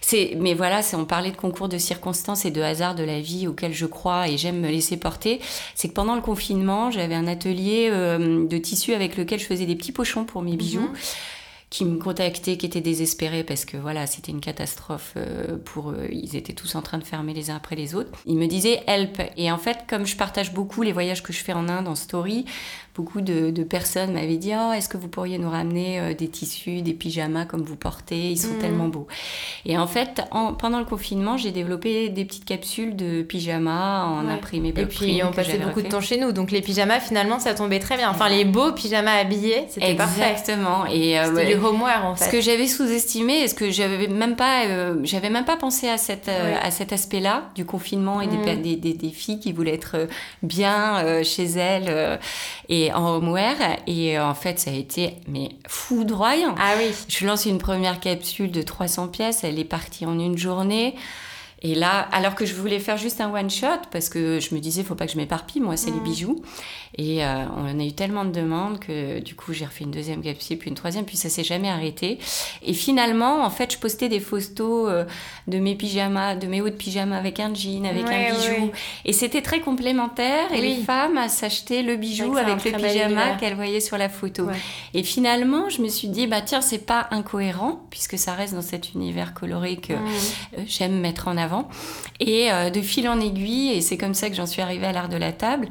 c'est, 0.00 0.36
mais 0.36 0.54
voilà, 0.54 0.80
on 0.94 1.04
parlait 1.04 1.30
de 1.30 1.36
concours 1.36 1.68
de 1.68 1.78
circonstances 1.78 2.44
et 2.44 2.50
de 2.50 2.60
hasard 2.60 2.96
de 2.96 3.04
la 3.04 3.20
vie 3.20 3.46
auquel 3.46 3.72
je 3.72 3.86
crois 3.86 4.28
et 4.28 4.36
j'aime 4.36 4.60
me 4.60 4.68
laisser 4.68 4.96
porter. 4.96 5.40
C'est 5.76 5.88
que 5.88 5.94
pendant 5.94 6.16
le 6.16 6.22
confinement, 6.22 6.90
j'avais 6.90 7.14
un 7.14 7.28
atelier 7.28 7.88
euh, 7.90 8.46
de 8.48 8.58
tissu 8.58 8.94
avec 8.94 9.16
lequel 9.16 9.38
je 9.38 9.46
faisais 9.46 9.66
des 9.66 9.76
petits 9.76 9.92
pochons 9.92 10.24
pour 10.24 10.42
mes 10.42 10.56
bijoux. 10.56 10.80
Mhm 10.80 10.96
qui 11.72 11.86
me 11.86 11.96
contactaient, 11.96 12.58
qui 12.58 12.66
étaient 12.66 12.82
désespérés 12.82 13.44
parce 13.44 13.64
que 13.64 13.78
voilà, 13.78 14.06
c'était 14.06 14.30
une 14.30 14.42
catastrophe 14.42 15.14
euh, 15.16 15.56
pour 15.64 15.92
eux. 15.92 16.06
Ils 16.10 16.36
étaient 16.36 16.52
tous 16.52 16.74
en 16.74 16.82
train 16.82 16.98
de 16.98 17.02
fermer 17.04 17.32
les 17.32 17.50
uns 17.50 17.56
après 17.56 17.76
les 17.76 17.94
autres. 17.94 18.10
Ils 18.26 18.36
me 18.36 18.46
disaient 18.46 18.82
help. 18.86 19.22
Et 19.38 19.50
en 19.50 19.56
fait, 19.56 19.78
comme 19.88 20.04
je 20.04 20.14
partage 20.14 20.52
beaucoup 20.52 20.82
les 20.82 20.92
voyages 20.92 21.22
que 21.22 21.32
je 21.32 21.42
fais 21.42 21.54
en 21.54 21.70
Inde 21.70 21.88
en 21.88 21.94
story, 21.94 22.44
beaucoup 22.94 23.22
de, 23.22 23.62
personnes 23.62 24.12
m'avaient 24.12 24.36
dit 24.36 24.52
oh, 24.54 24.72
est-ce 24.72 24.88
que 24.88 24.96
vous 24.96 25.08
pourriez 25.08 25.38
nous 25.38 25.48
ramener 25.48 25.98
euh, 25.98 26.14
des 26.14 26.28
tissus, 26.28 26.82
des 26.82 26.92
pyjamas 26.92 27.46
comme 27.46 27.62
vous 27.62 27.76
portez? 27.76 28.30
Ils 28.30 28.38
sont 28.38 28.54
mmh. 28.54 28.58
tellement 28.58 28.88
beaux. 28.88 29.06
Et 29.64 29.78
en 29.78 29.86
fait, 29.86 30.22
en, 30.30 30.52
pendant 30.52 30.78
le 30.78 30.84
confinement, 30.84 31.36
j'ai 31.36 31.52
développé 31.52 32.10
des 32.10 32.24
petites 32.24 32.44
capsules 32.44 32.94
de 32.94 33.22
pyjamas 33.22 34.04
en 34.04 34.28
imprimé 34.28 34.74
Et 34.76 34.86
puis, 34.86 35.22
on 35.24 35.32
passait 35.32 35.58
beaucoup 35.58 35.80
de 35.80 35.88
temps 35.88 36.00
chez 36.00 36.18
nous. 36.18 36.32
Donc, 36.32 36.50
les 36.50 36.60
pyjamas, 36.60 37.00
finalement, 37.00 37.38
ça 37.38 37.54
tombait 37.54 37.78
très 37.78 37.96
bien. 37.96 38.10
Enfin, 38.10 38.28
les 38.28 38.44
beaux 38.44 38.72
pyjamas 38.72 39.20
habillés, 39.20 39.64
c'était 39.68 39.94
parfait. 39.94 40.30
Exactement. 40.30 40.86
Et 40.86 41.18
euh, 41.18 41.58
homeware, 41.62 42.04
en 42.04 42.14
fait. 42.14 42.26
Ce 42.26 42.30
que 42.30 42.40
j'avais 42.40 42.66
sous-estimé, 42.66 43.34
est-ce 43.40 43.54
que 43.54 43.70
j'avais 43.70 44.08
même 44.08 44.36
pas, 44.36 44.66
euh, 44.66 44.96
j'avais 45.04 45.30
même 45.30 45.44
pas 45.44 45.56
pensé 45.56 45.88
à, 45.88 45.96
cette, 45.96 46.28
à 46.28 46.70
cet 46.70 46.92
aspect-là 46.92 47.44
du 47.54 47.64
confinement 47.64 48.20
et 48.20 48.26
des, 48.26 48.76
des, 48.76 48.92
des, 48.92 49.10
filles 49.10 49.40
qui 49.40 49.52
voulaient 49.52 49.74
être 49.74 50.08
bien 50.42 51.22
chez 51.22 51.44
elles. 51.44 52.18
et 52.68 52.81
en 52.92 53.16
homeware 53.16 53.78
et 53.86 54.18
euh, 54.18 54.26
en 54.26 54.34
fait 54.34 54.58
ça 54.58 54.70
a 54.70 54.74
été 54.74 55.14
mais 55.28 55.50
foudroyant. 55.68 56.54
Ah 56.58 56.74
oui. 56.78 56.92
Je 57.08 57.26
lance 57.26 57.46
une 57.46 57.58
première 57.58 58.00
capsule 58.00 58.50
de 58.50 58.62
300 58.62 59.08
pièces, 59.08 59.44
elle 59.44 59.58
est 59.58 59.64
partie 59.64 60.06
en 60.06 60.18
une 60.18 60.38
journée. 60.38 60.94
Et 61.62 61.76
là, 61.76 62.08
alors 62.10 62.34
que 62.34 62.44
je 62.44 62.54
voulais 62.54 62.80
faire 62.80 62.96
juste 62.96 63.20
un 63.20 63.32
one 63.32 63.48
shot, 63.48 63.66
parce 63.92 64.08
que 64.08 64.40
je 64.40 64.54
me 64.54 64.60
disais, 64.60 64.82
faut 64.82 64.96
pas 64.96 65.06
que 65.06 65.12
je 65.12 65.16
m'éparpille, 65.16 65.62
moi, 65.62 65.76
c'est 65.76 65.90
les 65.90 66.00
mmh. 66.00 66.04
bijoux. 66.04 66.42
Et 66.98 67.24
euh, 67.24 67.44
on 67.56 67.80
a 67.80 67.84
eu 67.84 67.92
tellement 67.92 68.24
de 68.24 68.32
demandes 68.32 68.78
que 68.78 69.20
du 69.20 69.34
coup, 69.34 69.52
j'ai 69.52 69.64
refait 69.64 69.84
une 69.84 69.92
deuxième 69.92 70.22
capsule, 70.22 70.58
puis 70.58 70.68
une 70.68 70.76
troisième, 70.76 71.04
puis 71.04 71.16
ça 71.16 71.30
s'est 71.30 71.44
jamais 71.44 71.70
arrêté. 71.70 72.18
Et 72.62 72.74
finalement, 72.74 73.44
en 73.44 73.50
fait, 73.50 73.72
je 73.72 73.78
postais 73.78 74.08
des 74.08 74.20
photos 74.20 74.90
euh, 74.90 75.04
de 75.46 75.58
mes 75.58 75.74
pyjamas, 75.74 76.34
de 76.34 76.46
mes 76.46 76.60
hauts 76.60 76.68
de 76.68 76.74
pyjama 76.74 77.16
avec 77.16 77.40
un 77.40 77.54
jean, 77.54 77.86
avec 77.86 78.04
un 78.04 78.34
bijou. 78.34 78.70
Et 79.04 79.12
c'était 79.12 79.40
très 79.40 79.60
complémentaire. 79.60 80.52
Et 80.52 80.60
les 80.60 80.76
femmes 80.76 81.28
s'achetaient 81.28 81.82
le 81.82 81.96
bijou 81.96 82.36
avec 82.36 82.64
le 82.64 82.72
pyjama 82.72 83.36
qu'elles 83.40 83.54
voyaient 83.54 83.80
sur 83.80 83.96
la 83.96 84.08
photo. 84.08 84.48
Et 84.94 85.02
finalement, 85.02 85.70
je 85.70 85.80
me 85.80 85.88
suis 85.88 86.08
dit, 86.08 86.26
bah 86.26 86.42
tiens, 86.42 86.60
c'est 86.60 86.84
pas 86.84 87.06
incohérent, 87.10 87.86
puisque 87.90 88.18
ça 88.18 88.34
reste 88.34 88.54
dans 88.54 88.62
cet 88.62 88.94
univers 88.94 89.32
coloré 89.32 89.76
que 89.76 89.92
mmh. 89.92 89.96
euh, 90.58 90.62
j'aime 90.66 91.00
mettre 91.00 91.28
en 91.28 91.36
avant 91.36 91.51
et 92.20 92.50
euh, 92.52 92.70
de 92.70 92.80
fil 92.80 93.08
en 93.08 93.20
aiguille, 93.20 93.72
et 93.72 93.80
c'est 93.80 93.96
comme 93.96 94.14
ça 94.14 94.28
que 94.28 94.36
j'en 94.36 94.46
suis 94.46 94.62
arrivée 94.62 94.86
à 94.86 94.92
l'art 94.92 95.08
de 95.08 95.16
la 95.16 95.32
table, 95.32 95.68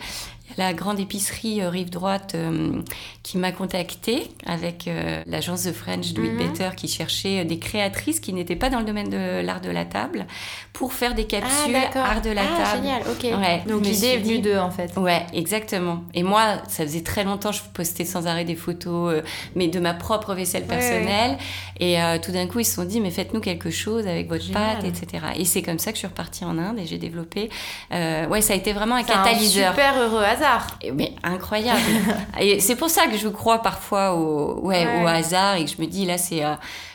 la 0.57 0.73
grande 0.73 0.99
épicerie 0.99 1.61
euh, 1.61 1.69
Rive 1.69 1.89
Droite 1.89 2.33
euh, 2.35 2.81
qui 3.23 3.37
m'a 3.37 3.51
contactée 3.51 4.27
avec 4.45 4.87
euh, 4.87 5.21
l'agence 5.27 5.63
de 5.63 5.71
French 5.71 6.13
Do 6.13 6.23
It 6.23 6.31
mhm. 6.31 6.37
Better 6.37 6.69
qui 6.75 6.87
cherchait 6.87 7.45
des 7.45 7.59
créatrices 7.59 8.19
qui 8.19 8.33
n'étaient 8.33 8.55
pas 8.55 8.69
dans 8.69 8.79
le 8.79 8.85
domaine 8.85 9.09
de 9.09 9.41
l'art 9.41 9.61
de 9.61 9.69
la 9.69 9.85
table 9.85 10.25
pour 10.73 10.93
faire 10.93 11.13
des 11.13 11.25
capsules 11.25 11.75
ah, 11.95 12.11
art 12.11 12.21
de 12.21 12.31
la 12.31 12.41
ah, 12.41 12.63
table. 12.63 12.83
génial, 12.83 13.01
ok. 13.09 13.67
Donc 13.67 13.85
l'idée 13.85 14.07
est 14.07 14.17
venue 14.17 14.39
d'eux 14.39 14.57
en 14.57 14.71
fait. 14.71 14.95
Ouais, 14.97 15.25
exactement. 15.33 16.03
Et 16.13 16.23
moi, 16.23 16.61
ça 16.67 16.83
faisait 16.83 17.03
très 17.03 17.23
longtemps, 17.23 17.51
je 17.51 17.61
postais 17.73 18.05
sans 18.05 18.27
arrêt 18.27 18.45
des 18.45 18.55
photos, 18.55 19.21
mais 19.55 19.67
de 19.67 19.79
ma 19.79 19.93
propre 19.93 20.33
vaisselle 20.33 20.65
personnelle. 20.65 21.37
Et 21.79 21.97
tout 22.23 22.31
d'un 22.31 22.47
coup, 22.47 22.59
ils 22.59 22.65
se 22.65 22.75
sont 22.75 22.85
dit, 22.85 22.99
mais 22.99 23.11
faites-nous 23.11 23.41
quelque 23.41 23.69
chose 23.69 24.07
avec 24.07 24.27
votre 24.27 24.51
pâte, 24.51 24.83
etc. 24.83 25.25
Et 25.35 25.45
c'est 25.45 25.61
comme 25.61 25.79
ça 25.79 25.91
que 25.91 25.95
je 25.95 25.99
suis 25.99 26.07
repartie 26.07 26.45
en 26.45 26.57
Inde 26.57 26.79
et 26.79 26.85
j'ai 26.85 26.97
développé. 26.97 27.49
ouais, 27.91 28.41
ça 28.41 28.53
a 28.53 28.55
été 28.55 28.73
vraiment 28.73 28.95
un 28.95 29.03
catalyseur. 29.03 29.69
Un 29.69 29.75
super 29.75 30.01
heureux 30.01 30.23
hasard 30.23 30.40
hasard. 30.41 30.79
mais 30.93 31.13
incroyable. 31.23 31.79
et 32.39 32.59
c'est 32.59 32.75
pour 32.75 32.89
ça 32.89 33.07
que 33.07 33.17
je 33.17 33.27
crois 33.27 33.61
parfois 33.61 34.13
au, 34.13 34.59
ouais, 34.61 34.87
au 35.01 35.07
hasard 35.07 35.55
et 35.55 35.65
que 35.65 35.71
je 35.71 35.81
me 35.81 35.87
dis 35.87 36.05
là, 36.05 36.17
c'est 36.17 36.43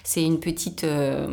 c'est 0.07 0.23
une 0.23 0.39
petite. 0.39 0.85
Euh, 0.85 1.27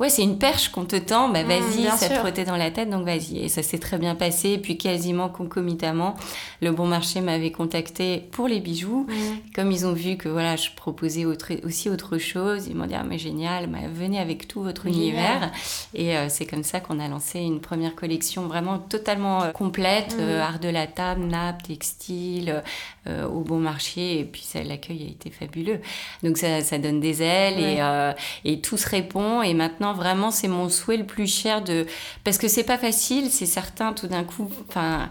ouais, 0.00 0.08
c'est 0.08 0.22
une 0.22 0.38
perche 0.38 0.70
qu'on 0.70 0.86
te 0.86 0.96
tend, 0.96 1.28
bah 1.28 1.44
mmh, 1.44 1.46
vas-y, 1.46 1.98
ça 1.98 2.08
te 2.08 2.14
trottait 2.14 2.46
dans 2.46 2.56
la 2.56 2.70
tête, 2.70 2.88
donc 2.88 3.04
vas-y. 3.04 3.40
Et 3.40 3.48
ça 3.50 3.62
s'est 3.62 3.78
très 3.78 3.98
bien 3.98 4.14
passé. 4.14 4.52
Et 4.52 4.58
puis 4.58 4.78
quasiment 4.78 5.28
concomitamment, 5.28 6.16
le 6.62 6.72
bon 6.72 6.86
marché 6.86 7.20
m'avait 7.20 7.52
contacté 7.52 8.26
pour 8.30 8.48
les 8.48 8.60
bijoux. 8.60 9.06
Mmh. 9.06 9.52
Comme 9.54 9.70
ils 9.70 9.84
ont 9.84 9.92
vu 9.92 10.16
que 10.16 10.30
voilà, 10.30 10.56
je 10.56 10.70
proposais 10.74 11.26
autre, 11.26 11.52
aussi 11.66 11.90
autre 11.90 12.16
chose, 12.16 12.66
ils 12.66 12.74
m'ont 12.74 12.86
dit 12.86 12.94
ah, 12.94 13.04
mais 13.06 13.18
génial, 13.18 13.66
bah, 13.66 13.80
venez 13.92 14.18
avec 14.18 14.48
tout 14.48 14.62
votre 14.62 14.86
univers. 14.86 15.52
Et 15.92 16.16
euh, 16.16 16.30
c'est 16.30 16.46
comme 16.46 16.64
ça 16.64 16.80
qu'on 16.80 17.00
a 17.00 17.08
lancé 17.08 17.40
une 17.40 17.60
première 17.60 17.94
collection 17.94 18.46
vraiment 18.46 18.78
totalement 18.78 19.42
euh, 19.42 19.50
complète, 19.50 20.16
mmh. 20.18 20.40
art 20.40 20.60
de 20.60 20.70
la 20.70 20.86
table, 20.86 21.26
nappe, 21.26 21.62
textile, 21.62 22.62
au 23.06 23.40
bon 23.40 23.58
marché. 23.58 24.20
Et 24.20 24.24
puis 24.24 24.46
l'accueil 24.66 25.02
a 25.02 25.10
été 25.10 25.30
fabuleux. 25.30 25.80
Donc 26.22 26.38
ça, 26.38 26.62
ça 26.62 26.78
donne 26.78 27.00
des 27.00 27.22
ailes 27.22 27.58
et 27.58 27.80
euh, 27.98 28.12
et 28.44 28.60
tout 28.60 28.76
se 28.76 28.88
répond. 28.88 29.42
Et 29.42 29.54
maintenant, 29.54 29.92
vraiment, 29.92 30.30
c'est 30.30 30.48
mon 30.48 30.68
souhait 30.68 30.96
le 30.96 31.06
plus 31.06 31.26
cher 31.26 31.62
de. 31.62 31.86
Parce 32.24 32.38
que 32.38 32.48
c'est 32.48 32.64
pas 32.64 32.78
facile, 32.78 33.30
c'est 33.30 33.46
certain, 33.46 33.92
tout 33.92 34.06
d'un 34.06 34.24
coup. 34.24 34.50
Enfin 34.68 35.08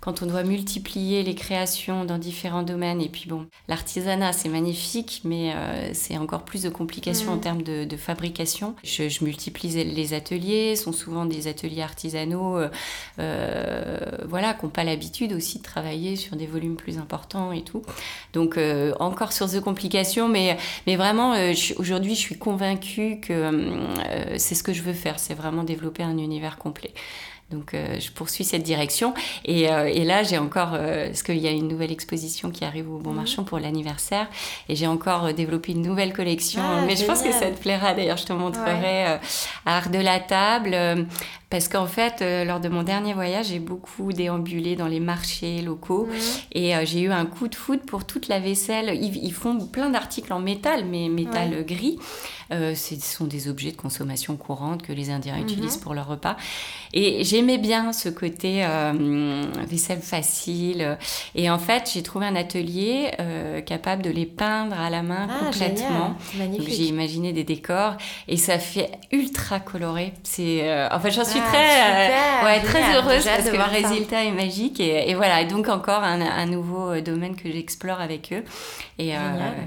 quand 0.00 0.22
on 0.22 0.26
doit 0.26 0.44
multiplier 0.44 1.22
les 1.22 1.34
créations 1.34 2.04
dans 2.04 2.16
différents 2.16 2.62
domaines. 2.62 3.02
Et 3.02 3.08
puis 3.08 3.26
bon, 3.28 3.46
l'artisanat, 3.68 4.32
c'est 4.32 4.48
magnifique, 4.48 5.20
mais 5.24 5.52
euh, 5.54 5.90
c'est 5.92 6.16
encore 6.16 6.44
plus 6.44 6.62
de 6.62 6.70
complications 6.70 7.32
en 7.32 7.36
mm. 7.36 7.40
termes 7.40 7.62
de, 7.62 7.96
fabrication. 7.96 8.74
Je, 8.82 9.22
multiplie 9.22 9.68
les 9.84 10.14
ateliers, 10.14 10.74
sont 10.74 10.92
souvent 10.92 11.26
des 11.26 11.48
ateliers 11.48 11.82
artisanaux, 11.82 12.56
euh, 12.56 12.68
euh, 13.18 13.98
voilà, 14.26 14.54
qui 14.54 14.64
n'ont 14.64 14.70
pas 14.70 14.84
l'habitude 14.84 15.34
aussi 15.34 15.58
de 15.58 15.62
travailler 15.62 16.16
sur 16.16 16.36
des 16.36 16.46
volumes 16.46 16.76
plus 16.76 16.96
importants 16.96 17.52
et 17.52 17.62
tout. 17.62 17.82
Donc 18.32 18.58
encore 19.00 19.32
source 19.32 19.52
de 19.52 19.60
complications, 19.60 20.28
mais, 20.28 20.56
mais 20.86 20.96
vraiment, 20.96 21.34
aujourd'hui, 21.76 22.14
je 22.14 22.20
suis 22.20 22.38
convaincue 22.38 23.20
que 23.20 23.50
c'est 24.38 24.54
ce 24.54 24.62
que 24.62 24.72
je 24.72 24.82
veux 24.82 24.94
faire, 24.94 25.18
c'est 25.18 25.34
vraiment 25.34 25.62
développer 25.62 26.02
un 26.02 26.16
univers 26.16 26.56
complet. 26.56 26.92
Donc 27.50 27.74
euh, 27.74 27.98
je 27.98 28.10
poursuis 28.12 28.44
cette 28.44 28.62
direction. 28.62 29.12
Et, 29.44 29.70
euh, 29.70 29.90
et 29.92 30.04
là, 30.04 30.22
j'ai 30.22 30.38
encore, 30.38 30.70
euh, 30.74 31.06
parce 31.06 31.22
qu'il 31.22 31.38
y 31.38 31.48
a 31.48 31.50
une 31.50 31.68
nouvelle 31.68 31.90
exposition 31.90 32.50
qui 32.50 32.64
arrive 32.64 32.90
au 32.90 32.98
Bon 32.98 33.10
mhm. 33.10 33.16
Marchand 33.16 33.44
pour 33.44 33.58
l'anniversaire, 33.58 34.28
et 34.68 34.76
j'ai 34.76 34.86
encore 34.86 35.32
développé 35.34 35.72
une 35.72 35.82
nouvelle 35.82 36.12
collection. 36.12 36.62
Ah, 36.64 36.82
mais 36.86 36.96
je 36.96 37.04
pense 37.04 37.22
que 37.22 37.32
ça 37.32 37.50
te 37.50 37.58
plaira, 37.58 37.94
d'ailleurs, 37.94 38.18
je 38.18 38.26
te 38.26 38.32
montrerai 38.32 39.18
Art 39.66 39.90
de 39.90 39.98
la 39.98 40.20
table. 40.20 41.06
Parce 41.50 41.66
qu'en 41.66 41.86
fait, 41.86 42.22
lors 42.46 42.60
de 42.60 42.68
mon 42.68 42.84
dernier 42.84 43.12
voyage, 43.12 43.46
j'ai 43.46 43.58
beaucoup 43.58 44.12
déambulé 44.12 44.76
dans 44.76 44.86
les 44.86 45.00
marchés 45.00 45.60
locaux 45.62 46.06
mhm. 46.06 46.14
et 46.52 46.86
j'ai 46.86 47.00
eu 47.00 47.10
un 47.10 47.26
coup 47.26 47.48
de 47.48 47.56
foudre 47.56 47.82
pour 47.82 48.04
toute 48.04 48.28
la 48.28 48.38
vaisselle. 48.38 48.96
Ils, 49.02 49.32
font 49.32 49.66
plein 49.66 49.90
d'articles 49.90 50.32
en 50.32 50.38
métal, 50.38 50.84
mais 50.84 51.08
métal 51.08 51.64
gris. 51.66 51.98
ce 52.50 52.94
sont 53.00 53.24
des 53.24 53.48
objets 53.48 53.72
de 53.72 53.76
consommation 53.76 54.36
courante 54.36 54.82
que 54.82 54.92
les 54.92 55.10
Indiens 55.10 55.36
mhm. 55.36 55.42
utilisent 55.42 55.78
pour 55.78 55.94
leur 55.94 56.06
repas. 56.06 56.36
Et 56.92 57.24
j'aimais 57.40 57.58
bien 57.58 57.94
ce 57.94 58.10
côté 58.10 58.62
euh, 58.64 58.92
vaisselle 59.66 60.00
facile. 60.00 60.98
Et 61.34 61.48
en 61.48 61.58
fait, 61.58 61.90
j'ai 61.94 62.02
trouvé 62.02 62.26
un 62.26 62.36
atelier 62.36 63.12
euh, 63.18 63.62
capable 63.62 64.02
de 64.02 64.10
les 64.10 64.26
peindre 64.26 64.78
à 64.78 64.90
la 64.90 65.02
main 65.02 65.26
ah, 65.30 65.46
complètement. 65.46 66.16
J'ai 66.34 66.84
imaginé 66.84 67.32
des 67.32 67.44
décors 67.44 67.94
et 68.28 68.36
ça 68.36 68.58
fait 68.58 68.90
ultra 69.10 69.58
coloré. 69.58 70.12
C'est, 70.22 70.68
euh, 70.68 70.88
en 70.90 71.00
fait, 71.00 71.12
j'en 71.12 71.24
suis 71.24 71.40
ah, 71.42 71.48
très, 71.48 72.44
ouais, 72.44 72.60
très 72.60 72.94
heureuse 72.94 73.24
parce 73.24 73.48
que 73.48 73.56
le 73.56 73.62
résultat 73.62 74.24
est 74.24 74.32
magique. 74.32 74.78
Et, 74.80 75.14
voilà, 75.14 75.40
et 75.40 75.46
donc 75.46 75.68
encore 75.68 76.02
un, 76.02 76.20
un 76.20 76.46
nouveau 76.46 77.00
domaine 77.00 77.36
que 77.36 77.50
j'explore 77.50 78.02
avec 78.02 78.34
eux. 78.34 78.44
Et, 78.98 79.14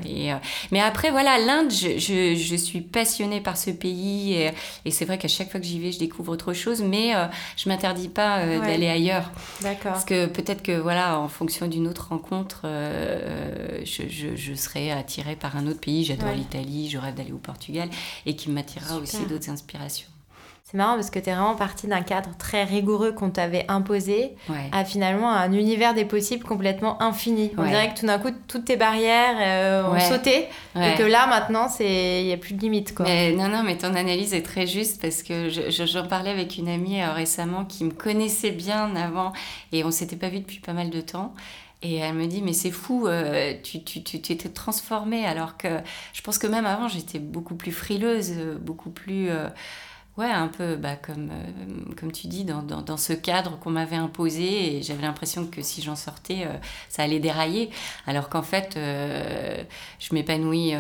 et 0.06 0.32
mais 0.72 0.80
après, 0.80 1.10
voilà, 1.10 1.40
l'Inde, 1.40 1.72
je, 1.72 1.98
je, 1.98 2.36
je, 2.36 2.56
suis 2.56 2.82
passionnée 2.82 3.42
par 3.42 3.58
ce 3.58 3.72
pays 3.72 4.34
et, 4.34 4.52
et 4.86 4.92
c'est 4.92 5.06
vrai 5.06 5.18
qu'à 5.18 5.28
chaque 5.28 5.50
fois 5.50 5.60
que 5.60 5.66
j'y 5.66 5.80
vais, 5.80 5.92
je 5.92 5.98
découvre 5.98 6.32
autre 6.32 6.54
chose. 6.54 6.84
Mais 6.84 7.14
je 7.64 7.70
m'interdis 7.70 8.10
pas 8.10 8.40
euh, 8.40 8.60
d'aller 8.60 8.88
ailleurs. 8.88 9.32
D'accord. 9.62 9.94
Parce 9.94 10.06
que 10.06 10.26
peut-être 10.26 10.64
que 10.64 10.78
voilà, 10.78 11.20
en 11.20 11.30
fonction 11.30 11.68
d'une 11.68 11.88
autre 11.88 12.08
rencontre, 12.10 12.62
euh, 12.66 13.82
je, 13.86 14.04
je, 14.10 14.36
je, 14.36 14.54
serai 14.54 14.92
attirée 14.92 15.36
par 15.36 15.56
un 15.56 15.68
autre 15.68 15.80
pays. 15.80 16.04
J'adore 16.04 16.34
l'Italie, 16.34 16.90
je 16.90 16.98
rêve 16.98 17.16
d'aller 17.16 17.32
au 17.32 17.38
Portugal 17.38 17.90
et 18.26 18.36
qui 18.36 18.50
m'attirera 18.50 18.98
aussi 18.98 19.26
d'autres 19.26 19.50
inspirations. 19.50 20.08
C'est 20.74 20.80
marrant 20.80 20.96
parce 20.96 21.12
que 21.12 21.20
tu 21.20 21.30
es 21.30 21.34
vraiment 21.34 21.54
parti 21.54 21.86
d'un 21.86 22.02
cadre 22.02 22.32
très 22.40 22.64
rigoureux 22.64 23.12
qu'on 23.12 23.30
t'avait 23.30 23.64
imposé 23.68 24.36
à 24.72 24.84
finalement 24.84 25.32
un 25.32 25.52
univers 25.52 25.94
des 25.94 26.04
possibles 26.04 26.44
complètement 26.44 27.00
infini. 27.00 27.52
On 27.60 27.64
dirait 27.64 27.94
que 27.94 28.00
tout 28.00 28.08
d'un 28.08 28.18
coup, 28.18 28.32
toutes 28.48 28.66
tes 28.66 28.76
barrières 28.76 29.36
euh, 29.40 29.88
ont 29.88 30.00
sauté 30.00 30.48
et 30.76 30.96
que 30.98 31.04
là, 31.04 31.28
maintenant, 31.28 31.68
il 31.80 32.26
n'y 32.26 32.34
a 32.34 32.38
plus 32.38 32.56
de 32.56 32.62
limite. 32.62 32.96
Quoi. 32.96 33.06
non, 33.06 33.50
non, 33.50 33.62
mais 33.64 33.78
ton 33.78 33.94
analyse 33.94 34.34
est 34.34 34.42
très 34.42 34.66
juste 34.66 35.00
parce 35.00 35.22
que 35.22 35.50
j'en 35.50 36.08
parlais 36.08 36.32
avec 36.32 36.58
une 36.58 36.68
amie 36.68 37.04
euh, 37.04 37.14
récemment 37.14 37.66
qui 37.66 37.84
me 37.84 37.92
connaissait 37.92 38.50
bien 38.50 38.96
avant 38.96 39.32
et 39.74 39.84
on 39.84 39.92
s'était 39.92 40.16
pas 40.16 40.30
vu 40.30 40.40
depuis 40.40 40.60
pas 40.60 40.74
mal 40.74 40.90
de 40.90 41.02
temps. 41.02 41.36
Et 41.84 41.98
elle 41.98 42.16
me 42.16 42.26
dit, 42.26 42.42
mais 42.42 42.54
c'est 42.54 42.72
fou, 42.72 43.06
euh, 43.06 43.54
tu, 43.62 43.84
tu, 43.84 44.02
tu, 44.02 44.20
tu, 44.20 44.36
transformée 44.52 45.24
alors 45.24 45.56
que 45.56 45.68
je 46.14 46.22
pense 46.24 46.40
que 46.40 46.48
même 46.48 46.66
avant, 46.66 46.88
j'étais 46.88 47.20
beaucoup 47.20 47.54
plus 47.54 47.72
frileuse, 47.72 48.34
beaucoup 48.60 48.90
plus... 48.90 49.30
Ouais, 50.16 50.30
un 50.30 50.48
peu 50.48 50.76
bah, 50.76 50.96
comme, 50.96 51.32
euh, 51.32 51.94
comme 52.00 52.12
tu 52.12 52.28
dis, 52.28 52.44
dans, 52.44 52.62
dans, 52.62 52.84
dans 52.84 52.98
ce 52.98 53.14
cadre 53.14 53.58
qu'on 53.58 53.72
m'avait 53.72 53.96
imposé, 53.96 54.78
et 54.78 54.84
j'avais 54.84 55.02
l'impression 55.02 55.48
que 55.48 55.64
si 55.64 55.82
j'en 55.82 55.96
sortais, 55.96 56.44
euh, 56.46 56.54
ça 56.88 57.02
allait 57.02 57.20
dérailler. 57.20 57.72
Alors 58.06 58.30
qu'en 58.30 58.44
fait, 58.44 58.76
euh, 58.78 59.64
je 59.98 60.14
m'épanouis 60.14 60.74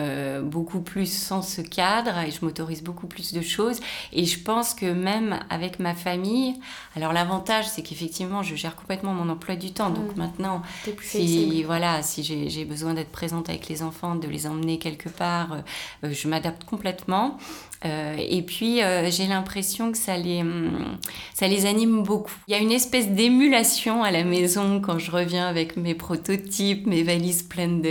beaucoup 0.43 0.82
plus 0.82 1.12
sans 1.12 1.41
ce 1.41 1.62
cadre, 1.62 2.19
et 2.19 2.30
je 2.30 2.46
m'autorise 2.46 2.84
beaucoup 2.84 3.08
plus 3.08 3.34
de 3.34 3.41
choses. 3.41 3.80
Et 4.12 4.26
je 4.26 4.39
pense 4.39 4.76
que 4.76 4.86
même 4.86 5.39
avec 5.50 5.80
ma 5.80 5.96
famille, 5.96 6.60
alors 6.96 7.12
l'avantage, 7.12 7.65
c'est 7.67 7.82
qu'effectivement, 7.82 8.43
je 8.43 8.54
gère 8.54 8.76
complètement 8.76 9.15
mon 9.15 9.30
emploi 9.30 9.56
du 9.56 9.74
temps. 9.74 9.89
Donc 9.89 10.15
mmh. 10.15 10.19
maintenant, 10.19 10.62
si, 11.02 11.63
voilà, 11.63 12.04
si 12.04 12.24
j'ai 12.24 12.65
besoin 12.65 12.93
d'être 12.93 13.12
présente 13.12 13.50
avec 13.50 13.67
les 13.67 13.82
enfants, 13.82 14.13
de 14.15 14.28
les 14.28 14.46
emmener 14.46 14.78
quelque 14.78 15.10
part, 15.10 15.58
je 16.04 16.28
m'adapte 16.28 16.65
complètement. 16.65 17.39
Euh, 17.86 18.15
et 18.17 18.41
puis, 18.41 18.82
euh, 18.82 19.10
j'ai 19.10 19.28
l'impression 19.28 19.91
que 19.91 19.98
ça 19.98 20.17
les, 20.17 20.41
hum, 20.41 20.98
ça 21.34 21.48
les 21.48 21.65
anime 21.65 22.04
beaucoup. 22.04 22.34
Il 22.48 22.52
y 22.52 22.54
a 22.56 22.60
une 22.60 22.72
espèce 22.72 23.10
d'émulation 23.10 24.04
à 24.04 24.12
la 24.12 24.24
maison 24.24 24.80
quand 24.80 25.00
je 25.00 25.12
reviens 25.12 25.48
avec 25.48 25.76
mes 25.76 25.93
prototypes, 25.93 26.88
mes 26.88 27.04
valises 27.04 27.43
pleines 27.43 27.84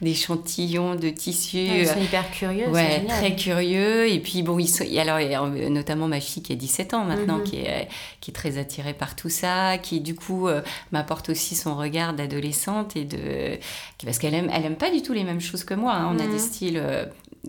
d'échantillons, 0.00 0.96
de, 0.96 1.10
tissus. 1.10 1.58
ils 1.58 1.86
sont 1.86 2.00
hyper 2.00 2.30
curieux. 2.30 2.68
Ouais, 2.68 3.04
très 3.06 3.36
curieux. 3.36 4.10
Et 4.10 4.18
puis, 4.18 4.42
bon, 4.42 4.58
ils 4.58 4.68
sont, 4.68 4.84
alors, 4.98 5.48
notamment 5.70 6.08
ma 6.08 6.20
fille 6.20 6.42
qui 6.42 6.52
a 6.52 6.56
17 6.56 6.94
ans 6.94 7.04
maintenant, 7.04 7.38
mhm. 7.38 7.44
qui, 7.44 7.56
est, 7.56 7.88
qui 8.20 8.30
est 8.30 8.34
très 8.34 8.58
attirée 8.58 8.94
par 8.94 9.14
tout 9.14 9.28
ça, 9.28 9.78
qui 9.78 10.00
du 10.00 10.14
coup 10.14 10.48
euh, 10.48 10.62
m'apporte 10.90 11.28
aussi 11.28 11.54
son 11.54 11.76
regard 11.76 12.12
d'adolescente 12.14 12.96
et 12.96 13.04
de. 13.04 13.58
Parce 14.04 14.18
qu'elle 14.18 14.34
aime, 14.34 14.50
elle 14.52 14.64
aime 14.64 14.76
pas 14.76 14.90
du 14.90 15.02
tout 15.02 15.12
les 15.12 15.24
mêmes 15.24 15.40
choses 15.40 15.64
que 15.64 15.74
moi. 15.74 15.92
Hein. 15.92 16.08
On 16.12 16.18
a 16.18 16.26
des 16.26 16.32
mhm. 16.32 16.38
styles 16.38 16.82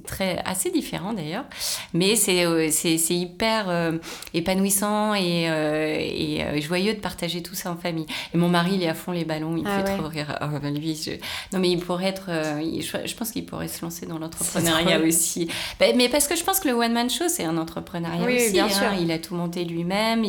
très 0.06 0.40
assez 0.46 0.72
différent 0.72 1.14
d'ailleurs. 1.14 1.46
Mais 1.94 2.16
c'est 2.16 2.46
euh, 2.46 2.70
hyper 3.10 3.70
euh, 3.70 3.98
épanouissant 4.34 5.14
et, 5.14 5.50
euh, 5.50 5.98
et 6.00 6.62
joyeux 6.62 6.94
de 6.94 7.00
partager 7.00 7.42
tout 7.42 7.56
ça 7.56 7.72
en 7.72 7.78
famille. 7.78 8.06
Et 8.34 8.38
mon 8.38 8.50
mari 8.50 8.72
il 8.76 8.84
est 8.84 8.90
à 8.90 8.94
fond 8.94 9.12
les 9.12 9.26
ballons 9.26 9.56
il 9.58 9.66
ah 9.68 9.84
fait 9.84 9.98
trop 9.98 10.08
rire. 10.08 10.38
Oh, 10.42 10.60
ben 10.62 10.78
lui 10.78 11.20
non 11.54 11.60
mais 11.60 11.70
il 11.70 11.80
pourrait 11.80 12.08
être 12.08 12.30
je, 12.30 13.16
pense 13.16 13.32
qu'il 13.32 13.46
pourrait 13.46 13.68
se 13.68 13.82
lancer 13.82 14.06
dans 14.06 14.20
l'entrepreneuriat 14.20 15.00
aussi. 15.02 15.50
Ben, 15.80 15.96
mais 15.96 16.10
parce 16.10 16.28
que 16.28 16.36
je 16.36 16.44
pense 16.44 16.60
que 16.60 16.68
le 16.68 16.74
one 16.74 16.94
man 16.94 17.10
show 17.10 17.26
c'est 17.28 17.46
un 17.46 17.58
entrepreneuriat 17.58 18.26
aussi 18.26 18.52
bien 18.52 18.66
hein. 18.66 18.70
sûr. 18.70 18.94
il 19.00 19.12
a 19.12 19.20
tout 19.20 19.36
monté 19.36 19.66
lui-même 19.66 20.26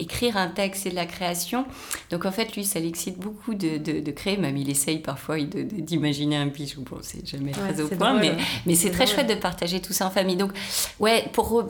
écrire 0.00 0.36
un 0.36 0.48
texte 0.48 0.84
c'est 0.84 0.90
de 0.90 0.94
la 0.94 1.06
création. 1.06 1.66
Donc 2.10 2.24
en 2.24 2.32
fait 2.32 2.56
lui 2.56 2.64
ça 2.64 2.80
l'excite 2.80 3.18
beaucoup 3.18 3.54
de, 3.54 3.76
de, 3.76 4.10
créer. 4.10 4.36
Même 4.36 4.56
il 4.56 4.70
essaye 4.70 4.98
parfois 4.98 5.36
d'imaginer 5.40 6.36
un 6.36 6.46
bijou. 6.46 6.82
Bon 6.82 6.98
c'est 7.02 7.26
jamais 7.26 7.52
très 7.52 7.80
au 7.80 7.88
point 7.88 8.14
mais 8.14 8.32
mais 8.66 8.69
c'est 8.74 8.90
très 8.90 9.06
chouette 9.06 9.28
de 9.28 9.34
partager 9.34 9.80
tout 9.80 9.92
ça 9.92 10.06
en 10.06 10.10
famille. 10.10 10.36
Donc, 10.36 10.52
ouais, 10.98 11.26
pour, 11.32 11.64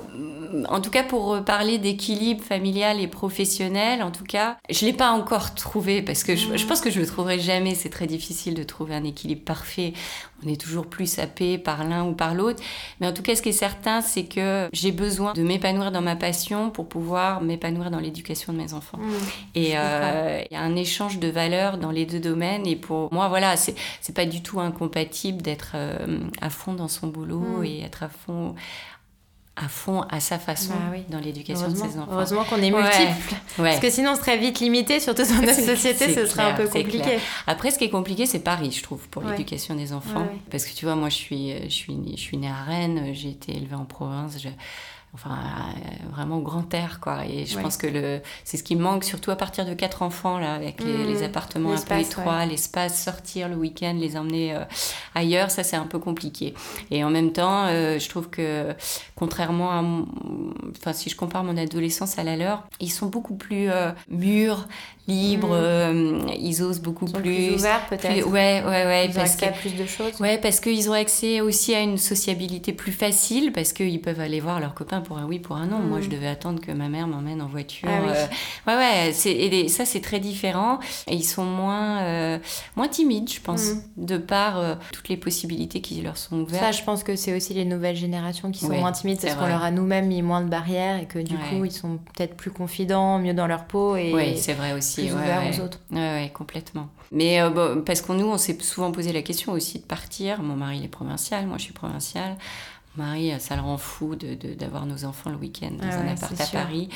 en 0.69 0.81
tout 0.81 0.91
cas, 0.91 1.03
pour 1.03 1.43
parler 1.45 1.79
d'équilibre 1.79 2.43
familial 2.43 3.01
et 3.01 3.07
professionnel, 3.07 4.03
en 4.03 4.11
tout 4.11 4.25
cas, 4.25 4.57
je 4.69 4.85
ne 4.85 4.91
l'ai 4.91 4.97
pas 4.97 5.11
encore 5.11 5.55
trouvé 5.55 6.03
parce 6.03 6.25
que 6.25 6.37
je, 6.37 6.67
pense 6.67 6.81
que 6.81 6.91
je 6.91 6.97
ne 6.97 7.05
le 7.05 7.11
trouverai 7.11 7.39
jamais. 7.39 7.75
C'est 7.75 7.91
très 7.91 8.07
difficile 8.07 8.55
de 8.55 8.63
trouver 8.63 8.95
un 8.95 9.05
équilibre 9.05 9.43
parfait. 9.45 9.93
On 10.45 10.49
est 10.49 10.61
toujours 10.61 10.87
plus 10.87 11.07
sapé 11.07 11.59
par 11.59 11.85
l'un 11.85 12.05
ou 12.05 12.13
par 12.15 12.35
l'autre. 12.35 12.63
Mais 13.01 13.07
en 13.07 13.13
tout 13.13 13.23
cas, 13.23 13.35
ce 13.37 13.43
qui 13.43 13.51
est 13.51 13.53
certain, 13.53 14.01
c'est 14.01 14.25
que 14.25 14.69
j'ai 14.73 14.93
besoin 14.93 15.33
de 15.33 15.43
m'épanouir 15.43 15.93
dans 15.93 16.01
ma 16.01 16.17
passion 16.17 16.71
pour 16.71 16.89
pouvoir 16.89 17.43
m'épanouir 17.43 17.91
dans 17.91 18.01
l'éducation 18.01 18.53
de 18.53 18.59
mes 18.59 18.73
enfants. 18.75 18.99
Mmh, 18.99 19.13
et 19.55 19.73
euh, 19.75 20.43
il 20.51 20.55
y 20.55 20.57
a 20.57 20.63
un 20.63 20.77
échange 20.77 21.19
de 21.19 21.29
valeurs 21.29 21.79
dans 21.79 21.91
les 21.91 22.07
deux 22.07 22.21
domaines. 22.21 22.67
Et 22.67 22.77
pour 22.77 23.13
moi, 23.13 23.29
voilà, 23.29 23.57
c'est 23.57 23.75
pas 24.15 24.27
du 24.27 24.43
tout 24.43 24.61
incompatible 24.61 25.43
d'être 25.43 25.73
euh, 25.75 26.19
à 26.41 26.51
fond 26.51 26.75
dans 26.75 26.89
son 26.89 27.09
boulot 27.09 27.61
mm. 27.61 27.65
et 27.65 27.83
être 27.83 28.03
à 28.03 28.09
fond 28.09 28.55
à 29.57 29.69
fond, 29.69 30.03
à 30.09 30.21
sa 30.21 30.39
façon, 30.39 30.73
bah 30.73 30.97
dans 31.11 31.19
l'éducation 31.19 31.69
de 31.69 31.77
ses 31.77 31.99
enfants. 31.99 32.09
Heureusement 32.13 32.45
qu'on 32.45 32.63
est 32.63 32.71
multiples. 32.71 33.35
Parce 33.57 33.81
que 33.81 33.91
sinon, 33.91 34.13
on 34.13 34.17
serait 34.17 34.39
vite 34.39 34.61
limité, 34.61 35.01
surtout 35.01 35.25
dans 35.25 35.43
notre 35.47 35.61
société, 35.61 36.15
ce 36.15 36.27
serait 36.27 36.45
un 36.45 36.55
peu 36.55 36.67
compliqué. 36.67 37.19
Après, 37.47 37.71
ce 37.71 37.79
qui 37.79 37.85
est 37.85 37.91
compliqué, 37.91 38.27
c'est 38.27 38.41
Paris, 38.41 38.73
je 38.73 38.83
trouve, 38.83 39.09
pour 39.09 39.23
l'éducation 39.23 39.75
des 39.75 39.93
enfants. 39.93 40.27
Parce 40.51 40.65
que 40.65 40.75
tu 40.75 40.85
vois, 40.85 40.95
moi, 40.95 41.09
je 41.09 41.17
suis, 41.17 41.53
je 41.65 41.75
suis, 41.75 41.97
je 42.17 42.21
suis 42.21 42.37
née 42.37 42.49
à 42.49 42.63
Rennes, 42.65 43.11
j'ai 43.13 43.31
été 43.31 43.57
élevée 43.57 43.77
en 43.77 43.85
province 43.85 44.39
enfin 45.13 45.31
euh, 45.31 46.13
vraiment 46.13 46.39
au 46.39 46.43
grand 46.43 46.73
air 46.73 47.01
quoi. 47.01 47.27
Et 47.27 47.45
je 47.45 47.59
pense 47.59 47.77
que 47.77 47.87
le 47.87 48.21
c'est 48.45 48.57
ce 48.57 48.63
qui 48.63 48.77
manque 48.77 49.05
surtout 49.05 49.31
à 49.31 49.37
partir 49.37 49.67
de 49.67 49.75
quatre 49.75 50.03
enfants 50.03 50.39
là 50.39 50.55
avec 50.55 50.83
les, 50.83 51.21
mmh. 51.21 51.25
appartements 51.25 51.73
un 51.73 51.81
peu 51.81 51.99
étroits 51.99 52.47
l'espace 52.47 53.03
sortir 53.03 53.49
le 53.49 53.57
week-end 53.57 53.97
les 53.99 54.17
emmener 54.17 54.55
euh, 54.55 54.65
ailleurs 55.15 55.51
ça 55.51 55.65
c'est 55.65 55.77
un 55.77 55.87
peu 55.87 55.99
compliqué. 55.99 56.55
Et 56.91 57.03
en 57.03 57.11
même 57.11 57.33
temps 57.33 57.67
euh, 57.67 57.99
je 57.99 58.09
trouve 58.09 58.31
que 58.31 58.75
contrairement 59.17 59.73
à 59.73 59.83
enfin 60.77 60.93
si 60.93 61.11
je 61.11 61.17
compare 61.17 61.43
mon 61.43 61.57
adolescence 61.57 62.19
à 62.19 62.23
la 62.23 62.37
leur 62.37 62.69
ils 62.79 62.93
sont 62.93 63.07
beaucoup 63.07 63.35
plus 63.35 63.69
mûrs 64.09 64.69
libres, 65.11 65.49
mm. 65.49 65.53
euh, 65.53 66.21
ils 66.39 66.63
osent 66.63 66.81
beaucoup 66.81 67.07
ils 67.07 67.13
plus. 67.13 67.55
ouverts 67.55 67.87
peut-être. 67.89 68.27
Ouais, 68.27 68.63
ouais, 68.65 68.87
ouais. 68.87 69.07
Ils 69.07 69.15
parce 69.15 69.31
ont 69.31 69.33
accès 69.33 69.47
à 69.49 69.53
plus 69.53 69.75
de 69.75 69.87
choses. 69.87 70.21
Ouais, 70.21 70.39
parce 70.39 70.61
qu'ils 70.61 70.89
ont 70.89 70.95
accès 70.95 71.41
aussi 71.41 71.75
à 71.75 71.81
une 71.81 71.99
sociabilité 71.99 72.73
plus 72.73 72.93
facile, 72.93 73.53
parce 73.53 73.73
qu'ils 73.73 74.01
peuvent 74.01 74.21
aller 74.21 74.41
voir 74.41 74.61
leurs 74.61 74.75
copains 74.75 75.01
pour 75.01 75.19
un 75.19 75.27
oui, 75.27 75.39
pour 75.39 75.57
un 75.57 75.67
non. 75.67 75.79
Moi, 75.79 76.01
je 76.01 76.07
mm. 76.07 76.11
devais 76.11 76.27
attendre 76.29 76.61
que 76.61 76.73
ma 76.73 76.89
mère 76.89 77.07
m'emmène 77.07 77.43
en 77.43 77.49
voiture. 77.49 77.89
Ah, 77.91 78.01
oui. 78.03 78.13
euh, 78.15 78.27
ouais, 78.67 78.77
ouais. 78.77 79.13
C'est, 79.13 79.33
et 79.33 79.69
ça, 79.69 79.85
c'est 79.85 80.01
très 80.01 80.21
différent. 80.21 80.79
Et 81.09 81.15
ils 81.15 81.25
sont 81.25 81.45
moins, 81.45 82.03
euh, 82.03 82.39
moins 82.77 82.89
timides, 82.89 83.31
je 83.31 83.41
pense, 83.41 83.71
mm. 83.71 84.05
de 84.05 84.19
par 84.19 84.59
euh, 84.59 84.75
toutes 84.93 85.09
les 85.09 85.17
possibilités 85.17 85.81
qui 85.81 86.01
leur 86.03 86.17
sont 86.17 86.41
ouvertes. 86.41 86.63
Ça, 86.63 86.73
je 86.73 86.83
pense 86.85 87.03
que 87.03 87.17
c'est 87.17 87.35
aussi 87.35 87.55
les 87.55 87.65
nouvelles 87.65 87.97
générations 87.97 88.51
qui 88.51 88.61
sont 88.61 88.73
moins 88.73 88.93
timides, 88.93 89.21
parce 89.21 89.35
qu'on 89.35 89.49
leur 89.49 89.63
a 89.63 89.71
nous-mêmes 89.71 90.07
mis 90.07 90.23
moins 90.23 90.43
de 90.43 90.49
barrières 90.49 91.01
et 91.01 91.07
que 91.07 91.19
du 91.19 91.35
coup, 91.35 91.65
ils 91.65 91.73
sont 91.73 91.99
peut-être 92.15 92.37
plus 92.37 92.51
confidents, 92.51 93.19
mieux 93.19 93.35
dans 93.35 93.47
leur 93.47 93.65
peau. 93.65 93.97
Et... 93.97 94.13
Oui, 94.15 94.37
c'est 94.37 94.55
vrai 94.55 94.73
aussi 94.73 95.00
plus 95.07 95.15
ouais, 95.15 95.59
aux 95.59 95.65
autres. 95.65 95.79
Ouais, 95.91 96.31
complètement. 96.35 96.89
Mais 97.13 97.41
euh, 97.41 97.51
bon, 97.51 97.83
parce 97.83 98.01
qu'on 98.01 98.15
nous, 98.15 98.27
on 98.27 98.39
s'est 98.39 98.59
souvent 98.61 98.93
posé 98.93 99.13
la 99.13 99.23
question 99.23 99.53
aussi 99.53 99.79
de 99.79 99.85
partir. 99.85 100.43
Mon 100.43 100.57
mari, 100.57 100.79
il 100.79 100.85
est 100.85 100.89
provincial, 100.89 101.47
moi, 101.47 101.59
je 101.59 101.65
suis 101.65 101.73
provinciale. 101.73 102.37
Mon 102.97 103.05
mari, 103.05 103.33
ça 103.39 103.55
le 103.55 103.63
rend 103.63 103.79
fou 103.79 104.17
d'avoir 104.17 104.85
de, 104.85 104.91
nos 104.91 105.05
enfants 105.05 105.31
le 105.31 105.37
week-end 105.37 105.71
dans 105.79 105.87
ah 105.89 106.01
un 106.01 106.09
appart 106.09 106.41
à 106.41 106.47
Paris. 106.47 106.89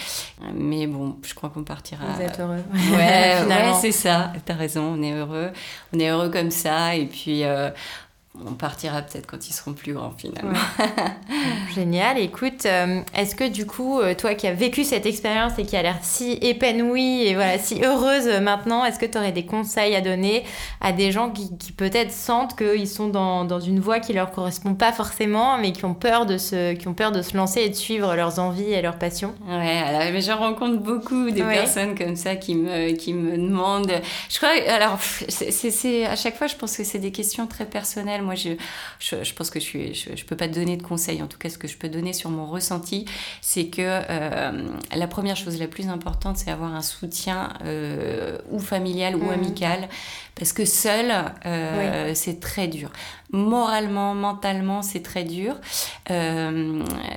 Mais 0.52 0.88
bon, 0.88 1.16
je 1.22 1.34
crois 1.34 1.50
qu'on 1.50 1.62
partira. 1.62 2.04
Vous 2.06 2.22
êtes 2.22 2.40
heureux. 2.40 2.64
Ouais, 2.72 3.44
ouais 3.48 3.72
c'est 3.80 3.92
ça. 3.92 4.32
T'as 4.44 4.54
raison, 4.54 4.96
on 4.98 5.02
est 5.02 5.12
heureux. 5.12 5.50
On 5.92 6.00
est 6.00 6.08
heureux 6.08 6.30
comme 6.30 6.50
ça. 6.50 6.96
Et 6.96 7.06
puis, 7.06 7.44
euh, 7.44 7.70
on 8.44 8.54
partira 8.54 9.00
peut-être 9.02 9.26
quand 9.26 9.48
ils 9.48 9.52
seront 9.52 9.74
plus 9.74 9.92
grands 9.92 10.12
finalement. 10.16 10.58
Génial. 11.74 12.18
Écoute, 12.18 12.66
euh, 12.66 13.00
est-ce 13.14 13.36
que 13.36 13.48
du 13.48 13.64
coup, 13.64 14.00
euh, 14.00 14.14
toi 14.14 14.34
qui 14.34 14.48
as 14.48 14.52
vécu 14.52 14.82
cette 14.82 15.06
expérience 15.06 15.52
et 15.58 15.64
qui 15.64 15.76
a 15.76 15.82
l'air 15.82 15.98
si 16.02 16.32
épanouie 16.42 17.26
et 17.26 17.34
voilà 17.34 17.58
si 17.60 17.80
heureuse 17.84 18.26
maintenant, 18.42 18.84
est-ce 18.84 18.98
que 18.98 19.06
tu 19.06 19.16
aurais 19.18 19.30
des 19.30 19.46
conseils 19.46 19.94
à 19.94 20.00
donner 20.00 20.42
à 20.80 20.90
des 20.90 21.12
gens 21.12 21.30
qui, 21.30 21.72
peut-être 21.72 22.10
sentent 22.10 22.56
qu'ils 22.56 22.88
sont 22.88 23.08
dans, 23.08 23.44
dans, 23.44 23.60
une 23.60 23.78
voie 23.78 24.00
qui 24.00 24.12
leur 24.12 24.32
correspond 24.32 24.74
pas 24.74 24.92
forcément, 24.92 25.56
mais 25.58 25.72
qui 25.72 25.84
ont 25.84 25.94
peur 25.94 26.26
de 26.26 26.36
se, 26.36 26.72
qui 26.74 26.88
ont 26.88 26.94
peur 26.94 27.12
de 27.12 27.22
se 27.22 27.36
lancer 27.36 27.60
et 27.60 27.68
de 27.68 27.74
suivre 27.74 28.14
leurs 28.16 28.38
envies 28.40 28.72
et 28.72 28.82
leurs 28.82 28.98
passions? 28.98 29.34
Ouais, 29.46 29.78
alors, 29.78 30.12
mais 30.12 30.20
je 30.20 30.32
rencontre 30.32 30.78
beaucoup 30.78 31.30
des 31.30 31.42
personnes 31.42 31.96
comme 31.96 32.16
ça 32.16 32.36
qui 32.36 32.56
me, 32.56 32.92
qui 32.92 33.14
me 33.14 33.36
demandent. 33.36 34.00
Je 34.28 34.36
crois, 34.38 34.50
alors, 34.68 34.98
c'est 35.28 36.04
à 36.04 36.16
chaque 36.16 36.36
fois, 36.36 36.48
je 36.48 36.56
pense 36.56 36.76
que 36.76 36.84
c'est 36.84 36.98
des 36.98 37.12
questions 37.12 37.46
très 37.46 37.64
personnelles 37.64 38.23
moi, 38.24 38.34
je, 38.34 38.50
je, 38.98 39.32
pense 39.34 39.50
que 39.50 39.60
je 39.60 39.92
je, 39.92 40.24
peux 40.24 40.36
pas 40.36 40.48
te 40.48 40.54
donner 40.54 40.76
de 40.76 40.82
conseils. 40.82 41.22
En 41.22 41.26
tout 41.26 41.38
cas, 41.38 41.48
ce 41.48 41.58
que 41.58 41.68
je 41.68 41.76
peux 41.76 41.88
donner 41.88 42.12
sur 42.12 42.30
mon 42.30 42.46
ressenti, 42.46 43.04
c'est 43.40 43.66
que 43.66 43.82
euh, 43.82 44.68
la 44.94 45.06
première 45.06 45.36
chose 45.36 45.58
la 45.58 45.68
plus 45.68 45.88
importante, 45.88 46.36
c'est 46.38 46.50
avoir 46.50 46.74
un 46.74 46.82
soutien 46.82 47.52
euh, 47.64 48.38
ou 48.50 48.58
familial 48.58 49.16
ou 49.16 49.24
mmh. 49.24 49.30
amical, 49.30 49.88
parce 50.34 50.52
que 50.52 50.64
seul, 50.64 51.12
euh, 51.46 52.12
c'est 52.14 52.40
très 52.40 52.68
dur. 52.68 52.90
Moralement, 53.32 54.14
mentalement, 54.14 54.82
c'est 54.82 55.02
très 55.02 55.24
dur. 55.24 55.56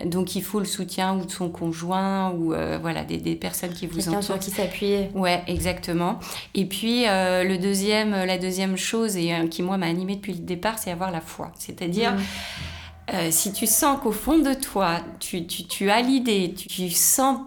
donc, 0.05 0.36
il 0.36 0.43
faut 0.43 0.59
le 0.59 0.65
soutien 0.65 1.15
ou 1.15 1.26
de 1.26 1.32
son 1.32 1.49
conjoint 1.49 2.32
ou 2.32 2.55
voilà 2.82 3.03
des, 3.03 3.18
des, 3.18 3.36
personnes 3.36 3.74
qui 3.74 3.88
vous 3.88 4.07
entourent. 4.09 4.24
sur 4.24 4.39
qui 4.39 4.51
s'appuyer. 4.51 5.09
Ouais, 5.13 5.43
exactement. 5.47 6.20
Et 6.55 6.65
puis, 6.65 7.03
le 7.05 7.57
deuxième, 7.57 8.11
la 8.11 8.38
deuxième 8.38 8.78
chose 8.78 9.18
et 9.18 9.47
qui 9.49 9.61
moi 9.61 9.78
m'a 9.78 9.88
animée 9.88 10.15
depuis 10.15 10.34
le 10.34 10.39
départ, 10.39 10.80
c'est 10.80 10.91
avoir 10.91 11.11
la 11.11 11.22
foi. 11.22 11.51
C'est-à-dire, 11.57 12.13
mm. 12.13 12.20
euh, 13.13 13.28
si 13.32 13.53
tu 13.53 13.68
sens 13.68 13.99
qu'au 14.01 14.11
fond 14.11 14.39
de 14.39 14.53
toi, 14.53 14.99
tu, 15.20 15.45
tu, 15.45 15.89
as 15.89 16.01
l'idée, 16.01 16.53
tu, 16.53 16.89
sens, 16.89 17.39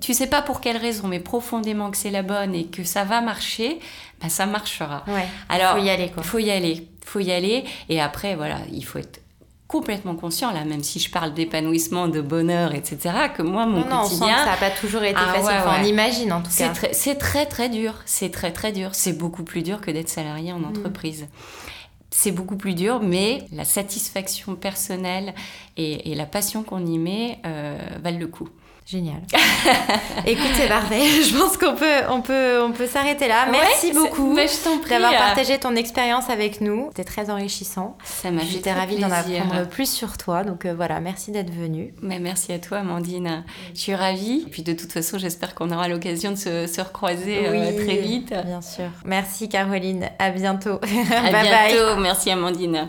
tu 0.00 0.14
sais 0.14 0.26
pas 0.26 0.42
pour 0.42 0.60
quelle 0.60 0.76
raison, 0.76 1.08
mais 1.08 1.20
profondément 1.20 1.90
que 1.90 1.96
c'est 1.96 2.10
la 2.10 2.22
bonne 2.22 2.54
et 2.54 2.66
que 2.66 2.84
ça 2.84 3.04
va 3.04 3.20
marcher, 3.20 3.78
ben 4.22 4.28
ça 4.28 4.46
marchera. 4.46 5.04
Ouais, 5.08 5.26
Alors, 5.48 5.76
faut 5.76 5.82
y 5.82 5.90
aller. 5.90 6.12
Il 6.16 6.22
faut 6.22 6.38
y 6.38 6.50
aller. 6.50 6.88
faut 7.04 7.20
y 7.20 7.32
aller. 7.32 7.64
Et 7.88 8.00
après, 8.00 8.36
voilà, 8.36 8.58
il 8.72 8.84
faut 8.84 8.98
être 8.98 9.20
complètement 9.66 10.14
conscient 10.14 10.52
là, 10.52 10.66
même 10.66 10.82
si 10.82 10.98
je 11.00 11.10
parle 11.10 11.32
d'épanouissement, 11.32 12.06
de 12.06 12.20
bonheur, 12.20 12.74
etc. 12.74 12.98
Que 13.34 13.40
moi, 13.40 13.64
mon 13.64 13.86
non, 13.86 14.02
quotidien, 14.02 14.26
non, 14.28 14.44
ça 14.44 14.44
n'a 14.44 14.56
pas 14.56 14.70
toujours 14.70 15.02
été 15.02 15.16
ah 15.16 15.32
facile. 15.32 15.80
on 15.80 15.84
imagine 15.84 16.32
en 16.32 16.42
tout 16.42 16.50
cas. 16.56 16.74
C'est 16.92 17.14
très 17.14 17.46
très 17.46 17.70
dur. 17.70 17.94
C'est 18.04 18.30
très 18.30 18.52
très 18.52 18.72
dur. 18.72 18.90
C'est 18.92 19.14
beaucoup 19.14 19.44
plus 19.44 19.62
dur 19.62 19.80
que 19.80 19.90
d'être 19.90 20.10
salarié 20.10 20.52
en 20.52 20.58
mm. 20.58 20.64
entreprise 20.66 21.26
c'est 22.14 22.30
beaucoup 22.30 22.56
plus 22.56 22.74
dur, 22.74 23.00
mais 23.00 23.46
la 23.52 23.64
satisfaction 23.64 24.54
personnelle 24.54 25.34
et, 25.76 26.14
la 26.14 26.26
passion 26.26 26.62
qu'on 26.62 26.84
y 26.84 26.98
met 26.98 27.38
euh, 27.46 27.78
valent 28.02 28.18
le 28.18 28.26
coup. 28.26 28.48
Génial. 28.86 29.22
Écoute, 30.26 30.50
c'est 30.54 30.68
parfait. 30.68 31.00
Je 31.00 31.36
pense 31.38 31.56
qu'on 31.56 31.74
peut, 31.74 32.02
on 32.10 32.20
peut, 32.20 32.60
on 32.62 32.72
peut 32.72 32.86
s'arrêter 32.86 33.28
là. 33.28 33.46
Merci 33.50 33.92
beaucoup 33.92 34.34
bah, 34.34 34.42
d'avoir 34.88 35.12
partagé 35.12 35.58
ton 35.58 35.76
expérience 35.76 36.28
avec 36.30 36.60
nous. 36.60 36.88
C'était 36.88 37.04
très 37.04 37.30
enrichissant. 37.30 37.96
Ça 38.04 38.30
m'a 38.30 38.42
J'étais 38.42 38.72
ravie 38.72 38.98
d'en 38.98 39.10
apprendre 39.10 39.66
plus 39.68 39.90
sur 39.90 40.18
toi. 40.18 40.44
Donc 40.44 40.66
euh, 40.66 40.74
voilà, 40.74 41.00
merci 41.00 41.30
d'être 41.30 41.52
venue. 41.52 41.94
Mais 42.02 42.18
merci 42.18 42.52
à 42.52 42.58
toi, 42.58 42.78
Amandine. 42.78 43.44
Je 43.74 43.80
suis 43.80 43.94
ravie. 43.94 44.44
Et 44.46 44.50
puis 44.50 44.62
de 44.62 44.72
toute 44.72 44.92
façon, 44.92 45.18
j'espère 45.18 45.54
qu'on 45.54 45.70
aura 45.70 45.88
l'occasion 45.88 46.32
de 46.32 46.36
se, 46.36 46.80
recroiser 46.80 47.46
euh, 47.46 47.84
très 47.84 47.96
vite. 47.96 48.34
Bien 48.44 48.62
sûr. 48.62 48.90
Merci, 49.04 49.48
Caroline. 49.48 50.10
À 50.18 50.30
bientôt. 50.30 50.80
À 51.12 51.30
bye 51.30 51.48
bientôt. 51.48 52.00
Merci, 52.00 52.30
Amandine. 52.30 52.88